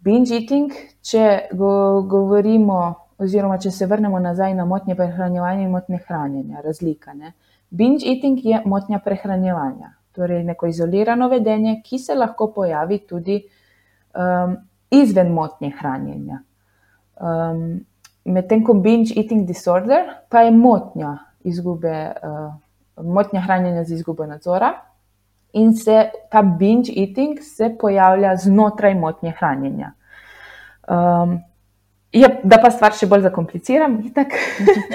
Binge 0.00 0.34
eating, 0.34 0.72
če 1.04 1.48
go, 1.52 2.02
govorimo, 2.08 2.80
oziroma 3.20 3.58
če 3.60 3.72
se 3.72 3.88
vrnemo 3.88 4.20
nazaj 4.20 4.54
na 4.56 4.66
motnje 4.68 4.96
prehranjevanja 4.98 5.64
in 5.64 5.72
motnje 5.72 6.00
hranjenja, 6.06 6.62
razlika. 6.64 7.14
Ne? 7.16 7.34
Binge 7.70 8.08
eating 8.08 8.40
je 8.44 8.60
motnja 8.68 9.00
prehranjevanja, 9.04 9.94
torej 10.14 10.44
neko 10.44 10.66
izolirano 10.70 11.28
vedenje, 11.28 11.80
ki 11.84 11.98
se 11.98 12.14
lahko 12.14 12.52
pojavi 12.54 12.98
tudi 13.08 13.40
um, 14.14 14.56
izven 14.90 15.32
motnje 15.32 15.72
hranjenja. 15.78 16.40
Um, 17.20 17.84
Medtem 18.24 18.62
ko 18.64 18.72
binge 18.80 19.12
eating 19.20 19.44
disorder 19.44 20.06
pa 20.32 20.46
je 20.46 20.52
motnja, 20.56 21.10
izgube, 21.44 21.92
uh, 22.24 23.04
motnja 23.04 23.42
hranjenja 23.44 23.82
z 23.84 23.98
izgubo 23.98 24.24
nadzora, 24.26 24.70
in 25.52 25.74
se 25.76 26.10
ta 26.30 26.42
binge 26.42 26.92
eating 26.96 27.42
se 27.42 27.68
pojavlja 27.80 28.36
znotraj 28.36 28.94
motnje 28.94 29.34
hranjenja. 29.38 29.92
Um, 30.88 31.38
je, 32.12 32.28
da 32.44 32.58
pa 32.62 32.70
stvar 32.70 32.94
še 32.96 33.06
bolj 33.10 33.26
zakompliciram, 33.28 33.98
tako 34.14 34.40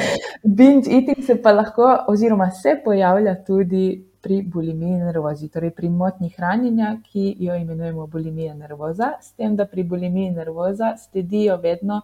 binge 0.60 0.90
eating 0.90 1.22
se 1.26 1.38
pa 1.42 1.54
lahko, 1.54 1.88
oziroma 2.12 2.50
se 2.52 2.80
pojavlja 2.84 3.36
tudi 3.46 4.09
pri 4.22 4.42
bulimiji 4.42 4.98
nervozi, 4.98 5.50
torej 5.50 5.72
pri 5.76 5.90
motnji 5.90 6.30
hranjenja, 6.36 6.98
ki 7.12 7.36
jo 7.40 7.56
imenujemo 7.56 8.08
bulimija 8.08 8.54
nervoza, 8.54 9.14
s 9.22 9.34
tem, 9.34 9.56
da 9.56 9.66
pri 9.66 9.84
bulimiji 9.84 10.32
nervoza 10.32 10.96
sledijo 10.98 11.58
vedno. 11.58 12.02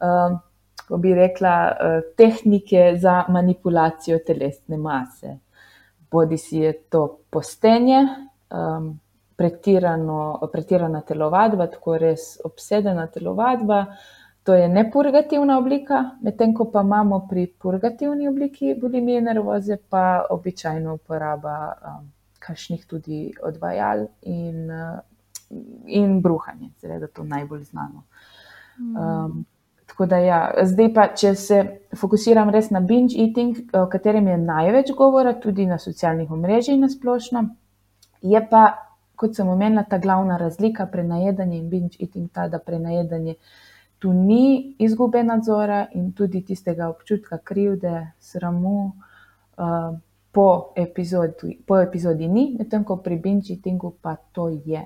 Um, 0.00 0.40
Ko 0.82 0.96
bi 0.98 1.12
rekla, 1.14 1.50
uh, 1.70 2.00
tehnike 2.18 2.96
za 3.00 3.24
manipulacijo 3.30 4.18
telesne 4.26 4.76
mase 4.76 5.36
bodi 6.12 6.38
si 6.38 6.58
je 6.58 6.72
to 6.72 7.18
postenje, 7.30 8.06
um, 8.50 8.98
pretirano, 9.36 10.38
pretirana 10.52 11.00
telovadba, 11.00 11.66
tako 11.66 11.96
res 11.98 12.36
obsedena 12.44 13.06
telovadba. 13.06 13.86
To 14.42 14.54
je 14.54 14.68
nepurgativna 14.68 15.58
oblika, 15.58 16.00
medtem 16.22 16.54
ko 16.54 16.66
pa 16.70 16.82
imamo 16.82 17.20
pri 17.30 17.46
purgativni 17.46 18.28
obliki 18.28 18.74
bulimije 18.80 19.20
nervoze, 19.22 19.76
pa 19.90 20.24
običajno 20.30 20.94
uporaba 20.94 21.56
um, 21.72 22.10
kašnih 22.38 22.86
tudi 22.86 23.32
odvajal 23.42 24.06
in, 24.22 24.70
uh, 24.70 24.98
in 25.86 26.20
bruhanje, 26.22 26.72
seveda 26.80 27.06
to 27.06 27.24
najbolj 27.24 27.62
znano. 27.70 28.02
Um, 28.78 29.44
Tako 29.92 30.06
da, 30.06 30.16
ja. 30.16 30.36
zdaj 30.64 30.86
pa, 30.94 31.02
če 31.12 31.34
se 31.36 31.56
fokusiram 32.00 32.48
res 32.50 32.70
na 32.72 32.80
binge 32.80 33.12
eating, 33.20 33.58
o 33.76 33.82
katerem 33.92 34.30
je 34.30 34.38
največ 34.40 34.92
govora, 34.96 35.34
tudi 35.36 35.66
na 35.68 35.76
socialnih 35.78 36.30
omrežjih 36.32 36.78
na 36.80 36.88
splošno, 36.88 37.42
je 38.24 38.40
pa 38.50 38.62
kot 39.20 39.36
sem 39.36 39.48
omenila, 39.48 39.84
ta 39.84 39.98
glavna 40.00 40.38
razlika 40.40 40.86
prenajedanje 40.90 41.58
in 41.58 41.68
binge 41.68 42.00
eating, 42.00 42.30
ta, 42.32 42.48
da 42.48 42.58
prenajedanje 42.58 43.34
tu 44.02 44.12
ni 44.12 44.74
izgube 44.82 45.22
nadzora 45.22 45.84
in 45.94 46.10
tudi 46.12 46.40
tistega 46.42 46.88
občutka 46.90 47.38
krivde, 47.38 48.12
sramu. 48.18 48.92
Uh, 49.56 50.00
Po 50.32 50.72
epizodi, 50.76 51.58
po 51.66 51.76
epizodi 51.76 52.24
ni, 52.28 52.56
medtem 52.58 52.86
ko 52.88 52.94
pri 53.04 53.18
binge 53.20 53.52
eatingu 53.52 53.90
pa 54.00 54.14
to 54.32 54.46
je. 54.48 54.80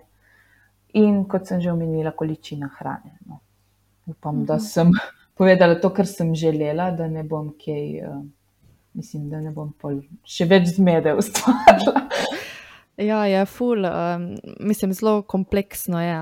In 0.98 1.20
kot 1.30 1.46
sem 1.46 1.60
že 1.62 1.70
omenila, 1.70 2.10
količina 2.10 2.66
hrane. 2.78 3.12
No. 3.30 3.38
Upam, 4.10 4.42
da 4.44 4.56
mhm. 4.58 4.64
sem 4.64 4.90
povedala 5.38 5.78
to, 5.78 5.92
kar 5.94 6.06
sem 6.06 6.34
želela, 6.34 6.90
da 6.90 7.06
ne 7.06 7.22
bom 7.22 7.52
kaj, 7.64 7.86
uh, 8.08 8.24
mislim, 8.98 9.28
da 9.30 9.40
ne 9.40 9.54
bom 9.54 9.70
še 10.26 10.50
več 10.50 10.74
zmede 10.74 11.14
ustvarila. 11.14 11.94
Ja, 12.96 13.26
je 13.28 13.42
ful, 13.44 13.84
um, 13.84 14.36
mislim, 14.60 14.92
zelo 14.96 15.22
kompleksno 15.22 16.00
je, 16.00 16.14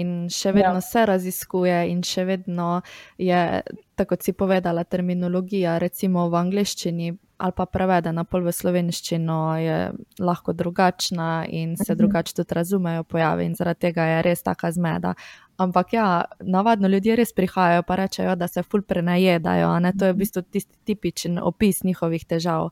in 0.00 0.12
še 0.32 0.54
vedno 0.56 0.80
ja. 0.80 0.80
se 0.80 1.02
raziskuje, 1.06 1.76
in 1.92 2.00
še 2.02 2.24
vedno 2.24 2.80
je, 3.20 3.60
tako 3.94 4.14
kot 4.14 4.24
si 4.24 4.32
povedala, 4.32 4.84
terminologija, 4.84 5.76
recimo 5.78 6.30
v 6.32 6.40
angleščini 6.40 7.12
ali 7.42 7.52
pa 7.56 7.66
prevedena 7.66 8.22
pol 8.24 8.44
v 8.46 8.52
slovenščino, 8.54 9.38
je 9.58 9.78
lahko 10.22 10.52
drugačna 10.54 11.44
in 11.50 11.74
se 11.76 11.90
mhm. 11.90 11.98
drugače 11.98 12.36
tudi 12.38 12.54
razumejo 12.54 13.02
pojave, 13.02 13.46
in 13.46 13.56
zaradi 13.58 13.88
tega 13.88 14.06
je 14.06 14.20
res 14.22 14.46
taka 14.46 14.70
zmeda. 14.72 15.16
Ampak 15.62 15.92
ja, 15.92 16.24
navadno 16.40 16.88
ljudje 16.88 17.16
res 17.16 17.32
prihajajo 17.32 17.82
in 17.88 17.96
rečejo, 17.96 18.34
da 18.36 18.48
se 18.48 18.62
ful 18.62 18.82
prenajedajo. 18.82 19.68
To 19.98 20.04
je 20.04 20.12
v 20.12 20.16
bistvu 20.16 20.42
tisti 20.42 20.78
tipičen 20.84 21.38
opis 21.38 21.82
njihovih 21.84 22.24
težav, 22.26 22.70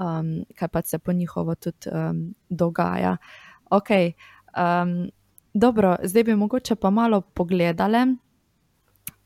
um, 0.00 0.44
kaj 0.58 0.68
pa 0.68 0.82
se 0.82 0.98
po 0.98 1.12
njihovo 1.12 1.54
tudi 1.54 1.90
um, 1.92 2.34
dogaja. 2.48 3.16
Ok, 3.70 3.90
um, 3.90 5.10
dobro, 5.54 5.96
zdaj 6.02 6.24
bi 6.24 6.36
mogoče 6.36 6.74
pa 6.76 6.90
malo 6.90 7.20
pogledali, 7.20 8.16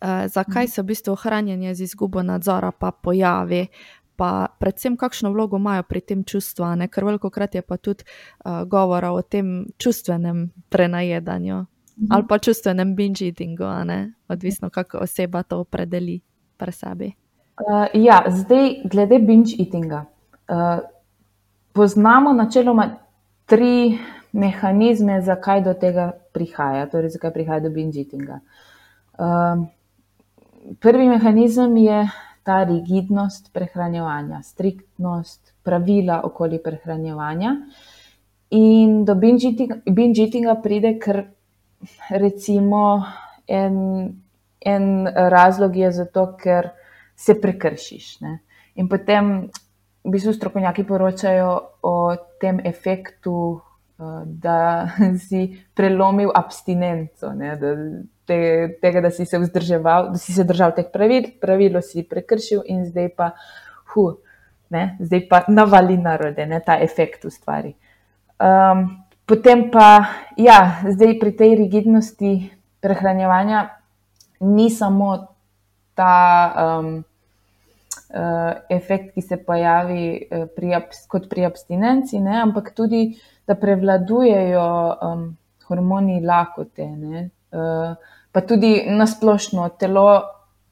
uh, 0.01 0.27
zakaj 0.27 0.65
mhm. 0.65 0.71
se 0.71 0.83
v 0.83 0.85
bistvu 0.85 1.13
ohranjanje 1.13 1.75
z 1.75 1.81
izgubo 1.83 2.23
nadzora 2.23 2.73
pa 2.73 2.91
pojavi 2.91 3.67
pa 4.17 4.49
predvsem 4.61 4.97
kakšno 4.97 5.31
vlogo 5.31 5.57
imajo 5.57 5.83
pri 5.83 6.01
tem 6.01 6.25
čustva, 6.25 6.75
ne? 6.75 6.89
ker 6.89 7.05
veliko 7.05 7.31
krat 7.31 7.55
je 7.55 7.63
pa 7.63 7.77
tudi 7.77 8.05
uh, 8.05 8.65
govora 8.65 9.13
o 9.13 9.23
tem 9.23 9.67
čustvenem 9.79 10.51
prenajedanju 10.69 11.57
mhm. 11.57 11.76
Ali 12.11 12.25
pa 12.29 12.39
čustvenem 12.39 12.95
binge 12.95 13.25
eatingu, 13.25 13.65
odvisno 14.29 14.71
kako 14.71 14.99
oseba 14.99 15.43
to 15.43 15.61
opredeli 15.61 16.21
pri 16.57 16.73
sebi. 16.73 17.13
Uh, 17.57 17.87
ja, 17.95 18.25
zdaj, 18.29 18.83
glede 18.85 19.19
binge 19.19 19.57
eatinga. 19.59 20.05
Uh, 20.49 20.85
poznamo 21.73 22.33
načeloma 22.33 22.97
tri 23.47 23.99
mehanizme, 24.33 25.21
zakaj 25.23 25.63
do 25.65 25.75
tega 25.75 26.11
prihaja, 26.33 26.87
torej 26.91 27.17
zakaj 27.17 27.33
prihaja 27.33 27.61
do 27.61 27.71
binge 27.71 28.01
eatinga. 28.05 28.41
Uh, 29.19 29.65
prvi 30.81 31.09
mehanizem 31.09 31.77
je 31.77 32.05
ta 32.45 32.65
rigidnost 32.65 33.53
prehranevanja, 33.53 34.43
striktnost, 34.43 35.55
pravila 35.65 36.21
okoli 36.25 36.61
prehranevanja. 36.63 37.57
In 38.51 39.05
do 39.05 39.15
binge 39.15 39.49
eatinga 40.23 40.61
pride, 40.63 40.99
ker 41.01 41.25
recimo 42.11 43.05
en, 43.47 43.77
en 44.61 45.07
razlog 45.07 45.77
je 45.77 45.93
zato, 45.93 46.27
ker 46.41 46.71
se 47.17 47.41
prekršiš. 47.41 48.21
Ne? 48.21 48.39
In 48.77 48.89
potem 48.89 49.49
v 50.07 50.11
bistvu 50.11 50.35
strokovnjaki 50.37 50.85
poročajo 50.87 51.53
o 51.83 51.95
tem 52.41 52.61
efektu, 52.65 53.61
eh, 53.99 54.21
da 54.25 54.89
si 55.29 55.49
prelomil 55.75 56.31
abstinenco, 56.35 57.33
ne? 57.33 57.57
da 57.57 57.73
te, 58.27 58.39
tega, 58.83 59.01
da 59.01 59.11
si 59.11 59.27
se 59.27 59.39
vzdrževal, 59.39 60.11
da 60.13 60.19
si 60.19 60.35
se 60.35 60.45
držal 60.45 60.75
teh 60.77 60.91
pravil, 60.93 61.31
pravilo 61.41 61.83
si 61.83 62.05
prekršil 62.07 62.67
in 62.73 62.85
zdaj 62.87 63.11
pa, 63.17 63.31
hu, 63.95 64.09
ne, 64.75 64.97
zdaj 65.01 65.27
pa 65.31 65.43
navali 65.49 65.97
narode, 65.99 66.47
ne, 66.47 66.61
ta 66.61 66.79
efekt 66.83 67.25
ustvari. 67.25 67.75
Um, 68.37 69.06
potem 69.27 69.71
pa, 69.71 70.07
ja, 70.39 70.81
zdaj 70.87 71.19
pri 71.19 71.33
tej 71.35 71.51
rigidnosti 71.59 72.33
prehranjevanja 72.81 73.75
ni 74.41 74.71
samo 74.71 75.35
ta 75.95 76.17
um, 76.55 77.05
uh, 78.15 78.53
efekt, 78.69 79.15
ki 79.15 79.23
se 79.23 79.37
pojavi 79.37 80.05
uh, 80.31 80.47
pri, 80.55 80.77
kot 81.09 81.29
pri 81.29 81.49
abstinenci, 81.49 82.21
ne, 82.21 82.39
ampak 82.45 82.71
tudi, 82.77 83.17
da 83.47 83.55
prevladujejo 83.59 84.69
um, 85.03 85.27
hormoni 85.67 86.21
lakote. 86.23 86.87
Ne, 86.87 87.31
uh, 87.51 87.97
pa 88.33 88.41
tudi 88.45 88.85
nasplošno 88.89 89.69
telo. 89.81 90.23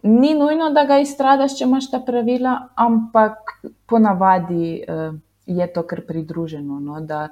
Ni 0.05 0.35
nujno, 0.37 0.69
da 0.77 0.85
ga 0.85 0.99
izstradaš, 1.01 1.57
če 1.57 1.65
imaš 1.65 1.89
ta 1.89 2.03
pravila, 2.05 2.59
ampak 2.77 3.55
ponavadi 3.89 4.85
uh, 4.85 5.15
je 5.49 5.67
to 5.73 5.83
kar 5.89 6.03
pridruženo, 6.05 6.77
no, 6.81 7.01
da 7.01 7.31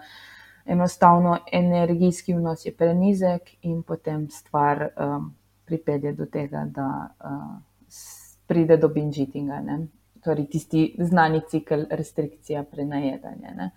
enostavno 0.67 1.39
energijski 1.53 2.35
vnos 2.35 2.67
je 2.67 2.73
prenizek 2.77 3.51
in 3.63 3.83
potem 3.83 4.29
stvar 4.31 4.89
um, 4.97 5.35
pripelje 5.65 6.13
do 6.13 6.27
tega, 6.27 6.65
da 6.67 7.09
uh, 7.25 7.59
pride 8.47 8.77
do 8.77 8.89
binžitinga, 8.89 9.63
torej 10.25 10.47
tisti 10.47 10.95
znani 10.99 11.41
cikl 11.49 11.85
restrikcija 11.91 12.63
prenajedanja. 12.63 13.55
Ne. 13.57 13.71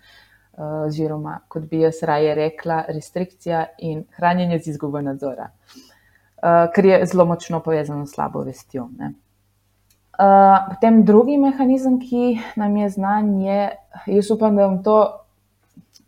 Oziroma, 0.58 1.40
kot 1.48 1.64
bi 1.70 1.82
jaz 1.82 2.04
raje 2.04 2.36
rekla, 2.36 2.86
restrikcija 2.88 3.66
in 3.78 4.06
hranjenje 4.16 4.60
z 4.60 4.68
izgubo 4.68 5.02
nadzora. 5.02 5.50
Uh, 5.50 5.96
uh, 6.46 6.72
ker 6.74 6.86
je 6.86 7.06
zelo 7.06 7.26
močno 7.26 7.60
povezano 7.60 8.06
s 8.06 8.14
slabo 8.14 8.44
vestjo. 8.44 8.84
Uh, 8.84 9.12
potem 10.70 11.04
drugi 11.06 11.38
mehanizem, 11.38 12.00
ki 12.00 12.40
nam 12.56 12.78
je 12.78 12.90
znan, 12.90 13.34
je, 13.42 13.70
jaz 14.08 14.32
upam, 14.32 14.56
da 14.56 14.68
bom 14.68 14.84
to 14.84 14.98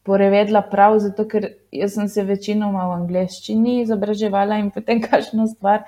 prevedla 0.07 0.63
prav, 0.71 0.97
zato 1.03 1.27
ker 1.29 1.49
sem 1.91 2.07
se 2.09 2.23
večinoma 2.23 2.87
v 2.89 2.97
angleščini 3.01 3.81
izobraževala 3.83 4.57
in 4.63 4.71
potem 4.71 5.01
kakšno 5.07 5.47
stvar, 5.51 5.83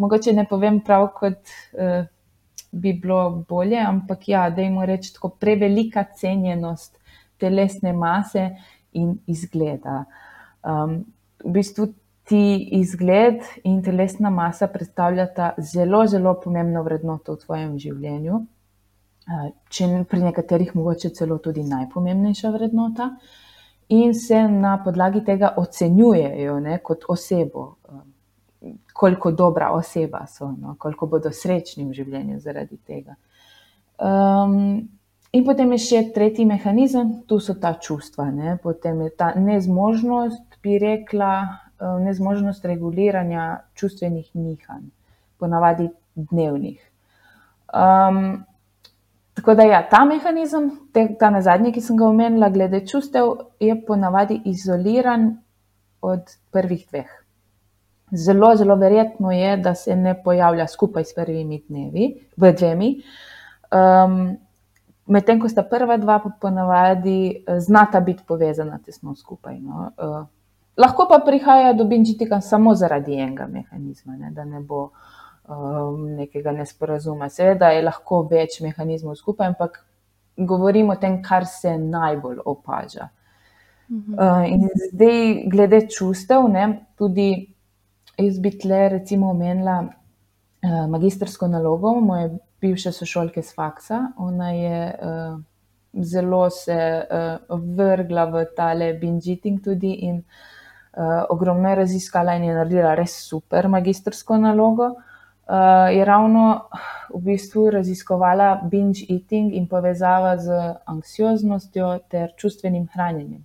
mogoče 0.00 0.32
ne 0.32 0.46
povem 0.50 0.80
prav, 0.86 1.10
kot 1.18 1.54
uh, 1.74 2.06
bi 2.74 2.94
bilo 2.98 3.44
bolje, 3.48 3.78
ampak 3.78 4.28
ja, 4.28 4.48
da 4.50 4.62
jim 4.62 4.80
reči 4.82 5.12
tako 5.14 5.34
prevelika 5.40 6.04
cenjenost 6.16 6.96
telesne 7.38 7.92
mase 7.92 8.48
in 8.92 9.18
izgleda. 9.26 10.04
Um, 10.62 11.04
v 11.44 11.52
bistvu 11.58 11.90
ti 12.24 12.68
izgled 12.78 13.44
in 13.68 13.82
telesna 13.84 14.30
masa 14.30 14.66
predstavljata 14.72 15.52
zelo, 15.58 16.06
zelo 16.06 16.34
pomembno 16.40 16.82
vrednoto 16.82 17.34
v 17.34 17.42
tvojem 17.44 17.78
življenju. 17.78 18.40
Eh, 19.24 19.48
če 19.72 19.88
pri 20.08 20.20
nekaterih 20.20 20.74
mogoče 20.76 21.10
celo 21.16 21.38
tudi 21.40 21.62
najpomembnejša 21.64 22.50
vrednota, 22.52 23.10
in 23.88 24.14
se 24.14 24.42
na 24.48 24.78
podlagi 24.84 25.24
tega 25.24 25.54
ocenjujejo 25.56 26.58
ne, 26.60 26.78
kot 26.82 27.04
osebo, 27.08 27.76
eh, 27.88 28.72
koliko 28.92 29.32
dobra 29.32 29.70
oseba 29.72 30.26
so, 30.26 30.52
no, 30.52 30.76
koliko 30.78 31.06
bodo 31.06 31.32
srečni 31.32 31.84
v 31.84 31.92
življenju 31.92 32.40
zaradi 32.40 32.78
tega. 32.86 33.16
Um, 33.98 34.88
in 35.32 35.44
potem 35.44 35.72
je 35.76 35.78
še 35.78 36.00
tretji 36.14 36.46
mehanizem, 36.46 37.20
tu 37.28 37.38
so 37.40 37.54
ta 37.54 37.74
čustva, 37.80 38.30
ne, 38.30 38.56
potem 38.62 39.02
je 39.06 39.10
ta 39.10 39.34
nezmožnost, 39.38 40.58
bi 40.62 40.78
rekla, 40.78 41.34
Eh, 41.84 42.00
nezmožnost 42.00 42.64
reguliranja 42.64 43.58
čustvenih 43.74 44.28
nihanj, 44.34 44.84
ponavadi 45.38 45.88
dnevnih. 46.14 46.78
Um, 47.74 48.44
tako 49.34 49.54
da, 49.54 49.62
ja, 49.62 49.82
ta 49.90 50.04
mehanizem, 50.04 50.70
te, 50.92 51.08
ta 51.18 51.30
na 51.30 51.42
zadnji, 51.42 51.72
ki 51.72 51.82
sem 51.82 51.98
ga 51.98 52.06
omenila, 52.08 52.48
glede 52.54 52.84
čustev, 52.86 53.34
je 53.60 53.76
ponavadi 53.86 54.40
izoliran 54.50 55.32
od 56.02 56.36
prvih 56.52 56.86
dveh. 56.90 57.10
Zelo, 58.14 58.54
zelo 58.56 58.76
verjetno 58.76 59.32
je, 59.32 59.56
da 59.56 59.74
se 59.74 59.96
ne 59.96 60.14
pojavlja 60.22 60.66
skupaj 60.68 61.04
s 61.04 61.14
prvimi 61.14 61.62
dnevi, 61.68 62.08
v 62.36 62.52
dvemi. 62.52 62.90
Um, 63.74 64.36
Medtem 65.06 65.36
ko 65.36 65.50
sta 65.52 65.60
prva 65.68 65.98
dva, 66.00 66.14
pa 66.18 66.30
ponavadi 66.40 67.18
eh, 67.28 67.58
znata 67.60 68.00
biti 68.00 68.22
povezana 68.24 68.78
tesno 68.80 69.12
skupaj. 69.14 69.58
No. 69.60 69.90
Uh, 70.00 70.22
Lahko 70.76 71.06
pa 71.08 71.20
prihaja 71.26 71.72
do 71.72 71.84
binžitika 71.84 72.40
samo 72.40 72.74
zaradi 72.74 73.14
enega 73.14 73.46
mehanizma, 73.46 74.16
ne, 74.16 74.30
da 74.30 74.44
ne 74.44 74.60
bo 74.60 74.88
um, 75.48 76.06
nekega 76.16 76.52
nesporazuma. 76.52 77.28
Seveda 77.28 77.70
je 77.74 77.82
lahko 77.84 78.22
več 78.30 78.60
mehanizmov 78.64 79.18
skupaj, 79.20 79.52
ampak 79.52 79.80
govorimo 80.36 80.94
o 80.94 81.00
tem, 81.00 81.20
kar 81.22 81.46
se 81.46 81.76
najbolj 81.78 82.40
opaža. 82.44 83.10
Mhm. 83.90 84.14
Uh, 84.14 84.44
in 84.48 84.68
zdaj, 84.88 85.44
glede 85.52 85.84
čustev, 85.92 86.48
ne, 86.48 86.86
tudi 86.98 87.28
jaz 88.16 88.38
bi 88.40 88.54
tle 88.58 88.88
recimo 88.96 89.30
omenila 89.34 89.82
uh, 89.84 90.84
magistrsko 90.88 91.48
nalogo 91.50 91.98
moje 92.00 92.30
bivše 92.62 92.92
sošolke 92.92 93.42
z 93.42 93.54
faksa. 93.54 94.00
Ona 94.18 94.50
je 94.56 94.78
uh, 94.88 95.40
zelo 95.92 96.48
se 96.50 96.78
uh, 97.04 97.60
vrgla 97.76 98.24
v 98.32 98.46
tale 98.56 98.94
binžiting 98.98 99.60
tudi 99.62 99.92
in 100.08 100.22
uh, 100.96 101.26
ogromno 101.30 101.68
je 101.68 101.74
raziskala 101.82 102.38
in 102.38 102.48
je 102.48 102.54
naredila 102.54 102.94
res 102.94 103.18
super 103.28 103.68
magistrsko 103.68 104.38
nalogo. 104.40 104.94
Uh, 104.94 105.13
je 105.92 106.04
ravno 106.04 106.68
v 107.14 107.20
bistvu 107.20 107.70
raziskovala 107.70 108.60
binge 108.70 109.04
eating 109.08 109.52
in 109.54 109.68
povezava 109.68 110.36
z 110.38 110.74
anksioznostjo 110.86 111.98
ter 112.08 112.32
čustvenim 112.36 112.88
hranjenjem. 112.92 113.44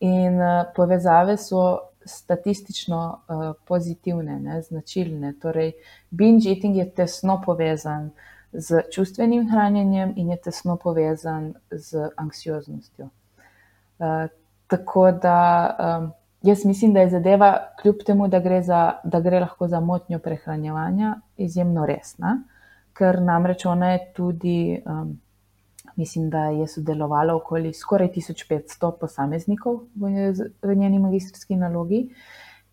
In 0.00 0.40
uh, 0.40 0.66
povezave 0.76 1.36
so 1.36 1.78
statistično 2.04 3.00
uh, 3.28 3.52
pozitivne, 3.66 4.38
ne, 4.40 4.62
značilne. 4.62 5.34
Torej, 5.40 5.72
binge 6.10 6.50
eating 6.50 6.76
je 6.76 6.90
tesno 6.90 7.40
povezan 7.44 8.10
z 8.52 8.82
čustvenim 8.92 9.48
hranjenjem 9.50 10.12
in 10.16 10.30
je 10.30 10.36
tesno 10.36 10.76
povezan 10.76 11.54
z 11.70 12.10
anksioznostjo. 12.16 13.08
Uh, 13.98 14.26
tako 14.66 15.10
da 15.12 15.40
um, 15.78 16.12
jaz 16.44 16.64
mislim, 16.64 16.92
da 16.92 17.00
je 17.00 17.10
zadeva, 17.10 17.58
kljub 17.82 18.02
temu, 18.06 18.28
da 18.28 18.38
gre, 18.40 18.62
za, 18.62 18.92
da 19.04 19.20
gre 19.20 19.40
lahko 19.40 19.68
za 19.68 19.80
motnjo 19.80 20.18
prehranjevanja, 20.18 21.14
izjemno 21.36 21.86
resna, 21.86 22.42
ker 22.92 23.22
namreč 23.22 23.66
ona 23.66 23.92
je 23.92 24.00
tudi. 24.16 24.82
Um, 24.86 25.20
Mislim, 25.96 26.30
da 26.30 26.48
je 26.50 26.64
sodelovalo 26.66 27.36
okoli 27.36 27.70
skoraj 27.72 28.08
1500 28.16 28.88
posameznikov 29.00 29.76
v, 29.94 30.32
v 30.62 30.74
njeni 30.74 30.98
magistrski 30.98 31.54
nalogi, 31.56 32.08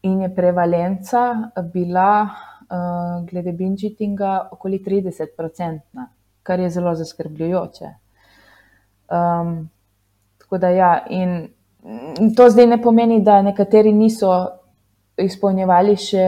in 0.02 0.22
je 0.22 0.30
prevalenca 0.36 1.52
bila, 1.74 2.24
uh, 2.26 3.28
glede 3.30 3.52
binčitinga, 3.52 4.50
okoli 4.52 4.80
30-odstotna, 4.86 6.08
kar 6.44 6.60
je 6.60 6.70
zelo 6.70 6.96
zaskrbljujoče. 6.96 7.94
Um, 9.12 9.70
tako 10.38 10.58
da, 10.58 10.70
ja, 10.70 11.06
in 11.10 11.48
to 12.38 12.50
zdaj 12.50 12.68
ne 12.68 12.82
pomeni, 12.82 13.22
da 13.22 13.42
nekateri 13.42 13.94
niso 13.94 14.32
izpolnjevali 15.18 15.96
še 15.98 16.28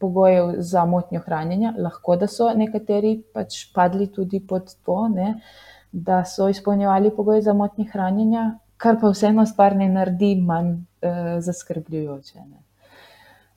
pogojev 0.00 0.54
za 0.58 0.84
motnjo 0.88 1.20
hranjenja, 1.24 1.74
lahko 1.78 2.16
da 2.16 2.26
so 2.30 2.52
nekateri 2.56 3.18
pač 3.34 3.66
padli 3.74 4.06
tudi 4.12 4.40
pod 4.40 4.72
to. 4.84 5.08
Ne? 5.08 5.34
da 5.92 6.24
so 6.24 6.48
izpolnjevali 6.48 7.16
pogoje 7.16 7.42
za 7.42 7.52
motnje 7.52 7.84
hranjenja, 7.92 8.58
kar 8.76 9.00
pa 9.00 9.08
vseeno 9.10 9.46
stvar 9.46 9.76
ne 9.76 9.88
naredi 9.88 10.34
manj 10.36 10.70
uh, 10.70 10.78
zaskrbljujoče. 11.38 12.38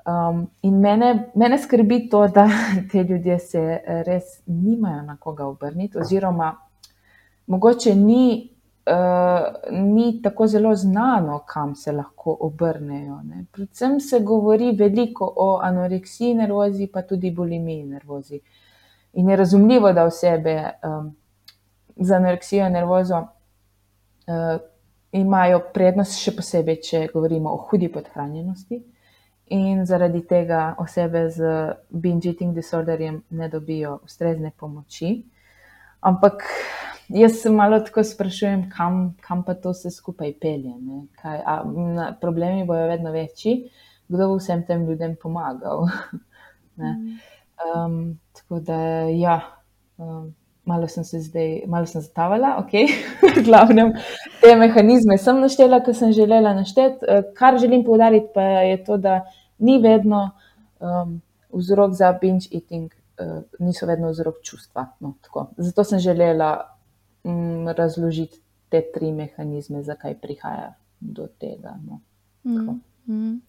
Um, 0.06 0.48
in 0.62 0.80
mene, 0.80 1.32
mene 1.36 1.58
skrbi 1.58 2.10
to, 2.10 2.28
da 2.28 2.50
te 2.92 3.04
ljudje 3.04 3.40
se 3.40 3.80
res 4.06 4.24
nimajo 4.46 5.02
na 5.02 5.18
koga 5.18 5.46
obrniti, 5.46 5.98
oziroma 5.98 6.56
mogoče 7.48 7.96
ni, 7.96 8.53
ni 9.72 10.22
tako 10.22 10.48
zelo 10.48 10.76
znano, 10.76 11.40
kam 11.48 11.76
se 11.76 11.92
lahko 11.92 12.38
obrnejo. 12.40 13.22
Ne. 13.24 13.46
Predvsem 13.52 14.00
se 14.00 14.20
govori 14.20 14.72
veliko 14.72 15.34
o 15.38 15.60
anoreksiji 15.64 16.34
nervozi, 16.34 16.88
pa 16.88 17.02
tudi 17.02 17.32
bulimiji 17.32 17.84
nervozi. 17.84 18.40
In 19.14 19.30
je 19.30 19.36
razumljivo, 19.36 19.94
da 19.94 20.04
osebe. 20.04 20.56
Um, 20.84 21.14
z 21.96 22.12
anoreksijo 22.12 22.66
in 22.68 22.74
nervozo 22.74 23.18
uh, 23.18 24.62
imajo 25.12 25.60
prednost, 25.74 26.18
še 26.18 26.34
posebej, 26.36 26.80
če 26.82 27.04
govorimo 27.14 27.54
o 27.54 27.62
hudi 27.70 27.90
podhranjenosti. 27.94 28.82
In 29.54 29.84
zaradi 29.86 30.24
tega 30.26 30.74
osebe 30.82 31.28
z 31.30 31.50
binge 31.90 32.32
eating 32.32 32.56
disorderjem 32.56 33.22
ne 33.38 33.50
dobijo 33.50 34.00
ustrezne 34.08 34.54
pomoči. 34.58 35.12
Ampak 36.02 36.48
jaz 37.14 37.40
se 37.42 37.50
malo 37.50 37.80
tako 37.80 38.04
sprašujem, 38.04 38.70
kam, 38.78 39.16
kam 39.22 39.44
pa 39.44 39.54
to 39.54 39.72
vse 39.72 39.92
skupaj 39.92 40.34
pelje. 40.42 40.74
Kaj, 41.22 41.42
a, 41.46 41.58
na, 41.96 42.12
problemi 42.22 42.66
bojo 42.66 42.88
vedno 42.88 43.12
večji, 43.12 43.70
kdo 44.08 44.28
bo 44.28 44.38
vsem 44.38 44.66
tem 44.68 44.86
ljudem 44.90 45.16
pomagal. 45.22 45.88
um, 46.82 48.00
tako 48.34 48.60
da, 48.60 48.80
ja. 49.10 49.42
Um, 49.98 50.34
malo 50.66 50.88
sem 50.88 51.04
se 51.04 51.20
zdaj, 51.20 51.62
malo 51.68 51.86
sem 51.86 52.02
zatavala, 52.02 52.56
ok, 52.60 52.72
v 53.38 53.44
glavnem 53.44 53.92
te 54.42 54.56
mehanizme 54.56 55.18
sem 55.20 55.42
naštela, 55.44 55.82
kar 55.84 55.96
sem 55.96 56.14
želela 56.16 56.54
našteti. 56.56 57.06
Eh, 57.08 57.24
kar 57.36 57.58
želim 57.60 57.84
povdariti, 57.84 58.32
pa 58.34 58.42
je 58.42 58.84
to, 58.84 58.98
da 58.98 59.22
ni 59.60 59.80
vedno 59.84 60.30
um, 60.80 61.22
vzrok 61.52 61.94
za 61.94 62.14
binge 62.22 62.48
eating, 62.52 62.94
uh, 63.20 63.44
niso 63.60 63.86
vedno 63.86 64.12
vzrok 64.12 64.42
čustva. 64.44 64.88
No, 65.00 65.14
Zato 65.58 65.84
sem 65.84 66.00
želela 66.00 66.73
razložiti 67.76 68.42
te 68.70 68.82
tri 68.94 69.12
mehanizme, 69.12 69.84
zakaj 69.84 70.18
prihaja 70.22 70.74
do 71.00 71.28
tega. 71.40 71.78
No. 71.86 72.00
Mm, 72.44 72.82
mm. 73.08 73.42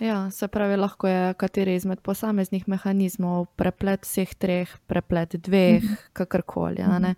Ja, 0.00 0.30
se 0.30 0.48
pravi, 0.48 0.76
lahko 0.76 1.08
je 1.08 1.34
kateri 1.34 1.74
izmed 1.74 2.00
posameznih 2.00 2.64
mehanizmov 2.68 3.46
preplet 3.56 4.06
vseh 4.06 4.34
treh, 4.34 4.70
preplet 4.86 5.36
dveh, 5.36 5.82
mhm. 5.82 5.94
kakorkoli. 6.12 6.82
Mm 6.82 6.90
-hmm 6.90 7.14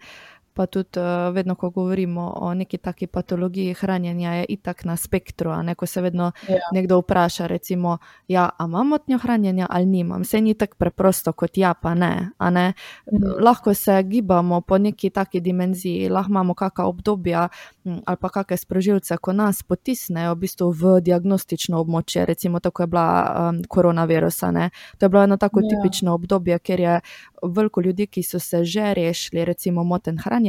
pa 0.54 0.66
tudi 0.66 0.98
uh, 1.00 1.34
vedno, 1.34 1.54
ko 1.54 1.70
govorimo 1.70 2.32
o 2.36 2.54
neki 2.54 2.78
taki 2.78 3.06
patologiji 3.06 3.74
hranjenja, 3.74 4.32
je 4.32 4.44
itak 4.48 4.84
na 4.84 4.96
spektru. 4.96 5.50
Ko 5.76 5.86
se 5.86 6.00
vedno 6.00 6.32
ja. 6.48 6.58
nekdo 6.72 6.98
vpraša, 6.98 7.46
recimo, 7.46 7.98
ja, 8.28 8.48
imam 8.60 8.88
motnjo 8.88 9.18
hranjenja 9.18 9.66
ali 9.70 9.86
nimam, 9.86 10.22
vse 10.22 10.40
ni 10.40 10.54
tako 10.54 10.76
preprosto 10.78 11.32
kot 11.32 11.58
ja, 11.58 11.74
pa 11.74 11.94
ne. 11.94 12.30
ne? 12.50 12.72
Mhm. 13.12 13.44
Lahko 13.44 13.74
se 13.74 14.02
gibamo 14.02 14.60
po 14.60 14.78
neki 14.78 15.10
taki 15.10 15.40
dimenziji, 15.40 16.08
lahko 16.08 16.30
imamo 16.30 16.54
kakšna 16.54 16.86
obdobja 16.86 17.48
hm, 17.84 17.98
ali 18.06 18.16
pa 18.20 18.28
kakšne 18.28 18.56
sprožilce, 18.56 19.16
ko 19.16 19.32
nas 19.32 19.62
potisnejo 19.62 20.34
v, 20.34 20.38
bistvu 20.38 20.70
v 20.70 21.00
diagnostično 21.00 21.80
območje, 21.80 22.24
recimo 22.26 22.60
tako 22.60 22.82
je 22.82 22.86
bila 22.86 23.08
um, 23.50 23.62
koronavirusa. 23.68 24.50
Ne? 24.50 24.70
To 24.98 25.06
je 25.06 25.10
bilo 25.10 25.22
eno 25.22 25.36
tako 25.36 25.60
ja. 25.60 25.68
tipično 25.68 26.14
obdobje, 26.14 26.58
ker 26.58 26.80
je 26.80 27.00
veliko 27.42 27.80
ljudi, 27.80 28.06
ki 28.06 28.22
so 28.22 28.38
se 28.38 28.64
že 28.64 28.94
rešili, 28.94 29.44
recimo, 29.44 29.84
moten 29.84 30.18
hranjenja, 30.18 30.43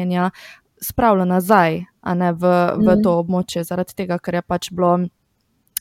spravilo 0.82 1.26
nazaj, 1.26 1.84
ne 2.16 2.32
v, 2.34 2.42
v 2.78 2.88
mm. 2.88 3.04
to 3.04 3.20
območje, 3.20 3.64
zaradi 3.64 3.96
tega, 3.96 4.20
ker 4.20 4.42
je 4.42 4.42
pač 4.42 4.72
bilo. 4.72 4.98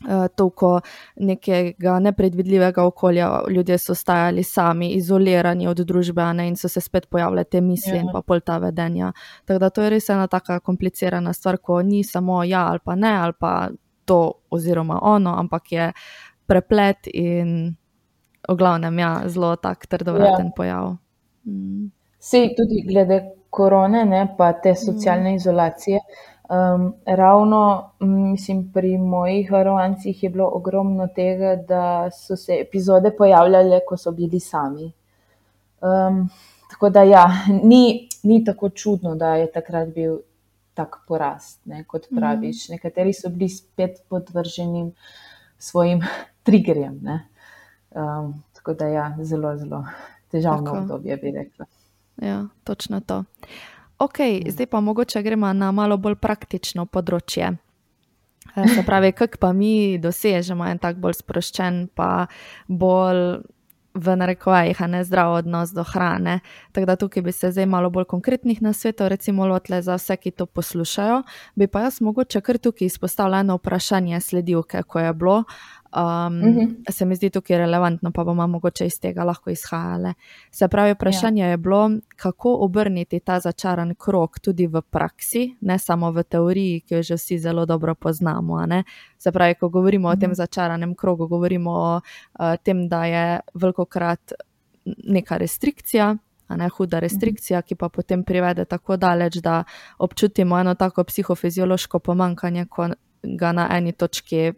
Uh, 0.05 0.27
toliko 0.37 0.81
nekega 1.23 2.01
nepredvidljivega 2.03 2.83
okolja, 2.83 3.29
ljudje 3.49 3.77
so 3.79 3.95
stajali 3.95 4.43
sami, 4.43 4.89
izolirani 4.99 5.69
od 5.71 5.81
družbe, 5.87 6.25
ne, 6.35 6.49
in 6.51 6.57
so 6.59 6.69
se 6.69 6.83
spet 6.83 7.07
pojavljale 7.09 7.45
te 7.45 7.61
misli 7.63 7.95
ja. 7.95 8.01
in 8.03 8.11
pa 8.13 8.21
pol 8.27 8.43
ta 8.43 8.59
vedenja. 8.59 9.13
Tako 9.47 9.63
da 9.63 9.71
to 9.71 9.85
je 9.87 9.93
res 9.95 10.11
ena 10.11 10.27
tako 10.27 10.59
komplicirana 10.67 11.33
stvar, 11.33 11.61
ko 11.63 11.79
ni 11.83 12.03
samo 12.05 12.43
ja 12.45 12.67
ali 12.73 12.83
pa 12.85 12.99
ne, 12.99 13.15
ali 13.17 13.39
pa 13.39 13.55
to 14.05 14.19
oziroma 14.51 14.99
ono, 15.03 15.39
ampak 15.39 15.73
je 15.73 15.93
preplet 16.47 17.09
in 17.15 17.77
v 18.49 18.57
glavnem 18.57 18.99
ja, 18.99 19.13
zelo 19.29 19.55
tak 19.57 19.87
trdovraten 19.87 20.47
ja. 20.47 20.53
pojav. 20.57 20.97
Mm. 21.47 21.89
tudi 22.57 22.83
glede 22.89 23.23
korone, 23.55 24.05
ne, 24.05 24.27
pa 24.39 24.53
te 24.53 24.73
mm. 24.73 24.81
socialne 24.83 25.33
mm. 25.33 25.35
izolacije. 25.35 26.01
Um, 26.45 26.95
ravno, 27.07 27.91
mislim, 28.01 28.73
pri 28.73 28.99
mojih 28.99 29.53
varovancih 29.53 30.23
je 30.23 30.31
bilo 30.31 30.51
ogromno 30.53 31.07
tega, 31.07 31.57
da 31.57 32.11
so 32.11 32.37
se 32.37 32.59
epizode 32.61 33.15
pojavljale, 33.17 33.81
ko 33.89 33.97
so 33.97 34.13
bili 34.13 34.41
sami. 34.41 34.91
Um, 35.81 36.29
tako 36.71 36.91
da, 36.91 37.03
ja, 37.03 37.25
ni, 37.63 38.09
ni 38.23 38.45
tako 38.45 38.69
čudno, 38.69 39.15
da 39.15 39.35
je 39.37 39.53
takrat 39.53 39.89
bil 39.95 40.19
tak 40.75 40.99
porast, 41.09 41.61
ne, 41.65 41.85
kot 41.85 42.11
praviš. 42.17 42.69
Mm. 42.69 42.73
Nekateri 42.73 43.13
so 43.13 43.31
bili 43.31 43.49
spet 43.49 44.03
podvrženi 44.09 44.91
svojim 45.59 46.03
triggerjem. 46.47 47.01
Um, 47.95 48.35
tako 48.53 48.75
da, 48.75 48.89
ja, 48.89 49.07
zelo, 49.23 49.57
zelo 49.57 49.85
težavno 50.31 50.71
Tako. 50.71 50.79
obdobje, 50.83 51.17
bi 51.17 51.31
rekla. 51.31 51.67
Ja, 52.23 52.47
točno 52.65 53.01
to. 53.01 53.25
Ok, 53.99 54.19
ja. 54.19 54.51
zdaj 54.51 54.67
pa 54.67 54.81
mogoče 54.81 55.23
gremo 55.23 55.53
na 55.53 55.73
malo 55.73 55.97
bolj 55.97 56.15
praktično 56.15 56.87
področje. 56.87 57.57
Eh, 58.57 58.69
se 58.75 58.83
pravi, 58.87 59.13
kako 59.13 59.39
pa 59.41 59.53
mi 59.53 59.99
dosežemo 59.99 60.67
en 60.67 60.79
tak 60.79 60.97
bolj 60.97 61.19
sproščen, 61.23 61.89
pa 61.95 62.27
bolj 62.69 63.43
v 63.95 64.17
narekovajih, 64.19 64.81
a 64.83 64.87
ne 64.91 65.05
zdrav 65.07 65.33
odnos 65.39 65.71
do 65.71 65.85
hrane. 65.87 66.41
Tako 66.75 66.87
da 66.87 66.97
tukaj 66.99 67.23
bi 67.23 67.33
se 67.33 67.53
zdaj 67.55 67.67
malo 67.71 67.91
bolj 67.95 68.09
konkretnih 68.11 68.63
nasvetov, 68.63 69.09
recimo, 69.09 69.47
lotle 69.47 69.79
za 69.83 69.95
vse, 69.95 70.17
ki 70.17 70.31
to 70.31 70.47
poslušajo. 70.47 71.23
Bi 71.55 71.71
pa 71.71 71.87
jaz 71.87 72.01
mogoče 72.03 72.41
kar 72.41 72.59
tukaj 72.59 72.91
izpostavila 72.91 73.45
eno 73.47 73.57
vprašanje 73.57 74.21
sledilke, 74.21 74.83
ko 74.83 74.99
je 74.99 75.15
bilo. 75.15 75.45
Um, 75.97 76.03
uh 76.03 76.49
mhm. 76.49 76.59
-huh. 76.59 76.91
Se 76.91 77.05
mi 77.05 77.15
zdi 77.15 77.31
tukaj 77.31 77.59
relevantno, 77.59 78.13
pa 78.13 78.25
bomo 78.25 78.47
mogoče 78.47 78.87
iz 78.87 79.01
tega 79.01 79.25
lahko 79.25 79.51
izhajali. 79.51 80.15
Se 80.51 80.69
pravi, 80.69 80.93
vprašanje 80.93 81.43
ja. 81.43 81.49
je 81.49 81.57
bilo, 81.57 81.91
kako 82.17 82.55
obrniti 82.55 83.21
ta 83.21 83.41
začaran 83.41 83.95
krok 83.95 84.41
tudi 84.41 84.67
v 84.67 84.83
praksi, 84.91 85.57
ne 85.61 85.79
samo 85.79 86.11
v 86.11 86.23
teoriji, 86.23 86.81
ki 86.81 86.95
jo 86.95 87.03
že 87.03 87.15
vsi 87.15 87.39
zelo 87.39 87.67
dobro 87.67 87.95
poznamo. 87.95 88.67
Se 89.19 89.33
pravi, 89.33 89.55
ko 89.55 89.69
govorimo 89.69 90.09
uh 90.09 90.15
-huh. 90.15 90.17
o 90.17 90.21
tem 90.21 90.31
mhm. 90.31 90.35
začaranem 90.35 90.95
krogu, 90.95 91.27
govorimo 91.27 91.71
o 91.71 91.97
uh, 91.97 92.57
tem, 92.65 92.89
da 92.89 93.05
je 93.05 93.41
veliko 93.55 93.85
krat 93.85 94.33
neka 95.05 95.37
restrikcija. 95.37 96.17
Ne, 96.49 96.69
huda 96.69 96.99
restrikcija, 96.99 97.63
ki 97.63 97.75
pa 97.75 97.89
potem 97.89 98.25
privede 98.25 98.65
tako 98.65 98.97
daleč, 98.97 99.37
da 99.37 99.65
občutimo 99.99 100.59
eno 100.59 100.75
tako 100.75 101.05
psihofiziološko 101.05 101.99
pomankanje, 101.99 102.67
ko 102.67 102.89
ga 103.23 103.53
na 103.53 103.69
eni 103.77 103.93
točki 103.93 104.53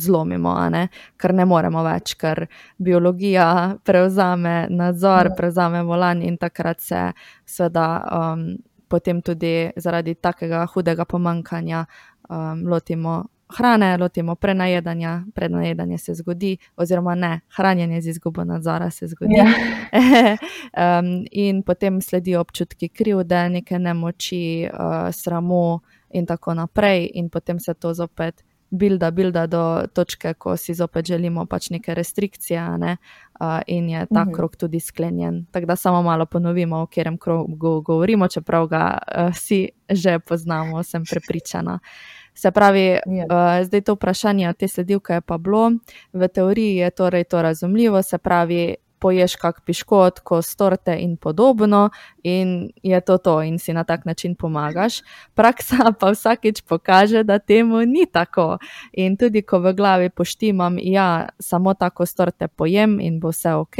zlomimo, 0.00 0.54
ne? 0.70 0.86
ker 1.20 1.34
ne 1.34 1.44
moremo 1.44 1.82
več, 1.86 2.14
ker 2.20 2.46
biologija 2.78 3.76
prevzame 3.84 4.66
nadzor, 4.70 5.30
ja. 5.30 5.36
prevzame 5.36 5.82
volan 5.86 6.22
in 6.22 6.38
takrat 6.40 6.80
se 6.80 7.02
seveda 7.46 7.86
um, 8.18 8.46
potem 8.90 9.20
tudi 9.22 9.70
zaradi 9.76 10.16
takega 10.18 10.64
hudega 10.72 11.04
pomankanja 11.04 11.84
um, 12.28 12.66
lotimo 12.66 13.20
hrane, 13.56 13.96
lotimo 13.96 14.34
prenajedanja, 14.34 15.22
prenajedanje 15.34 15.98
se 15.98 16.14
zgodi, 16.14 16.56
oziroma 16.76 17.14
ne, 17.14 17.40
hranjenje 17.56 18.00
z 18.00 18.08
izgubo 18.08 18.44
nadzora 18.44 18.90
se 18.90 19.06
zgodi. 19.06 19.34
Ja. 19.34 19.46
um, 21.00 21.24
in 21.30 21.62
potem 21.62 22.00
sledijo 22.00 22.40
občutki 22.40 22.88
krivde, 22.88 23.48
neke 23.48 23.78
nemoči, 23.78 24.68
uh, 24.72 25.10
sramu 25.12 25.80
in 26.10 26.26
tako 26.26 26.54
naprej, 26.54 27.10
in 27.14 27.28
potem 27.30 27.60
se 27.60 27.74
to 27.74 27.94
zopet. 27.94 28.44
Bilda, 28.70 29.10
bilda 29.10 29.46
do 29.50 29.62
točke, 29.94 30.34
ko 30.34 30.56
si 30.56 30.74
zopet 30.74 31.06
želimo 31.06 31.46
pač 31.46 31.70
neke 31.70 31.94
restrikcije, 31.94 32.78
ne? 32.78 32.96
uh, 33.40 33.58
in 33.66 33.88
je 33.90 34.06
ta 34.06 34.22
uhum. 34.22 34.32
krok 34.34 34.56
tudi 34.56 34.80
sklenjen. 34.80 35.44
Tako 35.50 35.66
da 35.66 35.76
samo 35.76 36.02
malo 36.02 36.26
ponovimo, 36.26 36.82
o 36.82 36.86
katerem 36.86 37.18
krogu 37.18 37.80
govorimo, 37.80 38.28
čeprav 38.28 38.66
ga 38.66 38.98
uh, 38.98 39.34
vsi 39.34 39.68
že 39.90 40.18
poznamo, 40.18 40.82
sem 40.82 41.04
prepričana. 41.04 41.80
Uh, 41.82 42.20
Se 42.34 42.50
pravi, 42.50 42.80
yeah. 43.06 43.26
Ja. 43.30 43.58
uh, 43.60 43.66
zdaj 43.66 43.80
to 43.80 43.94
vprašanje 43.94 44.52
te 44.52 44.68
sledilke 44.68 45.12
je 45.12 45.20
pa 45.20 45.38
bilo, 45.38 45.72
v 46.12 46.28
teoriji 46.28 46.76
je 46.76 46.90
torej 46.90 47.24
to 47.24 47.42
razumljivo, 47.42 48.02
se 48.02 48.18
pravi, 48.18 48.76
poješ 49.00 49.36
kak 49.36 49.62
piškot, 49.64 50.20
ko 50.20 50.42
storte 50.42 50.94
in 51.00 51.16
podobno, 51.16 51.88
in 52.22 52.70
je 52.82 53.00
to 53.00 53.18
to, 53.18 53.40
in 53.42 53.58
si 53.58 53.72
na 53.72 53.84
tak 53.84 54.04
način 54.04 54.34
pomagaš. 54.34 55.00
Praksa 55.34 55.76
pa 56.00 56.10
vsakič 56.10 56.62
pokaže, 56.68 57.24
da 57.24 57.38
temu 57.38 57.80
ni 57.86 58.06
tako. 58.06 58.58
In 58.92 59.16
tudi, 59.16 59.42
ko 59.42 59.58
v 59.58 59.72
glavi 59.74 60.10
poštimam, 60.10 60.76
ja, 60.78 61.28
samo 61.38 61.74
tako 61.74 62.06
storte 62.06 62.48
pojem 62.48 63.00
in 63.00 63.20
bo 63.20 63.32
vse 63.32 63.54
ok, 63.54 63.76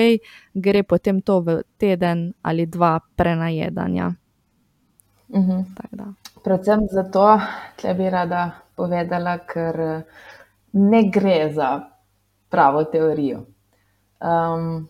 gre 0.54 0.82
potem 0.82 1.20
to 1.20 1.40
v 1.40 1.62
teden 1.78 2.32
ali 2.42 2.66
dva 2.66 2.98
prenajedanja. 3.16 4.12
Mhm. 5.34 5.60
Predvsem 6.44 6.88
zato, 6.90 7.38
da 7.82 7.94
bi 7.94 8.10
rada 8.10 8.50
povedala, 8.76 9.38
ker 9.38 10.02
ne 10.72 11.02
gre 11.12 11.52
za 11.52 11.80
pravo 12.50 12.84
teorijo. 12.84 13.44
Um, 14.20 14.88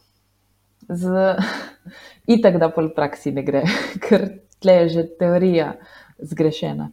z, 0.90 1.36
itak, 2.34 2.58
da 2.60 2.70
pol 2.74 2.90
praksi 2.96 3.32
ne 3.36 3.44
gre, 3.46 3.64
ker 4.04 4.26
tle 4.60 4.76
je 4.82 4.88
že 4.96 5.06
teorija 5.20 5.72
zgrešena. 6.18 6.90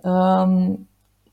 Um, 0.00 0.86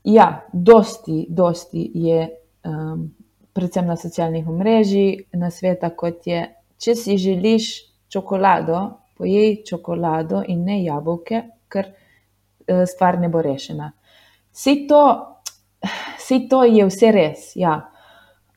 ja, 0.04 0.44
dosti, 0.52 1.26
dosti 1.30 1.86
je, 1.94 2.26
um, 2.68 3.08
predvsem 3.56 3.86
na 3.86 3.96
socialnih 3.96 4.48
omrežjih, 4.48 5.30
na 5.38 5.50
sveta, 5.50 5.90
kot 5.96 6.26
je, 6.28 6.44
če 6.78 6.94
si 6.94 7.16
želiš 7.18 7.70
čokolado, 8.12 8.82
pojej 9.18 9.64
čokolado 9.66 10.44
in 10.46 10.62
ne 10.68 10.82
jabolke, 10.84 11.42
ker 11.68 11.88
Eh, 12.68 12.86
stvar 12.86 13.18
ne 13.20 13.28
bo 13.28 13.42
rešena. 13.42 13.92
Vse 14.52 14.74
to, 14.88 15.02
to 16.50 16.64
je 16.64 16.84
vse 16.84 17.12
res, 17.12 17.52
ja. 17.56 17.90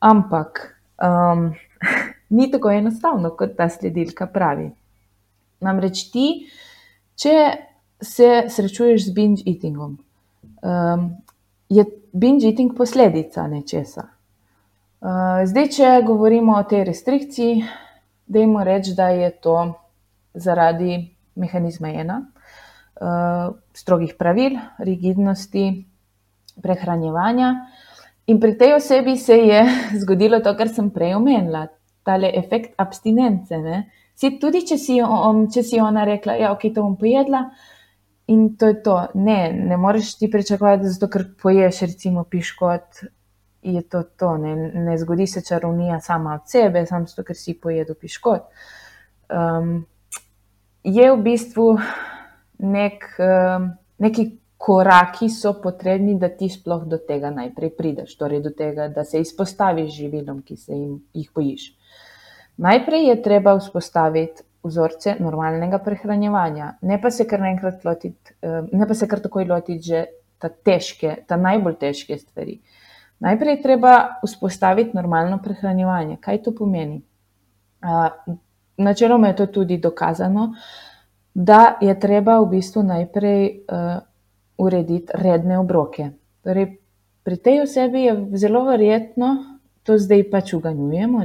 ampak 0.00 0.60
um, 1.00 1.54
ni 2.32 2.48
tako 2.50 2.70
enostavno, 2.72 3.34
kot 3.36 3.56
ta 3.56 3.68
sledilka 3.68 4.26
pravi. 4.32 4.70
Namreč 5.62 6.06
ti, 6.12 6.26
če 7.20 7.36
se 8.02 8.30
srečuješ 8.50 9.06
z 9.06 9.14
binge 9.14 9.44
eatingom, 9.46 9.98
um, 10.62 11.04
je 11.68 11.84
binge 12.12 12.48
eating 12.48 12.74
posledica 12.76 13.46
nečesa. 13.46 14.08
Uh, 15.02 15.42
zdaj, 15.46 15.68
če 15.76 15.92
govorimo 16.06 16.56
o 16.56 16.64
tej 16.68 16.86
restrikciji, 16.88 17.62
dajmo 18.32 18.64
reči, 18.64 18.94
da 18.98 19.10
je 19.14 19.30
to 19.42 19.56
zaradi 20.34 20.98
mehanizma 21.38 21.92
ena, 22.02 22.18
uh, 23.02 23.54
strogih 23.74 24.14
pravil, 24.18 24.56
rigidnosti, 24.78 25.66
prehranjevanja. 26.62 27.54
In 28.30 28.40
pri 28.40 28.56
tej 28.58 28.76
osebi 28.78 29.16
se 29.18 29.36
je 29.36 29.62
zgodilo 30.02 30.40
to, 30.40 30.54
kar 30.56 30.70
sem 30.70 30.90
prej 30.90 31.16
omenila, 31.18 31.66
tale 32.04 32.30
efekt 32.34 32.74
abstinence. 32.76 33.58
Si, 34.14 34.30
tudi 34.40 34.64
če 34.66 34.78
si, 34.78 34.98
um, 35.02 35.46
če 35.50 35.62
si 35.66 35.80
ona 35.80 36.04
rekla, 36.08 36.36
da 36.36 36.46
ja, 36.46 36.52
okay, 36.54 36.74
to 36.74 36.84
bom 36.84 36.96
pojedla. 37.00 37.46
In 38.32 38.52
to 38.56 38.70
je 38.70 38.78
to. 38.84 38.98
Ne, 39.14 39.52
ne 39.52 39.76
moreš 39.76 40.14
ti 40.20 40.30
pričakovati, 40.30 40.90
zato 40.94 41.08
ker 41.10 41.26
poješ, 41.42 41.80
recimo, 41.88 42.24
piškot, 42.30 43.02
je 43.62 43.82
to 43.82 44.02
to. 44.18 44.36
Ne, 44.42 44.54
ne 44.86 44.98
zgodi 44.98 45.26
se 45.26 45.42
čarovnija 45.44 46.00
sama 46.00 46.36
od 46.40 46.50
sebe, 46.50 46.86
samo 46.86 47.06
zato, 47.06 47.24
ker 47.26 47.38
si 47.38 47.58
pojedel 47.58 47.98
piškot. 47.98 48.46
Um, 49.32 49.74
je 50.84 51.10
v 51.12 51.18
bistvu 51.22 51.66
nek, 52.58 53.04
ehm, 53.18 53.68
neki 53.98 54.30
koraki 54.62 55.28
so 55.30 55.56
potrebni, 55.62 56.14
da 56.18 56.28
ti 56.28 56.48
sploh 56.50 56.84
do 56.86 56.98
tega 57.02 57.30
najprej 57.34 57.72
prideš, 57.76 58.14
torej 58.18 58.42
do 58.42 58.50
tega, 58.54 58.88
da 58.88 59.04
se 59.04 59.20
izpostaviš 59.20 59.90
živilom, 59.96 60.42
ki 60.46 60.56
se 60.56 60.72
jim, 60.72 61.00
jih 61.14 61.30
bojiš. 61.34 61.64
Najprej 62.56 63.08
je 63.08 63.22
treba 63.22 63.56
vzpostaviti 63.58 64.42
vzorce 64.62 65.16
normalnega 65.20 65.78
prehranjevanja, 65.78 66.76
ne 66.82 67.00
pa 67.02 67.10
se 67.10 67.26
kar 67.26 67.40
naenkrat 67.40 67.84
lotiti, 67.84 68.34
ehm, 68.42 68.70
ne 68.72 68.86
pa 68.86 68.94
se 68.94 69.08
kar 69.08 69.20
takoj 69.20 69.44
lotiti 69.44 69.82
že 69.82 70.04
ta 70.38 70.48
težke, 70.48 71.16
ta 71.26 71.36
najbolj 71.36 71.76
težke 71.78 72.18
stvari. 72.18 72.60
Najprej 73.22 73.56
je 73.56 73.62
treba 73.62 74.18
vzpostaviti 74.24 74.96
normalno 74.96 75.38
prehranjevanje. 75.42 76.16
Kaj 76.20 76.42
to 76.42 76.54
pomeni? 76.54 77.02
Načeloma 78.76 79.28
je 79.28 79.36
to 79.36 79.46
tudi 79.46 79.78
dokazano, 79.78 80.54
da 81.34 81.78
je 81.80 81.94
treba 82.00 82.40
v 82.40 82.48
bistvu 82.56 82.82
najprej 82.82 83.44
uh, 83.46 84.02
urediti 84.58 85.14
redne 85.14 85.58
obroke. 85.58 86.10
Torej, 86.42 86.66
pri 87.22 87.36
tej 87.36 87.62
osebi 87.62 88.02
je 88.04 88.16
zelo 88.42 88.64
verjetno, 88.66 89.60
to 89.82 89.98
zdaj 89.98 90.26
pač 90.30 90.54
uganjujemo, 90.58 91.22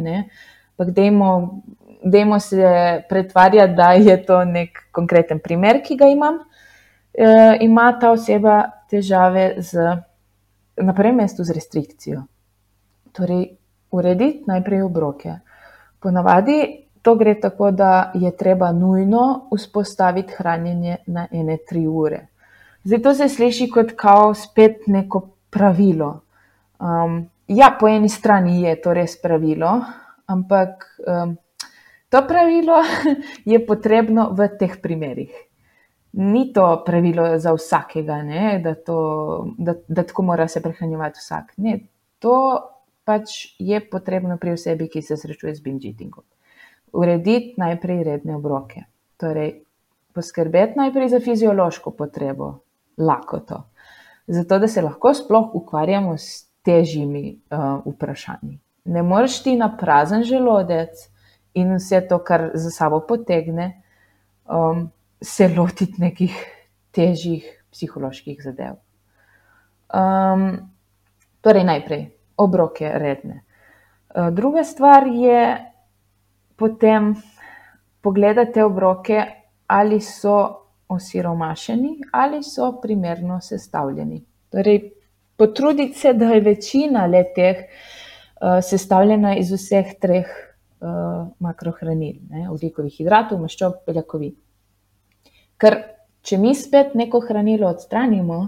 ampak 0.78 0.94
dajmo, 0.96 1.62
dajmo 2.04 2.40
se 2.40 3.04
pretvarjati, 3.10 3.74
da 3.74 3.92
je 3.92 4.18
to 4.26 4.44
nek 4.46 4.84
konkreten 4.92 5.40
primer, 5.40 5.82
ki 5.84 5.98
ga 5.98 6.08
imam. 6.08 6.40
Uh, 7.18 7.58
ima 7.62 7.92
ta 8.00 8.12
oseba 8.12 8.62
težave 8.90 9.56
z, 9.58 9.98
na 10.78 10.94
prvem 10.94 11.16
mestu 11.16 11.44
z 11.44 11.58
restrikcijo. 11.58 12.22
Torej, 13.12 13.48
urediti 13.92 14.44
najprej 14.46 14.84
obroke. 14.86 15.40
Ponavadi 16.00 16.88
To 17.08 17.16
gre 17.16 17.40
tako, 17.40 17.72
da 17.72 18.12
je 18.14 18.38
treba 18.38 18.72
nujno 18.72 19.48
vzpostaviti 19.56 20.34
hranjenje 20.38 20.98
na 21.08 21.28
ene 21.32 21.58
tri 21.70 21.88
ure. 21.88 22.28
Zdaj 22.84 23.02
to 23.02 23.14
se 23.14 23.30
sliši 23.30 23.70
kot 23.72 23.94
kao 23.96 24.34
spet 24.34 24.88
neko 24.88 25.22
pravilo. 25.50 26.10
Um, 26.80 27.30
ja, 27.48 27.70
po 27.80 27.88
eni 27.88 28.10
strani 28.10 28.62
je 28.62 28.76
to 28.82 28.94
res 28.94 29.16
pravilo, 29.22 29.70
ampak 30.28 30.86
um, 31.08 31.36
to 32.10 32.22
pravilo 32.28 32.80
je 33.52 33.60
potrebno 33.66 34.30
v 34.36 34.48
teh 34.60 34.78
primerih. 34.82 35.34
Ni 36.18 36.48
to 36.54 36.84
pravilo 36.86 37.36
za 37.40 37.54
vsakega, 37.54 38.22
ne, 38.26 38.60
da, 38.64 38.74
to, 38.76 39.00
da, 39.58 39.76
da 39.88 40.04
tako 40.04 40.30
mora 40.32 40.48
se 40.48 40.64
prehranjevati 40.64 41.20
vsak. 41.20 41.54
Ne, 41.58 41.80
to 42.20 42.64
pač 43.06 43.54
je 43.60 43.80
potrebno 43.90 44.38
pri 44.38 44.56
osebi, 44.58 44.88
ki 44.90 45.02
se 45.02 45.18
srečuje 45.18 45.56
z 45.56 45.64
binge 45.64 45.92
eatingom 45.92 46.26
urediti 46.94 47.54
najprej 47.58 48.04
redne 48.04 48.36
obroke. 48.36 48.84
Torej, 49.18 49.62
poskrbeti 50.14 50.78
najprej 50.78 51.10
za 51.10 51.20
fiziološko 51.20 51.92
potrebo, 51.92 52.60
lakoto, 52.98 53.64
zato 54.28 54.60
da 54.60 54.68
se 54.68 54.82
lahko 54.82 55.14
sploh 55.14 55.50
ukvarjamo 55.54 56.18
s 56.18 56.48
težjimi 56.66 57.40
uh, 57.52 57.82
vprašanji. 57.86 58.60
Ne 58.88 59.04
moreš 59.04 59.42
ti 59.44 59.56
na 59.56 59.68
prazen 59.78 60.24
želodec 60.24 61.10
in 61.54 61.76
vse 61.76 62.02
to, 62.08 62.20
kar 62.24 62.52
za 62.54 62.70
sabo 62.72 63.02
potegne, 63.08 63.82
um, 64.46 64.90
se 65.22 65.48
lotiti 65.58 66.02
nekih 66.02 66.36
težjih 66.92 67.48
psiholoških 67.72 68.40
zadev. 68.44 68.78
Um, 69.94 70.70
torej, 71.42 71.66
najprej 71.68 72.06
obroke 72.38 72.92
redne. 72.94 73.42
Uh, 74.16 74.30
druga 74.32 74.64
stvar 74.64 75.08
je, 75.08 75.58
potem 76.56 77.16
pogledate 78.02 78.64
obroke, 78.64 79.26
ali 79.68 80.00
so 80.02 80.64
osiromašeni 80.88 81.90
ali 82.12 82.44
so 82.44 82.72
primerno 82.82 83.42
sestavljeni. 83.42 84.24
Torej, 84.50 84.92
potrudite 85.36 86.00
se, 86.00 86.14
da 86.14 86.32
je 86.32 86.42
večina 86.42 87.06
leteh 87.06 87.58
uh, 87.58 87.97
sestavljena 88.62 89.36
iz 89.38 89.52
vseh 89.52 89.96
treh 90.02 90.28
uh, 90.82 91.28
makrohranil, 91.40 92.20
oglikovih 92.52 92.94
hidratov, 93.00 93.42
maščob, 93.42 93.82
beljakovin. 93.88 94.36
Ker, 95.58 95.78
če 96.22 96.38
mi 96.42 96.54
spet 96.56 96.94
neko 96.98 97.22
hranilo 97.26 97.70
odstranimo, 97.72 98.40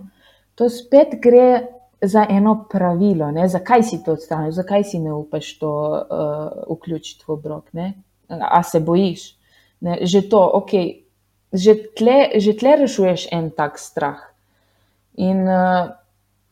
to 0.59 0.69
spet 0.69 1.17
gre 1.23 1.65
za 2.01 2.25
eno 2.29 2.53
pravilo, 2.69 3.31
ne? 3.31 3.47
zakaj 3.49 3.83
si 3.83 4.01
to 4.03 4.15
odstranil, 4.15 4.53
zakaj 4.55 4.85
si 4.87 5.01
ne 5.03 5.13
upaš 5.15 5.51
to 5.59 5.73
uh, 5.73 6.63
vključiti 6.69 7.25
v 7.27 7.35
obrok, 7.35 7.73
ne? 7.73 7.93
a 8.29 8.61
se 8.63 8.79
bojiš. 8.79 9.25
Ne? 9.81 9.97
Že 10.05 10.21
to, 10.29 10.43
ok, 10.61 10.71
že 11.53 11.75
tle, 11.97 12.17
že 12.39 12.53
tle 12.53 12.75
rešuješ 12.83 13.29
en 13.33 13.49
tak 13.51 13.79
strah. 13.81 14.21
In 15.19 15.43
uh, 15.43 15.89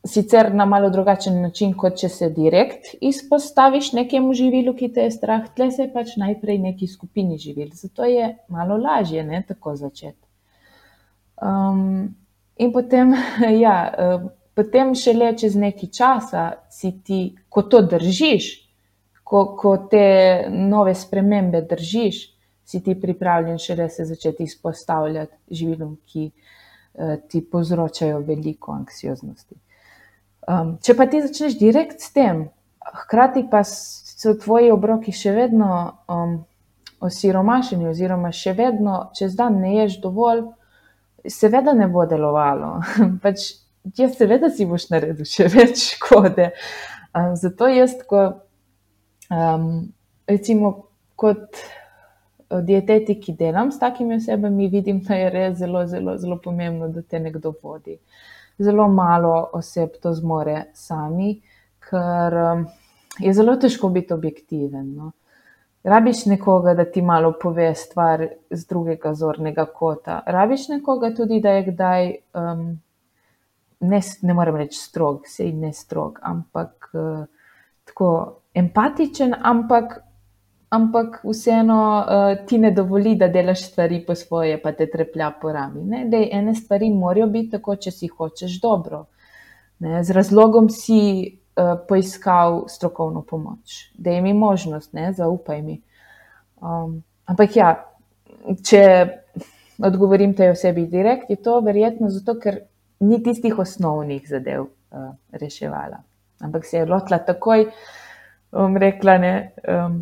sicer 0.06 0.54
na 0.54 0.64
malo 0.64 0.90
drugačen 0.90 1.40
način, 1.42 1.74
kot 1.74 1.98
če 1.98 2.08
se 2.08 2.30
direkt 2.30 2.94
izpostaviš 3.00 3.92
nekemu 3.92 4.34
živilu, 4.34 4.74
ki 4.76 4.92
te 4.94 5.08
je 5.08 5.10
strah, 5.10 5.48
tle 5.56 5.70
se 5.74 5.88
pač 5.92 6.16
najprej 6.16 6.58
neki 6.58 6.86
skupini 6.86 7.38
živil. 7.38 7.70
Zato 7.74 8.04
je 8.04 8.36
malo 8.48 8.76
lažje 8.76 9.24
ne 9.24 9.42
tako 9.48 9.76
začeti. 9.76 10.24
Um, 11.42 12.14
in 12.56 12.72
potem, 12.72 13.14
ja. 13.64 13.78
Uh, 13.98 14.30
potem 14.58 14.90
šele 14.98 15.36
čez 15.38 15.54
nekaj 15.54 15.90
časa 15.94 16.44
si 16.70 16.90
ti, 17.06 17.20
ko 17.48 17.62
to 17.62 17.78
držiš, 17.86 18.48
ko, 19.22 19.44
ko 19.54 19.76
te 19.90 20.48
nove 20.50 20.96
spremembe 20.98 21.62
držiš, 21.62 22.24
si 22.68 22.80
ti 22.82 22.96
pripravljen 23.00 23.58
šele 23.58 23.86
se 23.88 24.04
začeti 24.04 24.42
izpostavljati 24.42 25.54
živilom, 25.54 25.94
ki 26.06 26.26
uh, 26.30 27.14
ti 27.28 27.44
povzročajo 27.44 28.18
veliko 28.26 28.74
anksioznosti. 28.74 29.54
Um, 30.48 30.76
če 30.80 30.94
pa 30.96 31.04
ti 31.10 31.20
začneš 31.20 31.58
direkt 31.60 32.00
s 32.00 32.12
tem, 32.14 32.46
hkrati 33.04 33.44
pa 33.50 33.60
so 33.68 34.32
tvoji 34.40 34.70
obroki 34.72 35.12
še 35.12 35.34
vedno 35.36 35.70
um, 36.08 36.38
osiromašeni, 37.04 37.90
oziroma 37.90 38.32
še 38.34 38.54
vedno 38.56 39.00
čez 39.18 39.36
dan 39.38 39.60
ne 39.62 39.74
ješ 39.76 39.98
dovolj, 40.02 40.46
seveda 41.28 41.74
ne 41.76 41.88
bo 41.92 42.06
delovalo. 42.08 42.78
pač 43.24 43.50
ja, 43.98 44.08
seveda 44.08 44.50
si 44.50 44.66
boš 44.68 44.88
naredil 44.92 45.28
še 45.28 45.50
več 45.52 45.84
škode. 45.94 46.50
Um, 47.12 47.34
zato 47.36 47.68
jaz, 47.68 47.98
ko, 48.08 48.24
um, 49.28 49.68
recimo, 50.28 50.72
kot 51.18 51.60
dietetiki 52.48 53.34
delam 53.36 53.72
s 53.72 53.78
takimi 53.78 54.16
osebami, 54.16 54.68
vidim, 54.72 55.02
da 55.04 55.18
je 55.18 55.30
res 55.30 55.58
zelo, 55.58 55.84
zelo, 55.86 56.16
zelo 56.16 56.38
pomembno, 56.40 56.88
da 56.88 57.02
te 57.02 57.20
nekdo 57.20 57.52
vodi. 57.62 57.98
Zelo 58.58 58.88
malo 58.88 59.50
oseb 59.52 60.00
to 60.02 60.12
zmore 60.14 60.64
sami, 60.74 61.36
ker 61.88 62.34
um, 62.42 62.66
je 63.18 63.32
zelo 63.34 63.54
težko 63.56 63.88
biti 63.88 64.12
objektiven. 64.14 64.90
No. 64.96 65.12
Rabiš 65.84 66.24
nekoga, 66.26 66.74
da 66.74 66.84
ti 66.84 67.02
malo 67.02 67.32
pove 67.42 67.70
stvar 67.74 68.26
z 68.50 68.66
drugega 68.66 69.14
zornega 69.14 69.64
kota. 69.64 70.22
Rabiš 70.26 70.68
nekoga 70.68 71.14
tudi, 71.14 71.40
da 71.40 71.56
je 71.58 71.64
kdaj. 71.70 72.12
Um, 72.34 72.68
ne, 73.80 74.00
ne 74.22 74.34
morem 74.34 74.56
reči 74.56 74.78
strog, 74.78 75.22
sej 75.26 75.52
ne 75.52 75.72
strog, 75.72 76.18
ampak 76.22 76.90
uh, 76.92 77.24
tako 77.84 78.40
empatičen, 78.54 79.34
ampak, 79.38 80.00
ampak 80.70 81.20
vseeno 81.24 81.80
uh, 81.98 82.46
ti 82.46 82.58
ne 82.58 82.70
dovoli, 82.70 83.14
da 83.16 83.28
delaš 83.28 83.64
stvari 83.70 84.02
po 84.06 84.14
svoje, 84.14 84.58
pa 84.62 84.72
te 84.72 84.86
treplja 84.90 85.30
po 85.40 85.52
rami. 85.52 85.84
Ne? 85.84 86.04
Dej, 86.08 86.28
ene 86.32 86.54
stvari 86.54 86.90
morajo 86.90 87.26
biti 87.32 87.56
tako, 87.56 87.76
če 87.76 87.90
si 87.90 88.08
hočeš 88.08 88.60
dobro. 88.60 89.06
Ne? 89.84 90.02
Z 90.04 90.16
razlogom 90.16 90.68
si 90.70 91.00
uh, 91.24 91.78
poiskal 91.88 92.66
strokovno 92.68 93.22
pomoč, 93.22 93.92
da 93.94 94.10
jim 94.10 94.26
je 94.26 94.34
možnost, 94.34 94.92
ne? 94.92 95.12
zaupaj 95.12 95.62
mi. 95.62 95.80
Um, 96.60 97.00
ampak 97.24 97.56
ja, 97.56 97.70
če 98.64 98.82
odgovorim 99.78 100.34
tej 100.34 100.52
osebi 100.52 100.88
direkt, 100.90 101.30
je 101.30 101.38
to 101.40 101.60
verjetno 101.64 102.10
zato, 102.10 102.34
ker 102.42 102.60
ni 103.00 103.22
tistih 103.22 103.56
osnovnih 103.58 104.26
zadev 104.28 104.66
uh, 104.66 105.10
reševala. 105.32 106.02
Ampak 106.44 106.66
se 106.66 106.76
je 106.76 106.86
lotila 106.86 107.18
takoj, 107.24 107.64
bom 108.52 108.76
rekla, 108.76 109.16
ne, 109.18 109.34
um, 109.64 110.00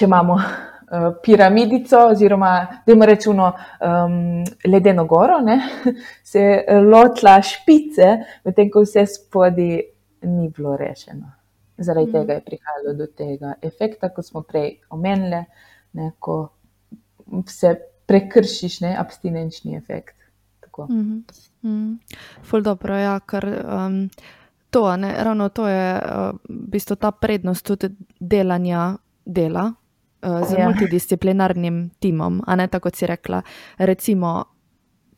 če 0.00 0.06
imamo 0.08 0.34
uh, 0.34 1.10
piramidico, 1.22 1.98
oziroma 2.14 2.50
da 2.86 2.92
imamo 2.92 3.06
rečeno 3.06 3.50
um, 3.52 4.44
ledeno 4.64 5.04
goro, 5.04 5.40
ne, 5.44 5.58
se 6.30 6.40
je 6.40 6.80
lotila 6.80 7.42
špice, 7.42 8.14
medtem 8.44 8.70
ko 8.72 8.84
vse 8.86 9.04
spodi 9.06 9.74
ni 10.22 10.48
bilo 10.48 10.76
rešeno. 10.76 11.32
Zaradi 11.80 12.08
mm. 12.08 12.12
tega 12.12 12.38
je 12.38 12.44
prihajalo 12.44 12.94
do 12.96 13.06
tega 13.06 13.52
efekta, 13.62 14.08
kot 14.14 14.26
smo 14.26 14.42
prej 14.42 14.78
omenili, 14.92 15.44
ko 16.18 16.40
se 17.48 17.74
prekršiš, 18.08 18.80
ne, 18.80 18.96
abstinenčni 18.98 19.76
efekt. 19.76 20.16
Mm 20.78 21.00
-hmm. 21.00 21.22
Mm, 21.62 21.98
ful 22.42 22.62
dobro, 22.62 22.96
ja, 22.96 23.20
ker 23.20 23.44
um, 23.44 24.08
to, 24.70 24.96
ne, 24.96 25.14
ravno 25.24 25.48
to 25.48 25.68
je 25.68 25.94
uh, 25.94 26.30
v 26.48 26.70
bistvu 26.72 26.96
ta 26.96 27.10
prednost 27.10 27.66
tudi 27.66 27.90
delanja 28.20 28.96
dela 29.24 29.72
z 30.22 30.58
ja. 30.58 30.68
multidisciplinarnim 30.68 31.90
timom. 32.00 32.42
A 32.46 32.56
ne 32.56 32.68
tako, 32.68 32.88
kot 32.90 32.96
si 32.96 33.06
rekla. 33.08 33.42
Recimo, 33.78 34.44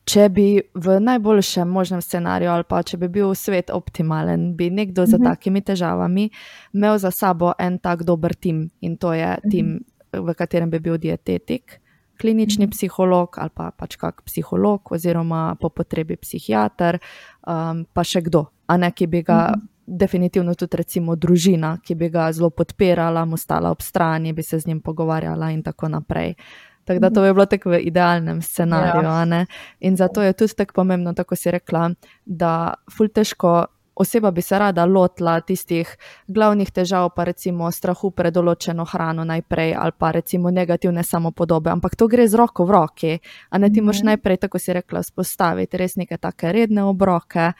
če 0.07 0.27
bi 0.29 0.47
v 0.59 0.97
najboljšem 0.99 1.69
možnem 1.69 2.01
scenariju, 2.03 2.51
ali 2.51 2.67
pa 2.67 2.81
če 2.83 2.99
bi 2.99 3.07
bil 3.11 3.31
svet 3.35 3.71
optimalen, 3.71 4.51
bi 4.57 4.69
nekdo 4.69 5.05
z 5.07 5.17
mhm. 5.17 5.29
takimi 5.31 5.63
težavami 5.63 6.29
imel 6.73 6.99
za 6.99 7.11
sabo 7.11 7.53
en 7.59 7.79
tak 7.79 8.03
dober 8.03 8.35
tim 8.35 8.67
in 8.81 8.97
to 8.97 9.13
je 9.13 9.29
mhm. 9.37 9.49
tim, 9.49 9.79
v 10.13 10.35
katerem 10.37 10.69
bi 10.69 10.79
bil 10.83 10.99
dietetik 10.99 11.79
klinični 12.19 12.67
mhm. 12.67 12.71
psiholog 12.71 13.39
ali 13.41 13.51
pa 13.55 13.71
pač 13.71 13.97
kak 13.97 14.21
psiholog, 14.27 14.91
oziroma 14.91 15.55
po 15.59 15.69
potrebi 15.69 16.15
psihiater, 16.19 16.99
um, 17.47 17.85
pa 17.89 18.03
še 18.05 18.21
kdo, 18.27 18.47
a 18.67 18.77
ne 18.77 18.91
ki 18.91 19.07
bi 19.07 19.23
ga. 19.23 19.51
Mhm. 19.51 19.69
Definitivno 19.85 20.53
tudi, 20.55 20.77
recimo, 20.77 21.15
družina, 21.15 21.77
ki 21.83 21.95
bi 21.95 22.09
ga 22.09 22.31
zelo 22.31 22.49
podpirala, 22.49 23.25
mu 23.25 23.37
stala 23.37 23.71
ob 23.71 23.81
strani, 23.81 24.33
bi 24.33 24.43
se 24.43 24.59
z 24.59 24.67
njim 24.67 24.79
pogovarjala, 24.81 25.51
in 25.51 25.63
tako 25.63 25.89
naprej. 25.91 26.35
Tako 26.83 26.99
da 26.99 27.09
to 27.09 27.21
bi 27.21 27.33
bilo 27.33 27.45
tako 27.45 27.69
v 27.69 27.79
idealnem 27.87 28.41
scenariju. 28.41 29.03
Ja. 29.03 29.45
In 29.79 29.97
zato 29.97 30.21
je 30.21 30.33
tudi 30.33 30.55
tako 30.55 30.73
pomembno, 30.73 31.13
tako 31.13 31.35
si 31.35 31.51
rekla, 31.51 31.89
da 32.25 32.73
ful 32.91 33.07
težko 33.07 33.65
oseba 33.95 34.31
bi 34.31 34.41
se 34.41 34.59
rada 34.59 34.85
lotila 34.85 35.39
tistih 35.41 35.97
glavnih 36.27 36.71
težav, 36.71 37.09
pa 37.15 37.23
recimo 37.23 37.71
strahu 37.71 38.11
pred 38.11 38.33
določeno 38.33 38.85
hrano 38.89 39.25
najprej, 39.27 39.73
ali 39.77 39.95
pa 39.97 40.11
recimo 40.11 40.51
negativne 40.51 41.03
samopodobe, 41.03 41.69
ampak 41.71 41.95
to 41.95 42.07
gre 42.07 42.27
z 42.27 42.39
roko 42.39 42.65
v 42.65 42.71
roki. 42.73 43.13
A 43.49 43.57
ne 43.57 43.69
ti 43.69 43.81
moš 43.81 44.01
mhm. 44.01 44.13
najprej, 44.13 44.41
tako 44.45 44.59
si 44.59 44.73
rekla, 44.73 45.03
spostaviti 45.03 45.77
res 45.77 45.97
neke 45.97 46.17
take 46.17 46.51
redne 46.53 46.87
obroke, 46.89 47.51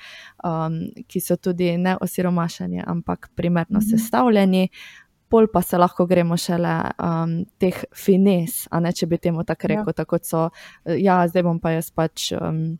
um, 0.43 0.79
ki 1.07 1.21
so 1.21 1.37
tudi 1.37 1.75
ne 1.77 1.97
osiromašeni, 2.01 2.83
ampak 2.87 3.29
primerno 3.35 3.79
mhm. 3.79 3.89
sestavljeni. 3.93 4.67
Pol 5.33 5.47
pa 5.49 5.63
se 5.65 5.77
lahko 5.81 6.05
gremo 6.05 6.35
šele 6.37 6.73
um, 7.01 7.39
teh 7.57 7.77
fines, 7.97 8.67
a 8.69 8.79
ne 8.79 8.91
če 8.93 9.07
bi 9.09 9.17
temu 9.17 9.41
tako 9.43 9.65
ja. 9.65 9.69
rekel, 9.71 9.89
ja. 9.89 9.97
tako 10.03 10.19
so. 10.21 10.49
Ja, 10.85 11.23
zdaj 11.27 11.45
bom 11.47 11.57
pa 11.59 11.73
jaz 11.73 11.89
pač. 11.89 12.29
Um, 12.37 12.77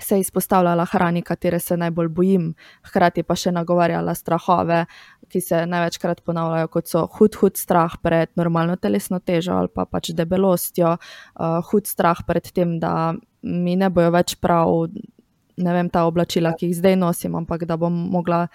se 0.00 0.18
izpostavljala 0.20 0.84
hrani, 0.84 1.22
katere 1.22 1.58
se 1.60 1.76
najbolj 1.76 2.08
bojim, 2.08 2.52
hkrati 2.88 3.22
pa 3.22 3.36
še 3.36 3.52
nagovarjala 3.52 4.14
strahove, 4.14 4.84
ki 5.32 5.40
se 5.40 5.62
največkrat 5.66 6.22
ponavljajo 6.24 6.68
kot 6.72 6.88
so 6.88 7.06
hud, 7.18 7.36
hud 7.40 7.60
strah 7.60 7.96
pred 8.02 8.32
normalno 8.36 8.76
telesno 8.76 9.20
težo 9.20 9.56
ali 9.56 9.68
pa 9.74 9.84
pač 9.84 10.12
debelostjo, 10.16 10.96
uh, 10.96 11.58
hud 11.70 11.88
strah 11.88 12.24
pred 12.26 12.48
tem, 12.52 12.78
da 12.80 13.12
mi 13.42 13.76
ne 13.76 13.90
bojo 13.90 14.12
več 14.14 14.36
prav, 14.40 14.88
ne 15.56 15.74
vem, 15.76 15.90
ta 15.92 16.06
oblačila, 16.08 16.54
ki 16.56 16.70
jih 16.70 16.78
zdaj 16.80 16.96
nosim, 16.96 17.36
ampak 17.36 17.66
da 17.68 17.76
bom 17.76 17.92
mogla 18.12 18.46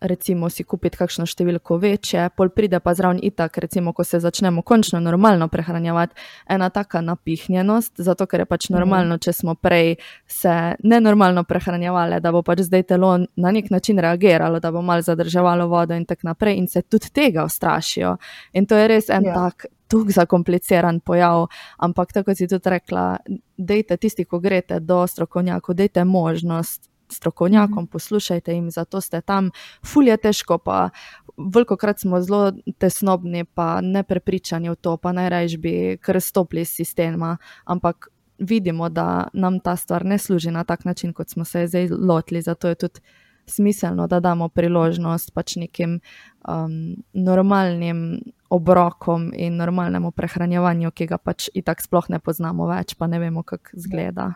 recimo 0.00 0.48
si 0.50 0.64
kupiti 0.64 0.98
kakšno 0.98 1.24
številko 1.28 1.78
večje, 1.80 2.28
pol 2.36 2.50
pride 2.54 2.80
pa 2.84 2.92
zraven 2.96 3.20
itak, 3.24 3.56
recimo, 3.62 3.92
ko 3.96 4.04
se 4.04 4.20
začnemo 4.20 4.62
končno 4.66 5.00
normalno 5.00 5.48
prehranjevati, 5.48 6.16
ena 6.52 6.68
taka 6.70 7.00
napihnjenost, 7.04 7.94
zato 8.04 8.26
ker 8.26 8.44
je 8.44 8.48
pač 8.50 8.68
mhm. 8.68 8.78
normalno, 8.78 9.18
če 9.18 9.32
smo 9.32 9.54
prej 9.54 9.96
se 10.28 10.76
nenormalno 10.84 11.46
prehranjevali, 11.48 12.20
da 12.20 12.32
bo 12.32 12.42
pač 12.46 12.66
zdaj 12.66 12.86
telo 12.92 13.14
na 13.36 13.54
nek 13.54 13.70
način 13.70 14.00
reagiralo, 14.02 14.60
da 14.60 14.72
bo 14.72 14.82
mal 14.82 15.02
zadrževalo 15.02 15.68
vodo 15.70 15.96
in 15.96 16.04
tako 16.06 16.32
naprej 16.32 16.60
in 16.60 16.68
se 16.68 16.82
tudi 16.82 17.10
tega 17.14 17.46
ustrašijo. 17.46 18.16
In 18.52 18.66
to 18.66 18.76
je 18.76 18.88
res 18.88 19.10
en 19.10 19.30
ja. 19.30 19.34
tak. 19.34 19.66
Je 19.70 19.76
zakompliciran 20.10 20.98
pojav, 20.98 21.44
ampak 21.78 22.10
tako 22.10 22.34
si 22.34 22.48
tudi 22.50 22.70
rekla, 22.74 23.20
dejte 23.54 23.94
tisti, 23.96 24.24
ko 24.26 24.40
greste 24.42 24.80
do 24.82 25.04
strokovnjakov, 25.06 25.76
dejte 25.78 26.02
možnost 26.04 26.90
strokovnjakom, 27.12 27.84
mhm. 27.84 27.90
poslušajte 27.92 28.54
jim, 28.54 28.70
zato 28.70 29.00
ste 29.00 29.20
tam, 29.20 29.50
fulje 29.84 30.16
težko, 30.16 30.58
pa 30.58 30.88
veliko 31.36 31.76
krat 31.76 32.00
smo 32.00 32.20
zelo 32.20 32.52
tesnobni, 32.78 33.44
pa 33.44 33.80
ne 33.80 34.02
prepričani 34.02 34.70
v 34.70 34.76
to, 34.76 34.96
pa 34.96 35.12
najraje 35.12 35.58
bi 35.58 35.74
kar 36.00 36.20
stopili 36.20 36.62
iz 36.62 36.70
sistema, 36.74 37.36
ampak 37.64 38.08
vidimo, 38.38 38.88
da 38.88 39.28
nam 39.32 39.60
ta 39.60 39.76
stvar 39.76 40.04
ne 40.04 40.18
služi 40.18 40.50
na 40.50 40.64
tak 40.64 40.84
način, 40.84 41.12
kot 41.12 41.30
smo 41.30 41.44
se 41.44 41.66
zdaj 41.66 41.88
lotili, 41.88 42.42
zato 42.42 42.68
je 42.68 42.74
tudi. 42.74 43.00
Smiselno, 43.48 44.06
da 44.06 44.18
damo 44.20 44.48
priložnost 44.48 45.30
pač 45.34 45.54
nekim 45.56 46.00
um, 46.48 46.96
normalnim 47.12 48.18
obrokom 48.50 49.30
in 49.36 49.56
normalnemu 49.56 50.10
prehranjevanju, 50.10 50.90
ki 50.90 51.06
ga 51.06 51.18
pač 51.18 51.46
i 51.54 51.62
tako 51.62 51.82
sploh 51.82 52.08
ne 52.10 52.18
poznamo 52.18 52.66
več, 52.66 52.96
pa 52.98 53.06
ne 53.06 53.20
vemo, 53.22 53.44
kako 53.46 53.78
izgleda. 53.78 54.32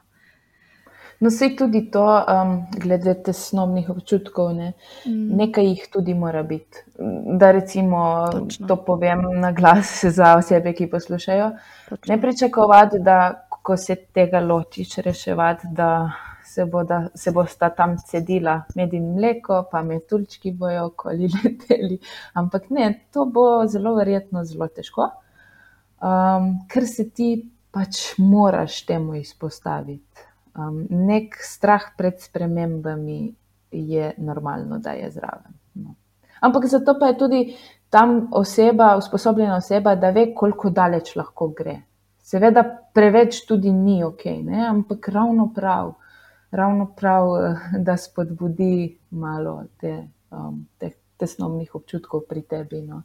No, 1.21 1.31
se 1.31 1.51
tudi 1.57 1.91
to, 1.91 2.03
um, 2.03 2.67
glede 2.81 3.15
tesnobnih 3.23 3.91
občutkov, 3.91 4.55
ne? 4.57 4.73
mm. 5.07 5.37
nekaj 5.37 5.67
jih 5.67 5.83
tudi 5.93 6.15
mora 6.15 6.43
biti. 6.43 6.85
Da, 7.39 7.51
recimo, 7.53 8.29
Točno. 8.33 8.67
to 8.67 8.77
povem 8.85 9.27
na 9.41 9.53
glas 9.53 10.05
za 10.17 10.37
osebe, 10.37 10.73
ki 10.73 10.89
poslušajo. 10.91 11.51
Točno. 11.89 12.15
Ne 12.15 12.21
pričakovati, 12.21 12.99
da 12.99 13.47
ko 13.63 13.77
se 13.77 13.97
tega 13.97 14.41
ločiš 14.41 14.97
reševati, 14.97 15.67
da 15.71 16.11
se, 16.45 16.65
bo, 16.65 16.85
da 16.85 17.09
se 17.15 17.31
bosta 17.31 17.69
tam 17.71 17.97
cedila 18.07 18.63
med 18.75 18.95
in 18.95 19.13
mleko, 19.15 19.67
pa 19.71 19.83
metulčki 19.83 20.53
bojo 20.53 20.87
okoli 20.87 21.29
leteli. 21.45 21.99
Ampak 22.33 22.71
ne, 22.71 22.95
to 23.13 23.25
bo 23.25 23.67
zelo 23.69 23.95
verjetno 23.95 24.45
zelo 24.45 24.69
težko, 24.69 25.11
um, 26.01 26.51
ker 26.73 26.89
se 26.89 27.11
ti 27.11 27.31
pač 27.71 28.15
moraš 28.19 28.83
temu 28.87 29.15
izpostaviti. 29.21 30.30
Um, 30.59 30.87
nek 30.91 31.37
strah 31.41 31.93
pred 31.97 32.21
spremembami 32.21 33.35
je 33.71 34.15
normalno, 34.19 34.79
da 34.79 34.93
je 34.99 35.11
zraven. 35.11 35.55
No. 35.75 35.95
Ampak 36.41 36.67
zato 36.67 36.97
pa 36.99 37.07
je 37.13 37.19
tudi 37.19 37.57
tam 37.91 38.29
oseba, 38.33 38.97
usposobljena 38.97 39.57
oseba, 39.57 39.95
da 39.95 40.11
ve, 40.11 40.33
koliko 40.35 40.71
daleč 40.71 41.15
lahko 41.17 41.49
gre. 41.49 41.81
Seveda, 42.19 42.65
preveč 42.95 43.45
tudi 43.47 43.73
ni 43.73 44.05
ok, 44.05 44.25
ne? 44.47 44.67
ampak 44.69 45.09
ravno 45.09 45.51
prav 45.55 45.95
ravno 46.51 46.93
prav, 46.97 47.45
eh, 47.45 47.57
da 47.79 47.97
spodbudi 47.97 48.99
malo 49.11 49.65
te, 49.81 50.09
um, 50.31 50.67
te 50.79 50.91
tesnobnih 51.17 51.75
občutkov 51.75 52.21
pri 52.29 52.43
tebi. 52.43 52.83
No. 52.83 53.03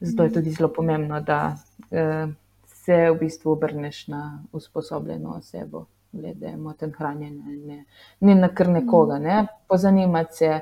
Zato 0.00 0.22
je 0.22 0.32
tudi 0.32 0.50
zelo 0.50 0.68
pomembno, 0.72 1.20
da 1.20 1.56
uh, 1.90 2.30
se 2.66 3.10
v 3.10 3.18
bistvu 3.18 3.50
obrneš 3.52 4.06
na 4.08 4.44
usposobljeno 4.52 5.30
osebo, 5.30 5.86
glede 6.12 6.56
moten 6.56 6.92
hranjenja, 6.96 7.44
ne, 7.44 7.84
ne 8.20 8.34
na 8.34 8.48
kar 8.48 8.68
nekoga, 8.68 9.18
ne. 9.18 9.46
pozanimati 9.68 10.36
se, 10.36 10.60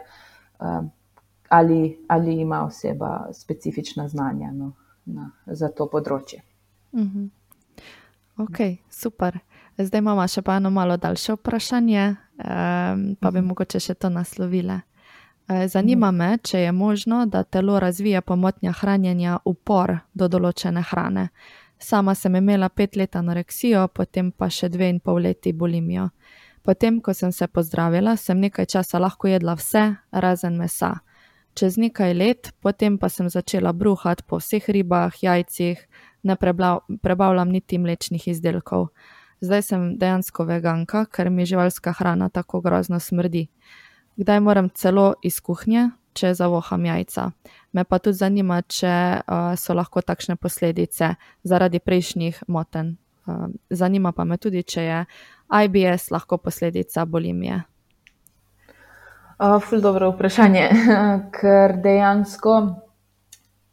uh, 0.58 0.84
ali, 1.48 2.04
ali 2.08 2.40
ima 2.40 2.64
oseba 2.64 3.28
specifična 3.32 4.08
znanja 4.08 4.52
no, 4.52 4.72
na, 5.04 5.30
za 5.46 5.68
to 5.68 5.86
področje. 5.86 6.42
Uh 6.92 7.00
mhm. 7.00 7.26
Ok, 8.36 8.58
super. 8.90 9.38
Zdaj 9.78 9.98
imamo 9.98 10.24
še 10.28 10.42
pa 10.42 10.56
eno 10.56 10.70
malo 10.70 10.96
daljše 10.96 11.38
vprašanje, 11.38 12.16
pa 13.20 13.30
bi 13.30 13.38
mhm. 13.38 13.46
mogoče 13.48 13.80
še 13.80 13.94
to 13.94 14.08
naslovile. 14.08 14.80
E, 15.48 15.68
zanima 15.68 16.10
mhm. 16.10 16.18
me, 16.18 16.38
če 16.38 16.60
je 16.60 16.72
možno, 16.72 17.26
da 17.26 17.42
telo 17.42 17.78
razvija 17.80 18.20
pomotnja 18.20 18.72
hranjenja 18.72 19.38
upor 19.44 19.98
do 20.14 20.28
določene 20.28 20.82
hrane. 20.82 21.28
Sama 21.78 22.14
sem 22.14 22.36
imela 22.36 22.68
pet 22.68 22.96
let 22.96 23.16
anoreksijo, 23.16 23.88
potem 23.88 24.30
pa 24.32 24.48
še 24.50 24.68
dve 24.68 24.88
in 24.88 25.00
pol 25.00 25.20
leti 25.22 25.52
bulimijo. 25.52 26.08
Potem, 26.62 27.00
ko 27.00 27.14
sem 27.14 27.32
se 27.32 27.46
pozdravila, 27.46 28.16
sem 28.16 28.40
nekaj 28.40 28.66
časa 28.66 28.98
lahko 28.98 29.28
jedla 29.28 29.54
vse, 29.54 29.84
razen 30.12 30.56
mesa. 30.58 30.96
Čez 31.56 31.76
nekaj 31.78 32.14
let, 32.14 32.50
potem 32.60 32.98
pa 32.98 33.08
sem 33.08 33.28
začela 33.30 33.72
bruhati 33.72 34.24
po 34.26 34.40
vseh 34.40 34.64
ribah, 34.68 35.14
jajcih, 35.22 35.86
ne 36.26 36.36
prebavljam 36.36 37.52
niti 37.52 37.78
mlečnih 37.78 38.28
izdelkov 38.28 38.90
zdaj 39.40 39.62
sem 39.62 39.84
dejansko 39.98 40.46
veganka, 40.48 41.04
ker 41.12 41.30
mi 41.30 41.46
živalska 41.46 41.92
hrana 41.98 42.28
tako 42.28 42.60
grozno 42.60 43.00
smrdi. 43.00 43.46
Kdaj 44.16 44.40
moram 44.40 44.68
celo 44.68 45.14
iz 45.22 45.40
kuhnje, 45.40 45.90
če 46.16 46.32
zavoham 46.34 46.84
jajca. 46.88 47.30
Me 47.76 47.84
pa 47.84 47.98
tudi 48.00 48.18
zanima, 48.20 48.62
če 48.62 48.92
uh, 49.20 49.52
so 49.60 49.76
lahko 49.76 50.02
takšne 50.02 50.38
posledice 50.40 51.14
zaradi 51.44 51.80
prejšnjih 51.82 52.46
moten. 52.48 52.96
Uh, 53.26 53.48
zanima 53.70 54.12
pa 54.16 54.24
me 54.24 54.38
tudi, 54.40 54.64
če 54.64 54.84
je 54.86 55.00
IBS 55.64 56.10
lahko 56.14 56.38
posledica 56.42 57.04
bolimije. 57.04 57.62
Uh, 59.36 59.58
ful 59.60 59.82
dobro 59.84 60.14
vprašanje, 60.14 60.68
ker 61.36 61.76
dejansko, 61.84 62.54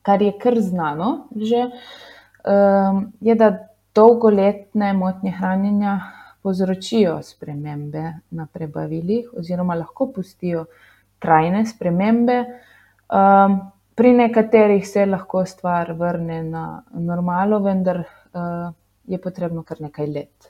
kar 0.03 0.21
je 0.21 0.33
kar 0.35 0.59
znano, 0.59 1.29
že, 1.39 1.69
um, 2.43 3.05
je, 3.23 3.35
da 3.39 3.53
dolgoletne 3.95 4.91
motnje 4.97 5.31
hranjenja 5.37 5.93
povzročijo 6.43 7.21
spremembe 7.23 8.03
na 8.35 8.47
prebavilih, 8.51 9.29
oziroma 9.39 9.77
lahko 9.79 10.09
pustijo 10.11 10.65
trajne 11.23 11.63
spremembe. 11.65 12.37
Um, 13.13 13.59
pri 13.95 14.13
nekaterih 14.17 14.87
se 14.87 15.05
lahko 15.05 15.45
stvar 15.45 15.93
vrne 15.97 16.41
na 16.43 16.65
normalo, 16.93 17.59
vendar 17.63 18.01
uh, 18.03 18.73
je 19.05 19.19
potrebno 19.21 19.63
kar 19.63 19.81
nekaj 19.81 20.07
let. 20.07 20.49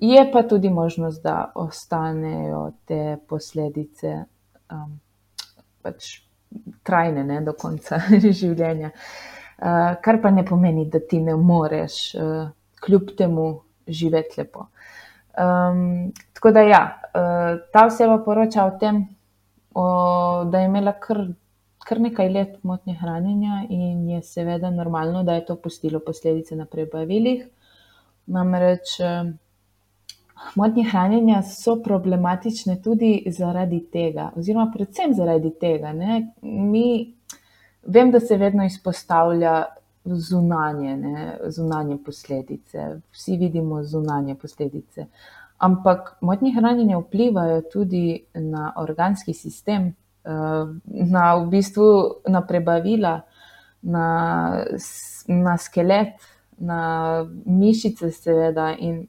Je 0.00 0.22
pa 0.32 0.42
tudi 0.42 0.70
možnost, 0.70 1.22
da 1.22 1.52
ostanejo 1.54 2.70
te 2.88 3.18
posledice 3.28 4.14
um, 4.72 4.96
pač 5.82 6.22
trajne 6.82 7.24
ne, 7.24 7.42
do 7.44 7.52
konca 7.52 8.00
življenja. 8.40 8.90
Uh, 9.60 10.00
kar 10.00 10.22
pa 10.22 10.32
ne 10.32 10.44
pomeni, 10.48 10.86
da 10.88 11.02
ti 11.04 11.20
ne 11.20 11.36
moreš 11.36 12.00
uh, 12.16 12.48
kljub 12.80 13.12
temu 13.18 13.50
živeti 13.86 14.40
lepo. 14.40 14.70
Um, 15.36 16.10
tako 16.34 16.50
da, 16.56 16.64
ja, 16.64 16.80
uh, 17.12 17.60
ta 17.72 17.84
oseba 17.86 18.18
poroča 18.24 18.64
o 18.64 18.72
tem, 18.80 19.04
o, 19.74 19.84
da 20.50 20.60
je 20.60 20.66
imela 20.66 20.92
kar, 21.00 21.24
kar 21.86 22.00
nekaj 22.00 22.28
let 22.28 22.56
motnje 22.62 22.94
hranjenja 23.00 23.62
in 23.68 24.08
je 24.08 24.22
seveda 24.22 24.70
normalno, 24.70 25.22
da 25.22 25.34
je 25.38 25.44
to 25.46 25.56
pustilo 25.56 26.00
posledice 26.06 26.56
na 26.56 26.66
prebavilih. 26.66 27.46
Namreč 28.26 28.98
uh, 29.00 29.30
motnje 30.54 30.84
hranjenja 30.90 31.42
so 31.42 31.76
problematične 31.82 32.82
tudi 32.82 33.24
zaradi 33.26 33.80
tega, 33.92 34.30
oziroma 34.36 34.70
predvsem 34.74 35.14
zaradi 35.14 35.52
tega. 35.60 35.92
Ne? 35.92 36.32
Mi, 36.42 37.14
vem, 37.86 38.10
da 38.10 38.20
se 38.20 38.36
vedno 38.36 38.64
izpostavlja 38.64 39.64
zunanje, 40.04 40.96
ne, 40.96 41.26
zunanje 41.48 41.98
posledice. 42.04 42.88
Vsi 43.12 43.36
vidimo 43.36 43.82
zunanje 43.84 44.34
posledice. 44.34 45.06
Ampak 45.60 46.16
motnje 46.20 46.54
hranjenja 46.56 46.98
vplivajo 46.98 47.60
tudi 47.72 48.24
na 48.34 48.72
organski 48.76 49.34
sistem, 49.34 49.94
eh, 50.24 50.66
na 50.88 51.34
v 51.36 51.48
bistvu 51.52 51.88
na 52.28 52.40
prebavila, 52.40 53.20
na, 53.82 54.06
na 55.28 55.58
skelet, 55.58 56.16
na 56.58 56.80
mišice, 57.44 58.10
seveda. 58.10 58.72
In 58.78 59.04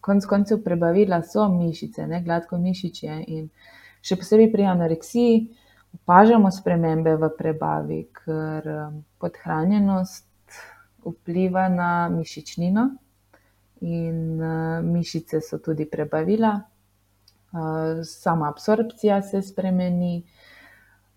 konec 0.00 0.26
koncev 0.26 0.64
prebavila 0.64 1.22
so 1.22 1.46
mišice, 1.48 2.06
ne 2.06 2.22
gladko 2.22 2.58
mišiče. 2.58 3.22
In 3.28 3.46
še 4.02 4.18
posebej 4.18 4.50
pri 4.50 4.66
anoreksiji 4.74 5.38
opažamo 6.02 6.50
spremembe 6.50 7.14
v 7.14 7.30
prebavi, 7.38 8.00
ker 8.24 8.66
eh, 8.66 8.90
podhranjenost 9.22 10.26
vpliva 11.06 11.68
na 11.70 12.08
mišičnino 12.10 12.90
in 13.82 14.40
uh, 14.40 14.84
mišice 14.84 15.40
so 15.40 15.58
tudi 15.58 15.86
prebavila, 15.90 16.52
uh, 17.52 18.02
sama 18.04 18.48
absorpcija 18.48 19.22
se 19.22 19.42
spremeni, 19.42 20.22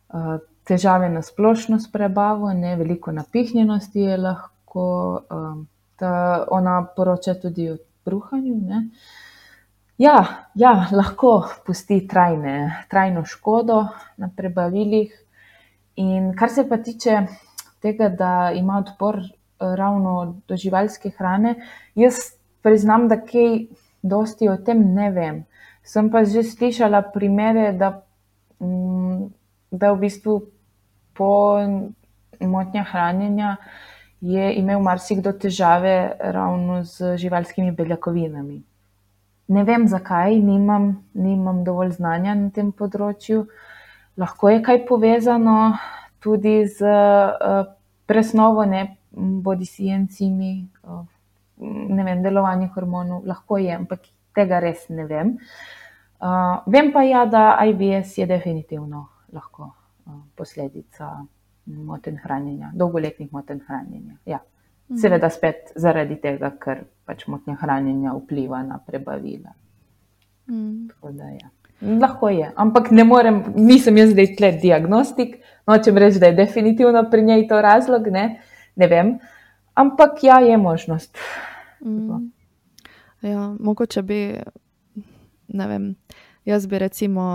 uh, 0.09 0.37
težave 0.65 1.09
na 1.09 1.21
splošno 1.21 1.79
s 1.79 1.91
prebavo, 1.91 2.53
ne 2.53 2.75
veliko 2.75 3.11
napihnjenosti 3.11 4.01
je 4.01 4.17
lahko, 4.17 4.87
uh, 5.29 5.61
ona 6.51 6.79
poroča 6.95 7.37
tudi 7.39 7.69
o 7.71 7.77
bruhanju. 8.05 8.55
Ne. 8.55 8.81
Ja, 9.97 10.25
ja, 10.55 10.87
lahko 10.91 11.37
pusti 11.65 12.01
trajne, 12.07 12.83
trajno 12.89 13.23
škodo 13.25 13.85
na 14.17 14.29
prebavilih. 14.35 15.13
In 15.95 16.33
kar 16.35 16.51
se 16.51 16.65
pa 16.69 16.77
tiče 16.77 17.21
tega, 17.79 18.09
da 18.09 18.51
ima 18.55 18.81
odpor 18.81 19.21
ravno 19.59 20.41
do 20.47 20.57
živalske 20.57 21.13
hrane. 21.15 21.55
Jaz 21.95 22.35
priznam, 22.65 23.07
da 23.07 23.19
kaj 23.21 23.67
dosti 24.01 24.49
o 24.49 24.57
tem 24.57 24.81
ne 24.95 25.11
vem. 25.13 25.43
Sem 25.85 26.09
pa 26.09 26.23
že 26.25 26.41
slišala 26.43 27.01
primere, 27.13 27.71
da, 27.77 28.01
mm, 28.59 29.29
da 29.71 29.93
v 29.93 30.05
bistvu 30.05 30.39
po 31.13 31.61
motnjah 32.41 32.87
hranjenja 32.89 33.57
je 34.21 34.53
imel 34.57 34.81
marsikdo 34.81 35.31
težave 35.31 36.17
ravno 36.19 36.83
z 36.83 37.17
živalskimi 37.21 37.71
beljakovinami. 37.71 38.63
Ne 39.47 39.63
vem 39.63 39.87
zakaj, 39.87 40.35
nimam, 40.41 41.05
nimam 41.13 41.63
dovolj 41.63 41.99
znanja 41.99 42.33
na 42.33 42.49
tem 42.49 42.71
področju. 42.73 43.45
Lahko 44.17 44.49
je 44.49 44.63
kaj 44.65 44.85
povezano 44.89 45.75
tudi 46.23 46.63
z 46.65 46.81
uh, 46.81 47.67
presnovo, 48.09 48.65
ne 48.65 48.95
bodi 49.13 49.67
si 49.69 49.91
encimi, 49.93 50.65
ne 50.81 51.14
vem, 51.57 52.23
delovanje 52.23 52.69
hormonov, 52.75 53.25
lahko 53.25 53.57
je, 53.57 53.71
ampak 53.75 54.09
tega 54.35 54.59
res 54.59 54.89
ne 54.89 55.05
vem. 55.05 55.37
Uh, 56.19 56.63
vem 56.71 56.91
pa 56.93 57.03
ja, 57.03 57.25
da 57.25 57.57
IBS 57.65 58.17
je 58.17 58.25
definitivno 58.25 59.05
lahko 59.35 59.69
uh, 59.69 60.19
posledica 60.35 61.11
moten 61.65 62.17
hranjenja, 62.23 62.71
dolgoletnih 62.73 63.31
moten 63.31 63.61
hranjenja. 63.67 64.17
Ja. 64.25 64.39
Mhm. 64.87 64.97
Seveda 65.01 65.29
spet 65.29 65.71
zaradi 65.75 66.15
tega, 66.21 66.51
ker 66.61 66.85
pač 67.05 67.25
motnja 67.27 67.57
hranjenja 67.61 68.13
vpliva 68.13 68.61
na 68.63 68.77
prebavila. 68.77 69.55
Mm. 70.47 70.89
Da, 71.17 71.29
ja. 71.33 71.49
Lahko 71.81 72.29
je, 72.29 72.51
ampak 72.55 72.91
ne 72.91 73.03
morem, 73.03 73.41
nisem 73.57 73.97
jaz 73.97 74.13
zdaj 74.13 74.29
tle 74.37 74.51
diagnostik, 74.61 75.39
nočem 75.67 75.97
reči, 75.97 76.21
da 76.21 76.29
je 76.29 76.37
definitivno 76.37 77.01
pri 77.11 77.23
njej 77.25 77.47
to 77.49 77.61
razlog, 77.61 78.07
ne, 78.13 78.25
ne 78.75 78.87
vem. 78.87 79.17
Ampak 79.75 80.23
ja, 80.23 80.39
je 80.39 80.57
možnost. 80.57 81.17
Mm. 81.85 82.31
Ja, 83.21 83.55
mogoče 83.59 84.01
bi, 84.01 84.19
ne 85.47 85.67
vem, 85.67 85.95
jaz 86.45 86.67
bi 86.67 86.79
recimo 86.79 87.25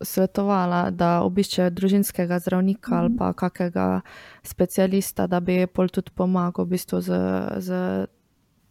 svetovala, 0.00 0.90
da 0.90 1.22
obiščejo 1.26 1.70
družinskega 1.74 2.38
zdravnika 2.38 2.94
mm 2.94 2.98
ali 2.98 3.16
pa 3.18 3.32
kakega 3.32 4.00
specialista, 4.42 5.26
da 5.26 5.40
bi 5.40 5.66
pol 5.66 5.88
tudi 5.88 6.10
pomagal 6.14 6.64
v 6.64 6.68
bistvu 6.68 7.00
z, 7.00 7.18
z 7.58 8.06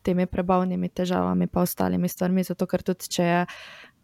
temi 0.02 0.26
prebavnimi 0.26 0.90
težavami, 0.90 1.48
pa 1.48 1.62
ostalimi 1.62 2.10
stvarmi. 2.10 2.44
Zato, 2.44 2.68
ker 2.68 2.84
tudi 2.84 3.12
če 3.12 3.24
je, 3.24 3.46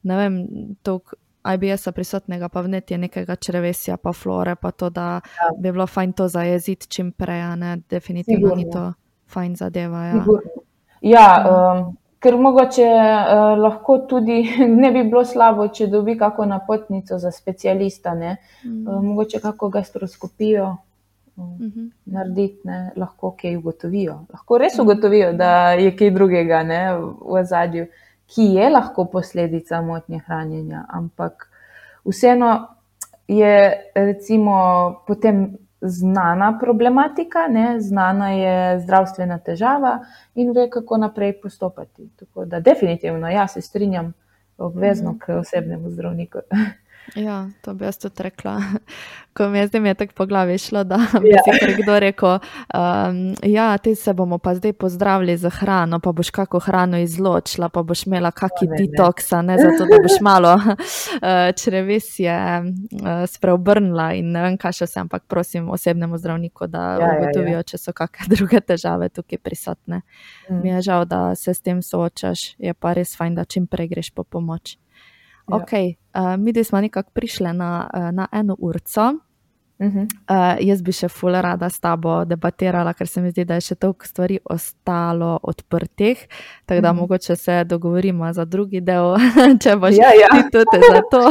ne 0.03 0.17
vem, 0.19 0.39
toliko 0.83 1.15
IBS-a 1.43 1.91
prisotnega, 1.91 2.49
pa 2.49 2.61
vnetje 2.61 2.97
nekega 2.97 3.35
črevesja, 3.35 3.97
pa 3.97 4.13
flore, 4.13 4.55
pa 4.55 4.71
to, 4.71 4.89
da 4.89 5.07
ja. 5.23 5.49
bi 5.57 5.71
bilo 5.71 5.87
fajn 5.87 6.13
to 6.13 6.27
zajeziti 6.27 6.87
čim 6.87 7.11
prej, 7.11 7.43
ne, 7.57 7.77
definitivno 7.89 8.49
Sigurno. 8.49 8.63
ni 8.63 8.71
to 8.71 8.93
fajn 9.33 9.55
zadeva. 9.55 10.05
Ja, 10.05 10.23
ja 11.01 11.27
um, 11.49 11.83
ker 12.23 12.37
mogoče 12.39 12.87
uh, 12.87 13.59
lahko 13.59 13.97
tudi 14.09 14.39
ne 14.81 14.91
bi 14.91 15.03
bilo 15.03 15.25
slabo, 15.25 15.67
če 15.67 15.87
dobi 15.91 16.17
kako 16.17 16.45
napotnico 16.45 17.19
za 17.19 17.31
specialista, 17.31 18.15
ne, 18.15 18.37
mm. 18.63 18.87
uh, 18.87 19.03
mogoče 19.03 19.39
kako 19.43 19.69
gastroskopijo 19.69 20.69
uh 21.35 21.45
-huh. 21.45 21.89
narediti, 22.05 22.59
ne, 22.63 22.91
lahko 22.95 23.35
kaj 23.41 23.57
ugotovijo. 23.57 24.19
Lahko 24.33 24.57
res 24.57 24.79
ugotovijo, 24.79 25.33
da 25.33 25.71
je 25.71 25.95
kaj 25.97 26.11
drugega 26.11 26.63
ne, 26.63 26.97
v 27.25 27.43
zadju, 27.43 27.87
ki 28.33 28.43
je 28.43 28.69
lahko 28.69 29.05
posledica 29.05 29.81
motnje 29.81 30.19
hranjenja. 30.25 30.85
Ampak 30.89 31.49
vseeno 32.05 32.67
je 33.27 33.73
recimo 33.95 34.55
potem 35.07 35.57
znana 35.81 36.57
problematika, 36.59 37.47
ne, 37.47 37.79
znana 37.79 38.31
je 38.31 38.79
zdravstvena 38.79 39.37
težava 39.39 39.99
in 40.35 40.51
ve, 40.51 40.69
kako 40.69 40.97
naprej 40.97 41.41
postopati. 41.41 42.09
Tako 42.19 42.45
da 42.45 42.59
definitivno, 42.59 43.29
jaz 43.29 43.51
se 43.51 43.61
strinjam 43.61 44.13
obvezno 44.57 45.17
k 45.19 45.29
osebnemu 45.29 45.89
zdravniku. 45.89 46.39
Ja, 47.15 47.49
to 47.61 47.73
bi 47.73 47.85
jaz 47.85 47.97
tudi 47.97 48.23
rekla. 48.23 48.61
Ko 49.37 49.49
mi 49.49 49.59
je 49.59 49.67
zdaj 49.67 49.87
je 49.87 49.93
tako 49.93 50.13
po 50.15 50.25
glavi 50.25 50.57
šlo, 50.57 50.83
da 50.83 50.97
bi 51.21 51.29
ja. 51.29 51.41
si 51.43 51.81
kdo 51.83 51.99
rekel, 51.99 52.29
um, 52.29 53.35
ja, 53.43 53.77
ti 53.77 53.95
se 53.95 54.13
bomo 54.13 54.37
pa 54.37 54.55
zdaj 54.55 54.73
pozdravili 54.73 55.37
za 55.37 55.49
hrano, 55.49 55.99
pa 55.99 56.11
boš 56.11 56.29
kako 56.29 56.59
hrano 56.59 56.97
izločila, 56.97 57.69
pa 57.69 57.83
boš 57.83 58.05
imela 58.05 58.31
kaki 58.31 58.67
detoksa, 58.77 59.41
ne 59.41 59.57
zato, 59.57 59.89
da 59.89 59.97
boš 60.03 60.21
malo 60.21 60.53
uh, 60.65 60.75
črevesje 61.63 62.37
uh, 62.61 63.27
spreobrnila 63.27 64.13
in 64.13 64.31
ne 64.31 64.41
vem, 64.41 64.57
kaj 64.57 64.71
še 64.71 64.87
sem, 64.87 65.01
ampak 65.01 65.25
prosim 65.27 65.69
osebnemu 65.69 66.17
zdravniku, 66.17 66.67
da 66.67 66.85
ja, 67.01 67.11
ugotovijo, 67.17 67.57
ja, 67.57 67.63
ja. 67.63 67.63
če 67.63 67.77
so 67.77 67.93
kakšne 67.93 68.29
druge 68.35 68.61
težave 68.61 69.09
tukaj 69.09 69.41
prisotne. 69.41 70.03
Mm. 70.49 70.61
Mi 70.61 70.69
je 70.69 70.81
žal, 70.81 71.05
da 71.05 71.35
se 71.35 71.53
s 71.53 71.61
tem 71.61 71.81
soočaš, 71.81 72.53
je 72.57 72.73
pa 72.73 72.93
res 72.93 73.17
fajn, 73.17 73.35
da 73.35 73.49
čim 73.49 73.67
prej 73.67 73.89
greš 73.95 74.13
po 74.13 74.23
pomoč. 74.23 74.77
Ja. 75.49 75.57
Okay, 75.57 75.97
uh, 76.15 76.37
mi 76.37 76.63
smo 76.63 76.81
nekako 76.81 77.11
prišli 77.11 77.53
na, 77.53 77.89
uh, 77.93 78.11
na 78.11 78.27
eno 78.31 78.55
urco. 78.59 79.13
Uh 79.79 79.87
-huh. 79.87 80.07
uh, 80.29 80.67
jaz 80.67 80.81
bi 80.81 80.91
še 80.91 81.07
fully 81.07 81.41
rada 81.41 81.69
s 81.69 81.79
tabo 81.79 82.25
debatirala, 82.25 82.93
ker 82.93 83.07
se 83.07 83.21
mi 83.21 83.31
zdi, 83.31 83.45
da 83.45 83.53
je 83.53 83.61
še 83.61 83.75
toliko 83.75 84.05
stvari 84.05 84.39
ostalo 84.45 85.39
odprtih. 85.43 86.27
Tako 86.65 86.81
da 86.81 86.89
uh 86.89 86.93
mhm. 86.93 86.97
-huh. 86.97 87.01
mogoče 87.01 87.35
se 87.35 87.63
dogovorimo 87.63 88.33
za 88.33 88.45
drugi 88.45 88.81
del, 88.81 89.15
če 89.63 89.75
boš 89.75 89.95
ja, 89.97 90.11
ja. 90.21 90.49
tudi 90.51 90.77
za 90.91 91.01
to. 91.11 91.21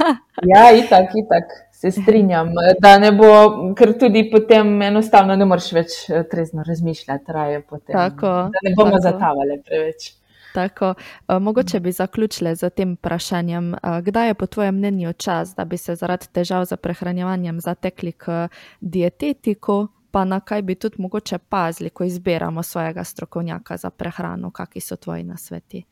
ja, 0.54 0.72
itak, 0.72 1.10
itak. 1.14 1.44
Se 1.72 1.90
strinjam, 1.90 2.48
da 2.80 2.98
ne 2.98 3.12
bo, 3.12 3.26
ker 3.74 3.98
tudi 3.98 4.30
potem 4.30 4.82
enostavno 4.82 5.36
ne 5.36 5.44
moreš 5.44 5.72
več 5.72 6.10
eh, 6.10 6.22
trezno 6.30 6.62
razmišljati, 6.66 7.24
traje 7.24 7.60
potem. 7.60 7.92
Tako, 7.92 8.26
da 8.26 8.58
ne 8.62 8.74
bomo 8.76 9.00
zatavali 9.00 9.62
preveč. 9.64 10.12
Tako, 10.56 10.94
uh, 10.94 11.42
mogoče 11.42 11.80
bi 11.80 11.92
zaključili 11.92 12.54
z 12.56 12.70
tem 12.70 12.94
vprašanjem, 12.94 13.74
uh, 13.74 13.98
kdaj 14.00 14.28
je 14.28 14.34
po 14.34 14.46
tvojem 14.46 14.74
mnenju 14.74 15.12
čas, 15.12 15.54
da 15.54 15.64
bi 15.64 15.76
se 15.76 15.94
zaradi 15.94 16.26
težav 16.32 16.64
z 16.64 16.76
prehranjevanjem 16.76 17.60
zatekli 17.60 18.12
k 18.12 18.48
dietetiku, 18.80 19.88
pa 20.10 20.24
na 20.24 20.40
kaj 20.40 20.62
bi 20.62 20.74
tudi 20.74 20.96
mogoče 20.98 21.38
pazili, 21.38 21.90
ko 21.90 22.04
izbiramo 22.04 22.62
svojega 22.62 23.04
strokovnjaka 23.04 23.76
za 23.76 23.90
prehrano, 23.90 24.50
kakšni 24.50 24.80
so 24.80 24.96
tvoji 24.96 25.24
nasveti? 25.28 25.82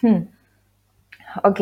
Hm. 0.00 0.20
Ok, 1.44 1.58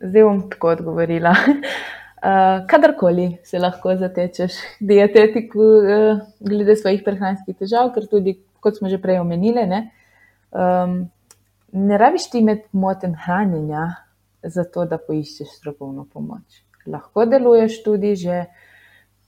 zdaj 0.00 0.24
bom 0.24 0.40
tako 0.50 0.72
odgovorila. 0.78 1.34
Uh, 1.36 2.64
kadarkoli 2.70 3.36
se 3.44 3.58
lahko 3.58 3.96
zatečeš 3.96 4.56
k 4.78 4.88
dietetiku, 4.94 5.60
uh, 5.60 6.24
glede 6.40 6.76
svojih 6.76 7.04
prehranskih 7.04 7.56
težav, 7.56 7.92
ker 7.92 8.08
tudi, 8.08 8.38
kot 8.64 8.80
smo 8.80 8.88
že 8.88 8.96
prej 8.96 9.20
omenili, 9.20 9.66
ne, 9.68 9.84
um, 10.50 10.98
ne 11.72 11.98
rabiš 11.98 12.30
ti 12.30 12.38
imeti 12.38 12.68
moten 12.72 13.14
hranjenja, 13.14 13.88
zato 14.42 14.84
da 14.84 14.98
poiščeš 14.98 15.56
strokovno 15.58 16.06
pomoč. 16.12 16.62
Lahko 16.86 17.26
deluješ 17.26 17.82
tudi 17.84 18.14
že 18.16 18.44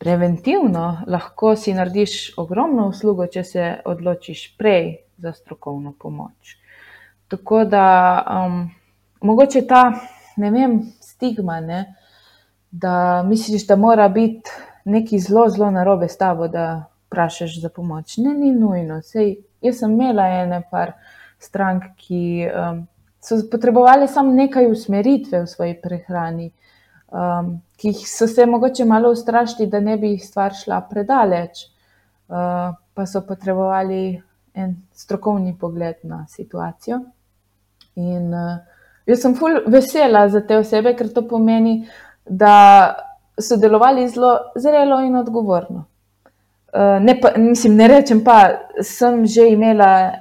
preventivno, 0.01 1.03
lahko 1.07 1.57
si 1.57 1.75
narediš 1.77 2.39
ogromno 2.41 2.87
uslugo, 2.89 3.27
če 3.27 3.45
se 3.45 3.65
odločiš 3.85 4.45
prej 4.57 4.95
za 5.21 5.33
strokovno 5.37 5.93
pomoč. 5.99 6.57
Tako 7.29 7.65
da 7.65 7.85
um, 8.25 8.63
mogoče 9.21 9.67
ta, 9.69 9.83
ne 10.37 10.51
vem, 10.51 10.81
stigma, 11.05 11.61
ne, 11.61 11.83
da 12.71 13.23
misliš, 13.27 13.67
da 13.67 13.77
mora 13.77 14.09
biti 14.09 14.51
nekaj 14.85 15.19
zelo, 15.19 15.49
zelo 15.49 15.71
narobe 15.71 16.09
s 16.09 16.17
tabo, 16.17 16.49
da 16.49 16.87
vprašaš 17.07 17.61
za 17.61 17.69
pomoč. 17.69 18.17
Ne, 18.17 18.35
ni 18.35 18.53
nujno. 18.57 19.03
Sej, 19.03 19.37
jaz 19.61 19.83
sem 19.83 19.93
imela 19.93 20.27
ene 20.41 20.63
par 20.71 20.95
strank, 21.41 21.85
ki 21.97 22.47
um, 22.47 22.85
so 23.21 23.41
potrebovali 23.51 24.09
samo 24.09 24.33
nekaj 24.33 24.71
usmeritve 24.71 25.43
v 25.43 25.49
svoji 25.49 25.75
prehrani, 25.83 26.51
um, 27.13 27.59
ki 27.81 27.93
so 27.93 28.29
se 28.29 28.47
mogoče 28.47 28.85
malo 28.85 29.11
ustrašili, 29.11 29.69
da 29.69 29.81
ne 29.81 29.97
bi 29.97 30.15
jih 30.15 30.25
stvar 30.25 30.55
šla 30.55 30.81
predaleč, 30.91 31.65
uh, 32.29 32.77
pa 32.95 33.07
so 33.07 33.25
potrebovali 33.27 34.21
en 34.55 34.77
strokovni 34.93 35.57
pogled 35.59 35.97
na 36.03 36.27
situacijo. 36.29 37.01
In 37.97 38.35
uh, 38.35 38.59
jaz 39.07 39.23
sem 39.25 39.35
ful 39.35 39.63
vesela 39.67 40.29
za 40.29 40.45
te 40.47 40.59
osebe, 40.61 40.95
ker 40.97 41.09
to 41.13 41.27
pomeni, 41.29 41.81
da 42.25 42.95
so 43.41 43.57
delovali 43.57 44.09
zelo 44.09 44.37
zrelo 44.57 45.01
in 45.01 45.17
odgovorno. 45.17 45.85
Uh, 46.71 47.01
ne, 47.03 47.17
pa, 47.21 47.33
mislim, 47.37 47.77
ne 47.77 47.89
rečem 47.89 48.21
pa, 48.25 48.43
sem 48.83 49.25
že 49.27 49.49
imela 49.51 50.13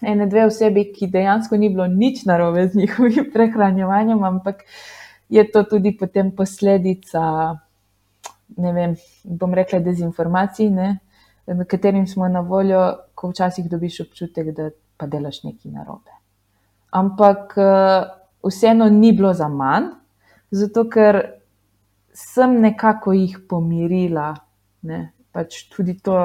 ene 0.00 0.26
dve 0.26 0.46
osebi, 0.46 0.86
ki 0.92 1.10
dejansko 1.10 1.56
ni 1.56 1.68
bilo 1.68 1.86
nič 1.86 2.24
narobe 2.24 2.68
z 2.68 2.78
njihovim 2.82 3.30
prehranjevanjem, 3.34 4.24
ampak 4.24 4.64
je 5.28 5.44
to 5.50 5.62
tudi 5.64 5.96
potem 5.96 6.32
posledica, 6.36 7.56
ne 8.56 8.72
vem, 8.72 8.96
bom 9.24 9.54
rekla, 9.54 9.78
dezinformacij, 9.84 10.70
ne, 10.70 10.98
katerim 11.66 12.06
smo 12.06 12.28
na 12.28 12.40
voljo, 12.40 12.82
ko 13.14 13.30
včasih 13.30 13.68
dobiš 13.70 14.00
občutek, 14.00 14.54
da 14.56 14.70
pa 14.96 15.06
delaš 15.06 15.42
nekaj 15.44 15.72
narobe. 15.72 16.12
Ampak 16.90 17.54
vseeno 18.42 18.88
ni 18.90 19.12
bilo 19.12 19.32
za 19.34 19.48
manj, 19.48 19.92
zato 20.50 20.84
ker 20.90 21.20
sem 22.12 22.60
nekako 22.60 23.12
jih 23.12 23.38
pomirila. 23.48 24.34
Ne, 24.82 25.12
pač 25.32 25.68
tudi 25.70 25.98
to, 26.02 26.16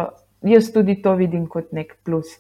jaz 0.42 0.72
tudi 0.74 0.98
to 1.02 1.14
vidim 1.20 1.48
kot 1.52 1.72
nek 1.76 1.98
plus 2.04 2.38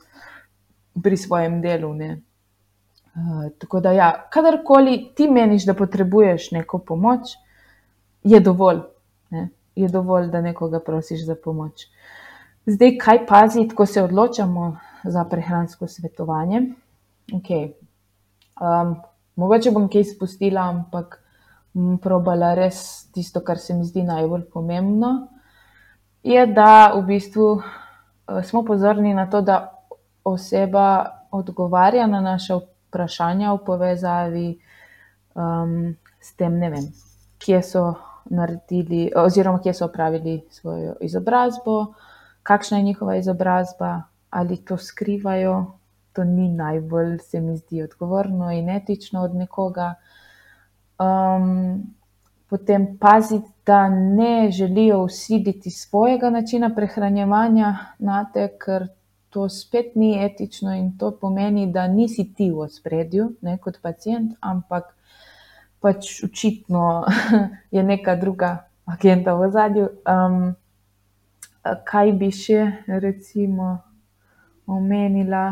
pri 1.04 1.18
svojem 1.18 1.62
delu. 1.62 1.92
Uh, 1.92 3.52
tako 3.60 3.80
da, 3.80 3.92
ja, 3.92 4.28
kadarkoli 4.30 5.12
ti 5.16 5.30
meniš, 5.32 5.66
da 5.66 5.74
potrebuješ 5.74 6.52
neko 6.52 6.80
pomoč, 6.80 7.36
je 8.24 8.40
dovolj, 8.40 8.80
ne? 9.30 9.50
je 9.76 9.88
dovolj, 9.88 10.28
da 10.28 10.42
nekoga 10.42 10.80
prosiš 10.80 11.26
za 11.26 11.36
pomoč. 11.44 11.88
Zdaj, 12.66 12.98
kaj 12.98 13.26
paziti, 13.28 13.76
ko 13.76 13.86
se 13.86 14.04
odločamo 14.04 14.78
za 15.04 15.24
prehransko 15.30 15.88
svetovanje? 15.88 16.62
Okay. 17.34 17.72
Um, 18.62 18.96
mogoče 19.36 19.72
bom 19.72 19.90
kaj 19.90 20.04
spustila, 20.16 20.64
ampak 20.70 21.20
bom 21.74 21.98
probala 22.02 22.54
res 22.56 23.08
tisto, 23.14 23.44
kar 23.46 23.60
se 23.60 23.74
mi 23.74 23.86
zdi 23.86 24.04
najbolj 24.04 24.48
pomembno. 24.54 25.28
Je, 26.24 26.48
da 26.48 26.94
v 26.96 27.04
bistvu 27.06 27.50
uh, 27.54 28.42
smo 28.44 28.64
pozorni 28.66 29.14
na 29.14 29.30
to, 29.30 29.42
da 29.42 29.75
oseba 30.26 31.06
odgovarja 31.32 32.08
na 32.08 32.22
naše 32.22 32.56
vprašanja 32.56 33.54
v 33.54 33.60
povezavi 33.66 34.48
um, 35.36 35.96
s 36.20 36.34
tem, 36.36 36.58
ne 36.60 36.70
vem, 36.70 36.88
kje 37.38 37.62
so 37.64 37.86
naredili, 38.26 39.12
oziroma 39.16 39.62
kje 39.62 39.74
so 39.74 39.86
opravili 39.86 40.42
svojo 40.50 40.96
izobrazbo, 41.02 41.94
kakšna 42.44 42.78
je 42.78 42.84
njihova 42.84 43.16
izobrazba, 43.16 44.02
ali 44.30 44.58
to 44.58 44.78
skrivajo, 44.78 45.66
to 46.14 46.24
ni 46.24 46.50
najbolj, 46.50 47.20
se 47.20 47.42
mi 47.42 47.58
zdi, 47.58 47.84
odgovorno 47.84 48.52
in 48.52 48.70
etično 48.70 49.22
od 49.22 49.36
nekoga. 49.36 49.94
Um, 51.00 51.84
potem 52.50 52.98
paziti, 52.98 53.52
da 53.66 53.90
ne 53.90 54.52
želijo 54.52 55.02
usiliti 55.02 55.72
svojega 55.72 56.30
načina 56.30 56.70
prehranjevanja 56.76 57.78
na 58.00 58.26
te, 58.34 58.48
ker 58.66 58.88
to 59.36 59.50
spet 59.52 59.96
ni 60.00 60.14
etično 60.26 60.72
in 60.80 60.94
to 60.98 61.10
pomeni, 61.12 61.66
da 61.68 61.88
nisi 61.92 62.24
ti 62.34 62.48
v 62.52 62.70
spredju, 62.72 63.34
ne 63.44 63.58
kot 63.60 63.82
pacijent, 63.84 64.38
ampak 64.40 64.94
pač 65.84 66.24
očitno 66.24 67.04
je 67.76 67.84
neka 67.84 68.16
druga 68.16 68.70
agenda 68.88 69.36
v 69.36 69.50
zadju. 69.52 69.90
Um, 70.08 70.56
kaj 71.84 72.14
bi 72.16 72.32
še, 72.32 72.64
recimo, 72.88 73.74
omenila? 74.72 75.46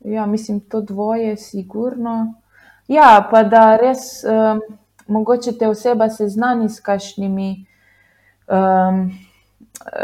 Ja, 0.00 0.24
mislim, 0.26 0.64
to 0.64 0.80
dvoje, 0.80 1.36
sigurno. 1.36 2.40
Ja, 2.88 3.18
pa 3.30 3.44
da 3.44 3.74
res. 3.76 4.24
Um, 4.24 4.64
mogoče 5.10 5.52
te 5.58 5.68
oseba 5.68 6.08
seznani 6.08 6.68
s 6.72 6.80
kakšnimi, 6.80 7.66
um, 8.48 9.10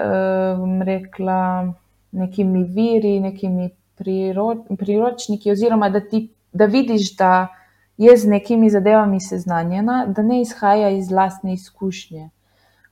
um, 0.05 0.83
rekla, 0.83 1.73
nekimi 2.17 2.65
viri, 2.65 3.21
nekimi 3.21 3.71
priro, 3.97 4.49
priročniki, 4.79 5.53
oziroma 5.53 5.91
da, 5.91 6.01
ti, 6.01 6.27
da 6.53 6.65
vidiš, 6.65 7.15
da 7.17 7.49
je 7.97 8.17
z 8.17 8.29
nekimi 8.29 8.71
zadevami 8.71 9.21
seznanjena, 9.21 10.07
da 10.07 10.23
ne 10.23 10.41
izhaja 10.41 10.91
iz 10.91 11.11
lastne 11.11 11.53
izkušnje, 11.53 12.31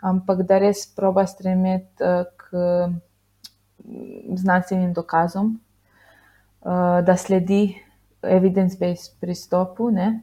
ampak 0.00 0.42
da 0.48 0.58
res 0.58 0.86
proba 0.96 1.26
stremeti 1.26 2.04
uh, 2.04 2.24
k 2.36 2.44
znanstvenim 4.36 4.92
dokazom, 4.92 5.58
uh, 6.60 7.00
da 7.04 7.16
sledi 7.16 7.74
evidence-based 8.22 9.20
pristopu. 9.20 9.90
Ne? 9.90 10.20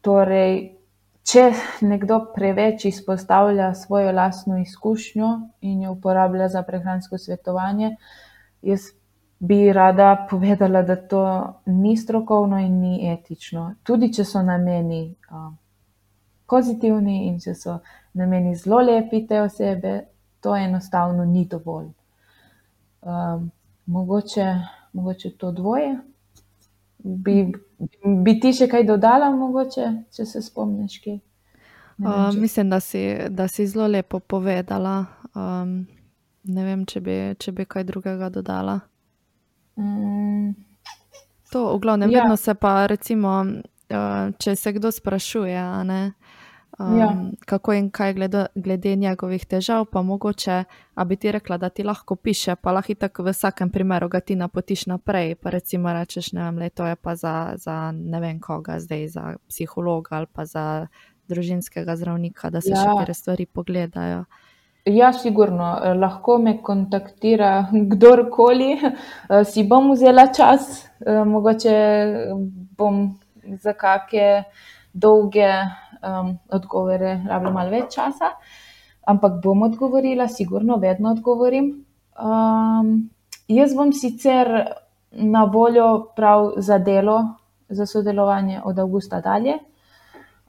Torej, 0.00 0.73
če 1.24 1.44
nekdo 1.80 2.20
preveč 2.34 2.84
izpostavlja 2.84 3.72
svojo 3.74 4.12
lastno 4.12 4.58
izkušnjo 4.58 5.30
in 5.60 5.82
jo 5.82 5.92
uporablja 5.92 6.48
za 6.48 6.62
prehransko 6.62 7.18
svetovanje, 7.18 7.96
jaz 8.62 8.90
bi 9.38 9.72
rada 9.72 10.26
povedala, 10.30 10.82
da 10.82 10.96
to 10.96 11.24
ni 11.66 11.96
strokovno 11.96 12.58
in 12.58 12.80
ni 12.80 13.12
etično. 13.12 13.74
Tudi 13.82 14.12
če 14.12 14.24
so 14.24 14.42
nameni 14.42 15.14
pozitivni 16.48 17.26
in 17.28 17.38
če 17.40 17.54
so 17.54 17.78
nameni 18.14 18.54
zelo 18.56 18.80
lepi 18.84 19.24
te 19.26 19.40
osebe, 19.42 19.94
to 20.40 20.56
enostavno 20.56 21.24
ni 21.24 21.46
dovolj. 21.50 21.88
Mogoče, 23.86 24.48
mogoče 24.92 25.30
to 25.38 25.52
dvoje. 25.52 25.94
Bi, 26.98 27.52
bi 28.24 28.38
ti 28.40 28.52
še 28.56 28.68
kaj 28.70 28.86
dodala, 28.88 29.30
mogoče, 29.34 29.90
če 30.14 30.26
se 30.26 30.42
spomniš? 30.42 30.98
Kaj? 31.04 31.18
Uh, 31.98 32.34
mislim, 32.34 32.70
da 32.70 32.80
si, 32.80 33.02
da 33.30 33.48
si 33.48 33.66
zelo 33.66 33.86
lepo 33.86 34.20
povedala. 34.20 35.04
Um, 35.34 35.84
ne 36.44 36.64
vem, 36.64 36.84
če 36.86 37.00
bi, 37.00 37.16
če 37.38 37.52
bi 37.52 37.66
kaj 37.66 37.86
drugega 37.88 38.30
dodala. 38.34 38.80
Mm. 39.78 40.54
To, 41.52 41.68
v 41.76 41.80
glavnem, 41.82 42.10
ja. 42.10 42.24
vedno 42.24 42.36
se 42.36 42.54
pa, 42.58 42.86
recimo, 42.90 43.38
uh, 43.44 44.34
če 44.38 44.56
se 44.56 44.72
kdo 44.74 44.90
sprašuje, 44.92 45.62
ne, 45.86 46.00
um, 46.78 46.98
ja. 46.98 47.16
kako 47.46 47.72
in 47.72 47.90
kaj 47.90 48.14
glede, 48.14 48.46
glede 48.54 48.96
njegovih 48.96 49.46
težav, 49.46 49.84
pa 49.84 50.02
mogoče, 50.02 50.64
a 50.94 51.04
bi 51.04 51.16
ti 51.16 51.32
rekla, 51.32 51.58
da 51.58 51.68
ti 51.68 51.82
lahko 51.82 52.16
piše, 52.16 52.56
pa 52.56 52.72
lahko 52.72 52.94
tako 52.94 53.22
v 53.22 53.34
vsakem 53.34 53.70
primeru 53.70 54.08
ga 54.08 54.20
ti 54.20 54.36
napotiš 54.36 54.86
naprej. 54.86 55.34
Pa 55.34 55.50
recimo 55.50 55.92
rečeš, 55.92 56.32
ne 56.32 56.44
vem, 56.44 56.58
le 56.58 56.70
to 56.70 56.86
je 56.86 56.96
pa 56.96 57.14
za, 57.16 57.52
za 57.56 57.92
ne 57.92 58.20
vem 58.20 58.40
koga, 58.40 58.80
zdaj 58.80 59.08
za 59.08 59.34
psihologa 59.48 60.16
ali 60.16 60.26
pa 60.32 60.44
za 60.44 60.86
družinskega 61.28 61.96
zdravnika, 61.96 62.50
da 62.50 62.60
se 62.60 62.74
ja. 62.74 62.82
še 62.82 62.98
kere 63.00 63.14
stvari 63.14 63.46
pogledajo. 63.46 64.24
Ja, 64.84 65.12
sigurno. 65.16 65.78
Lahko 65.96 66.36
me 66.38 66.58
kontaktira 66.62 67.66
kdorkoli, 67.72 68.74
si 69.48 69.64
bom 69.64 69.94
vzela 69.94 70.26
čas, 70.36 70.84
mogoče 71.06 71.76
bom 72.76 73.06
za 73.62 73.72
kakšne 73.72 74.44
dolge 74.94 75.48
um, 76.04 76.38
odgovore 76.52 77.20
rabila 77.28 77.52
malo 77.52 77.70
več 77.70 77.94
časa, 77.94 78.34
ampak 79.06 79.40
bom 79.42 79.62
odgovorila, 79.62 80.28
sigurno, 80.28 80.76
vedno 80.76 81.10
odgovorim. 81.10 81.84
Um, 82.14 83.10
jaz 83.48 83.74
bom 83.74 83.92
sicer 83.92 84.50
na 85.10 85.44
voljo 85.44 86.12
prav 86.16 86.52
za 86.56 86.78
delo, 86.78 87.18
za 87.68 87.86
sodelovanje 87.86 88.60
od 88.64 88.78
avgusta 88.78 89.20
dalje. 89.20 89.58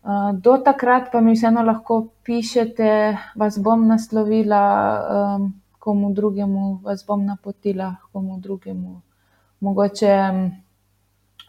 Uh, 0.05 0.31
do 0.37 0.57
takrat 0.57 1.09
pa 1.11 1.21
mi 1.21 1.33
vseeno 1.33 1.63
lahko 1.65 2.07
pišete, 2.23 3.17
vas 3.35 3.57
bom 3.59 3.87
naslovila 3.87 4.63
um, 4.99 5.53
komu 5.79 6.13
drugemu, 6.13 6.79
vas 6.83 7.05
bom 7.05 7.25
napotila 7.25 7.95
komu 8.11 8.37
drugemu. 8.37 9.01
Mogoče 9.59 10.13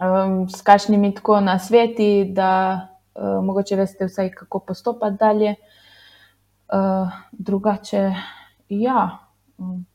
um, 0.00 0.48
s 0.48 0.62
kakšnimi 0.62 1.14
tako 1.14 1.40
na 1.40 1.58
sveti, 1.58 2.24
da 2.32 2.88
uh, 3.16 3.44
mogoče 3.44 3.76
veste 3.76 4.06
vsaj, 4.06 4.30
kako 4.30 4.58
postopati 4.58 5.16
dalje. 5.20 5.54
Uh, 6.66 7.12
drugače, 7.32 8.12
ja, 8.68 9.18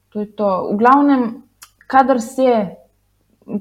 to 0.10 0.20
je 0.20 0.36
to. 0.36 0.70
V 0.74 0.78
glavnem, 0.78 1.44
kadar 1.88 2.22
se, 2.22 2.68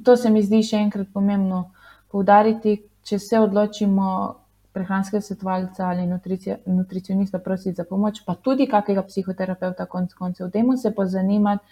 to 0.05 0.17
se 0.17 0.31
mi 0.31 0.43
zdi 0.43 0.63
še 0.63 0.77
enkrat 0.79 1.09
pomembno 1.13 1.73
poudariti, 2.11 2.77
če 3.03 3.19
se 3.19 3.41
odločimo 3.41 4.37
prehranskega 4.73 5.21
svetovalca 5.27 5.89
ali 5.89 6.07
nutricionista 6.07 7.41
prositi 7.43 7.75
za 7.75 7.85
pomoč, 7.85 8.23
pa 8.27 8.37
tudi 8.39 8.69
kakega 8.71 9.03
psihoterapeuta, 9.03 9.89
konc 9.91 10.15
koncev, 10.15 10.53
dajmo 10.55 10.77
se 10.77 10.95
pozanimati, 10.95 11.65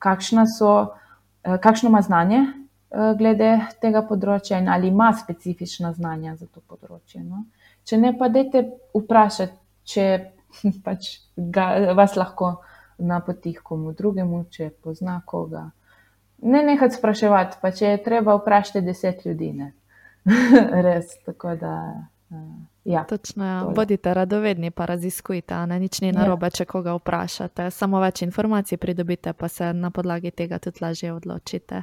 kakšno 0.00 0.46
ima 1.88 2.00
znanje 2.00 2.40
Eh, 2.50 2.59
glede 2.90 3.50
tega 3.80 4.02
področja 4.02 4.58
in 4.58 4.68
ali 4.68 4.88
ima 4.88 5.12
specifična 5.14 5.92
znanja 5.94 6.36
za 6.36 6.46
to 6.46 6.60
področje. 6.66 7.22
No? 7.22 7.44
Če 7.86 7.98
ne, 7.98 8.12
pa 8.18 8.28
dajte 8.28 8.64
vprašati, 8.96 9.56
če 9.84 10.06
pač 10.86 11.12
ga, 11.36 11.94
vas 11.94 12.16
lahko 12.18 12.58
napoti 13.00 13.54
komu 13.54 13.94
drugemu, 13.96 14.44
če 14.50 14.70
pozna 14.82 15.20
koga. 15.26 15.70
Ne 16.42 16.62
nehati 16.64 16.96
spraševati, 16.96 17.60
pa 17.60 17.70
če 17.72 17.94
je 17.94 18.02
treba 18.04 18.34
vprašati 18.38 18.84
deset 18.84 19.24
ljudi. 19.26 19.52
Res, 20.86 21.14
tako 21.26 21.54
da. 21.60 21.74
Uh, 22.30 22.38
ja, 22.84 23.02
Točno, 23.08 23.44
ja. 23.44 23.64
bodite 23.74 24.14
radovedni, 24.14 24.70
pa 24.70 24.86
raziskujte, 24.86 25.56
ne 25.66 25.80
nič 25.80 26.00
ni 26.00 26.12
ja. 26.12 26.20
narobe, 26.20 26.46
ja. 26.46 26.60
če 26.60 26.66
koga 26.70 26.94
vprašate. 26.96 27.70
Samo 27.74 28.00
več 28.00 28.22
informacij 28.22 28.78
pridobite, 28.80 29.32
pa 29.32 29.48
se 29.48 29.72
na 29.76 29.90
podlagi 29.90 30.30
tega 30.30 30.60
tudi 30.62 30.84
lažje 30.84 31.12
odločite. 31.12 31.82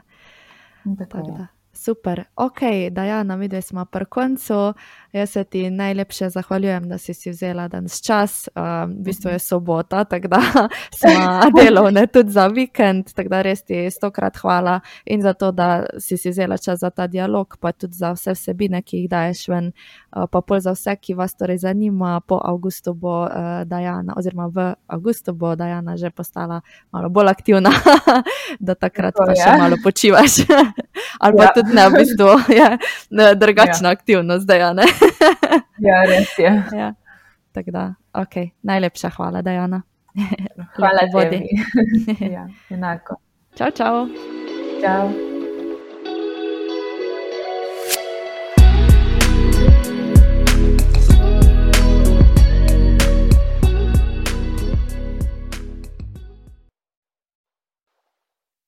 Tako, 0.95 1.47
Super, 1.77 2.23
ok, 2.35 2.59
da 2.91 3.03
ja, 3.03 3.23
na 3.23 3.35
vidi 3.35 3.61
smo 3.61 3.85
pri 3.85 4.05
koncu. 4.05 4.73
Jaz 5.11 5.29
se 5.29 5.43
ti 5.43 5.69
najlepše 5.69 6.29
zahvaljujem, 6.29 6.89
da 6.89 6.97
si 6.97 7.13
si 7.13 7.29
vzela 7.29 7.67
danes 7.67 8.01
čas. 8.01 8.49
Um, 8.55 8.91
v 8.91 9.03
bistvu 9.03 9.29
je 9.29 9.39
sobota, 9.39 10.03
tako 10.03 10.27
da 10.27 10.41
smo 10.99 11.09
delovne 11.61 12.07
tudi 12.07 12.31
za 12.31 12.47
vikend, 12.47 13.13
tako 13.13 13.29
da 13.29 13.41
res 13.41 13.63
ti 13.63 13.91
stokrat 13.91 14.37
hvala 14.37 14.79
in 15.05 15.21
za 15.21 15.33
to, 15.33 15.51
da 15.51 15.85
si 15.99 16.17
si 16.17 16.29
vzela 16.29 16.57
čas 16.57 16.79
za 16.79 16.89
ta 16.89 17.07
dialog, 17.07 17.57
pa 17.59 17.71
tudi 17.71 17.93
za 17.93 18.11
vse 18.11 18.33
vsebine, 18.33 18.81
ki 18.81 18.97
jih 18.97 19.09
daješ 19.09 19.47
ven. 19.47 19.71
Uh, 20.11 20.25
pa 20.31 20.41
pol 20.41 20.59
za 20.59 20.73
vse, 20.73 20.95
ki 20.95 21.13
vas 21.13 21.35
torej 21.35 21.57
zanima, 21.57 22.19
po 22.19 22.41
avgustu 22.43 22.93
bo 22.93 23.21
uh, 23.23 23.63
Dajana, 23.65 24.13
oziroma 24.17 24.47
v 24.47 24.73
avgustu 24.87 25.33
bo 25.33 25.55
Dajana 25.55 25.97
že 25.97 26.09
postala 26.09 26.61
malo 26.91 27.09
bolj 27.09 27.29
aktivna, 27.29 27.69
da 28.65 28.75
takrat 28.75 29.13
tako, 29.13 29.29
pa 29.29 29.35
še 29.35 29.49
ja. 29.49 29.57
malo 29.57 29.77
počivaš. 29.83 30.41
Ali 31.19 31.37
pa 31.37 31.43
ja. 31.43 31.51
tudi 31.53 31.66
ne, 31.73 31.89
v 31.89 31.93
bistvu 31.97 32.29
je 32.59 33.35
drugačna 33.35 33.89
ja. 33.89 33.93
aktivnost, 33.93 34.43
zdaj 34.43 34.59
ja, 34.59 34.73
ne. 34.73 34.85
ja, 35.89 36.01
res 36.09 36.33
je. 36.39 36.63
Ja. 36.77 36.93
Tako 37.51 37.71
da, 37.71 37.93
ok, 38.13 38.35
najlepša 38.61 39.09
hvala, 39.09 39.41
Dajana. 39.41 39.81
Hvala, 40.75 41.07
vodi. 41.13 41.41
ja, 42.35 42.47
enako. 42.69 43.21
Čau, 43.57 43.71
čau. 43.71 44.07
Čau. 44.81 45.26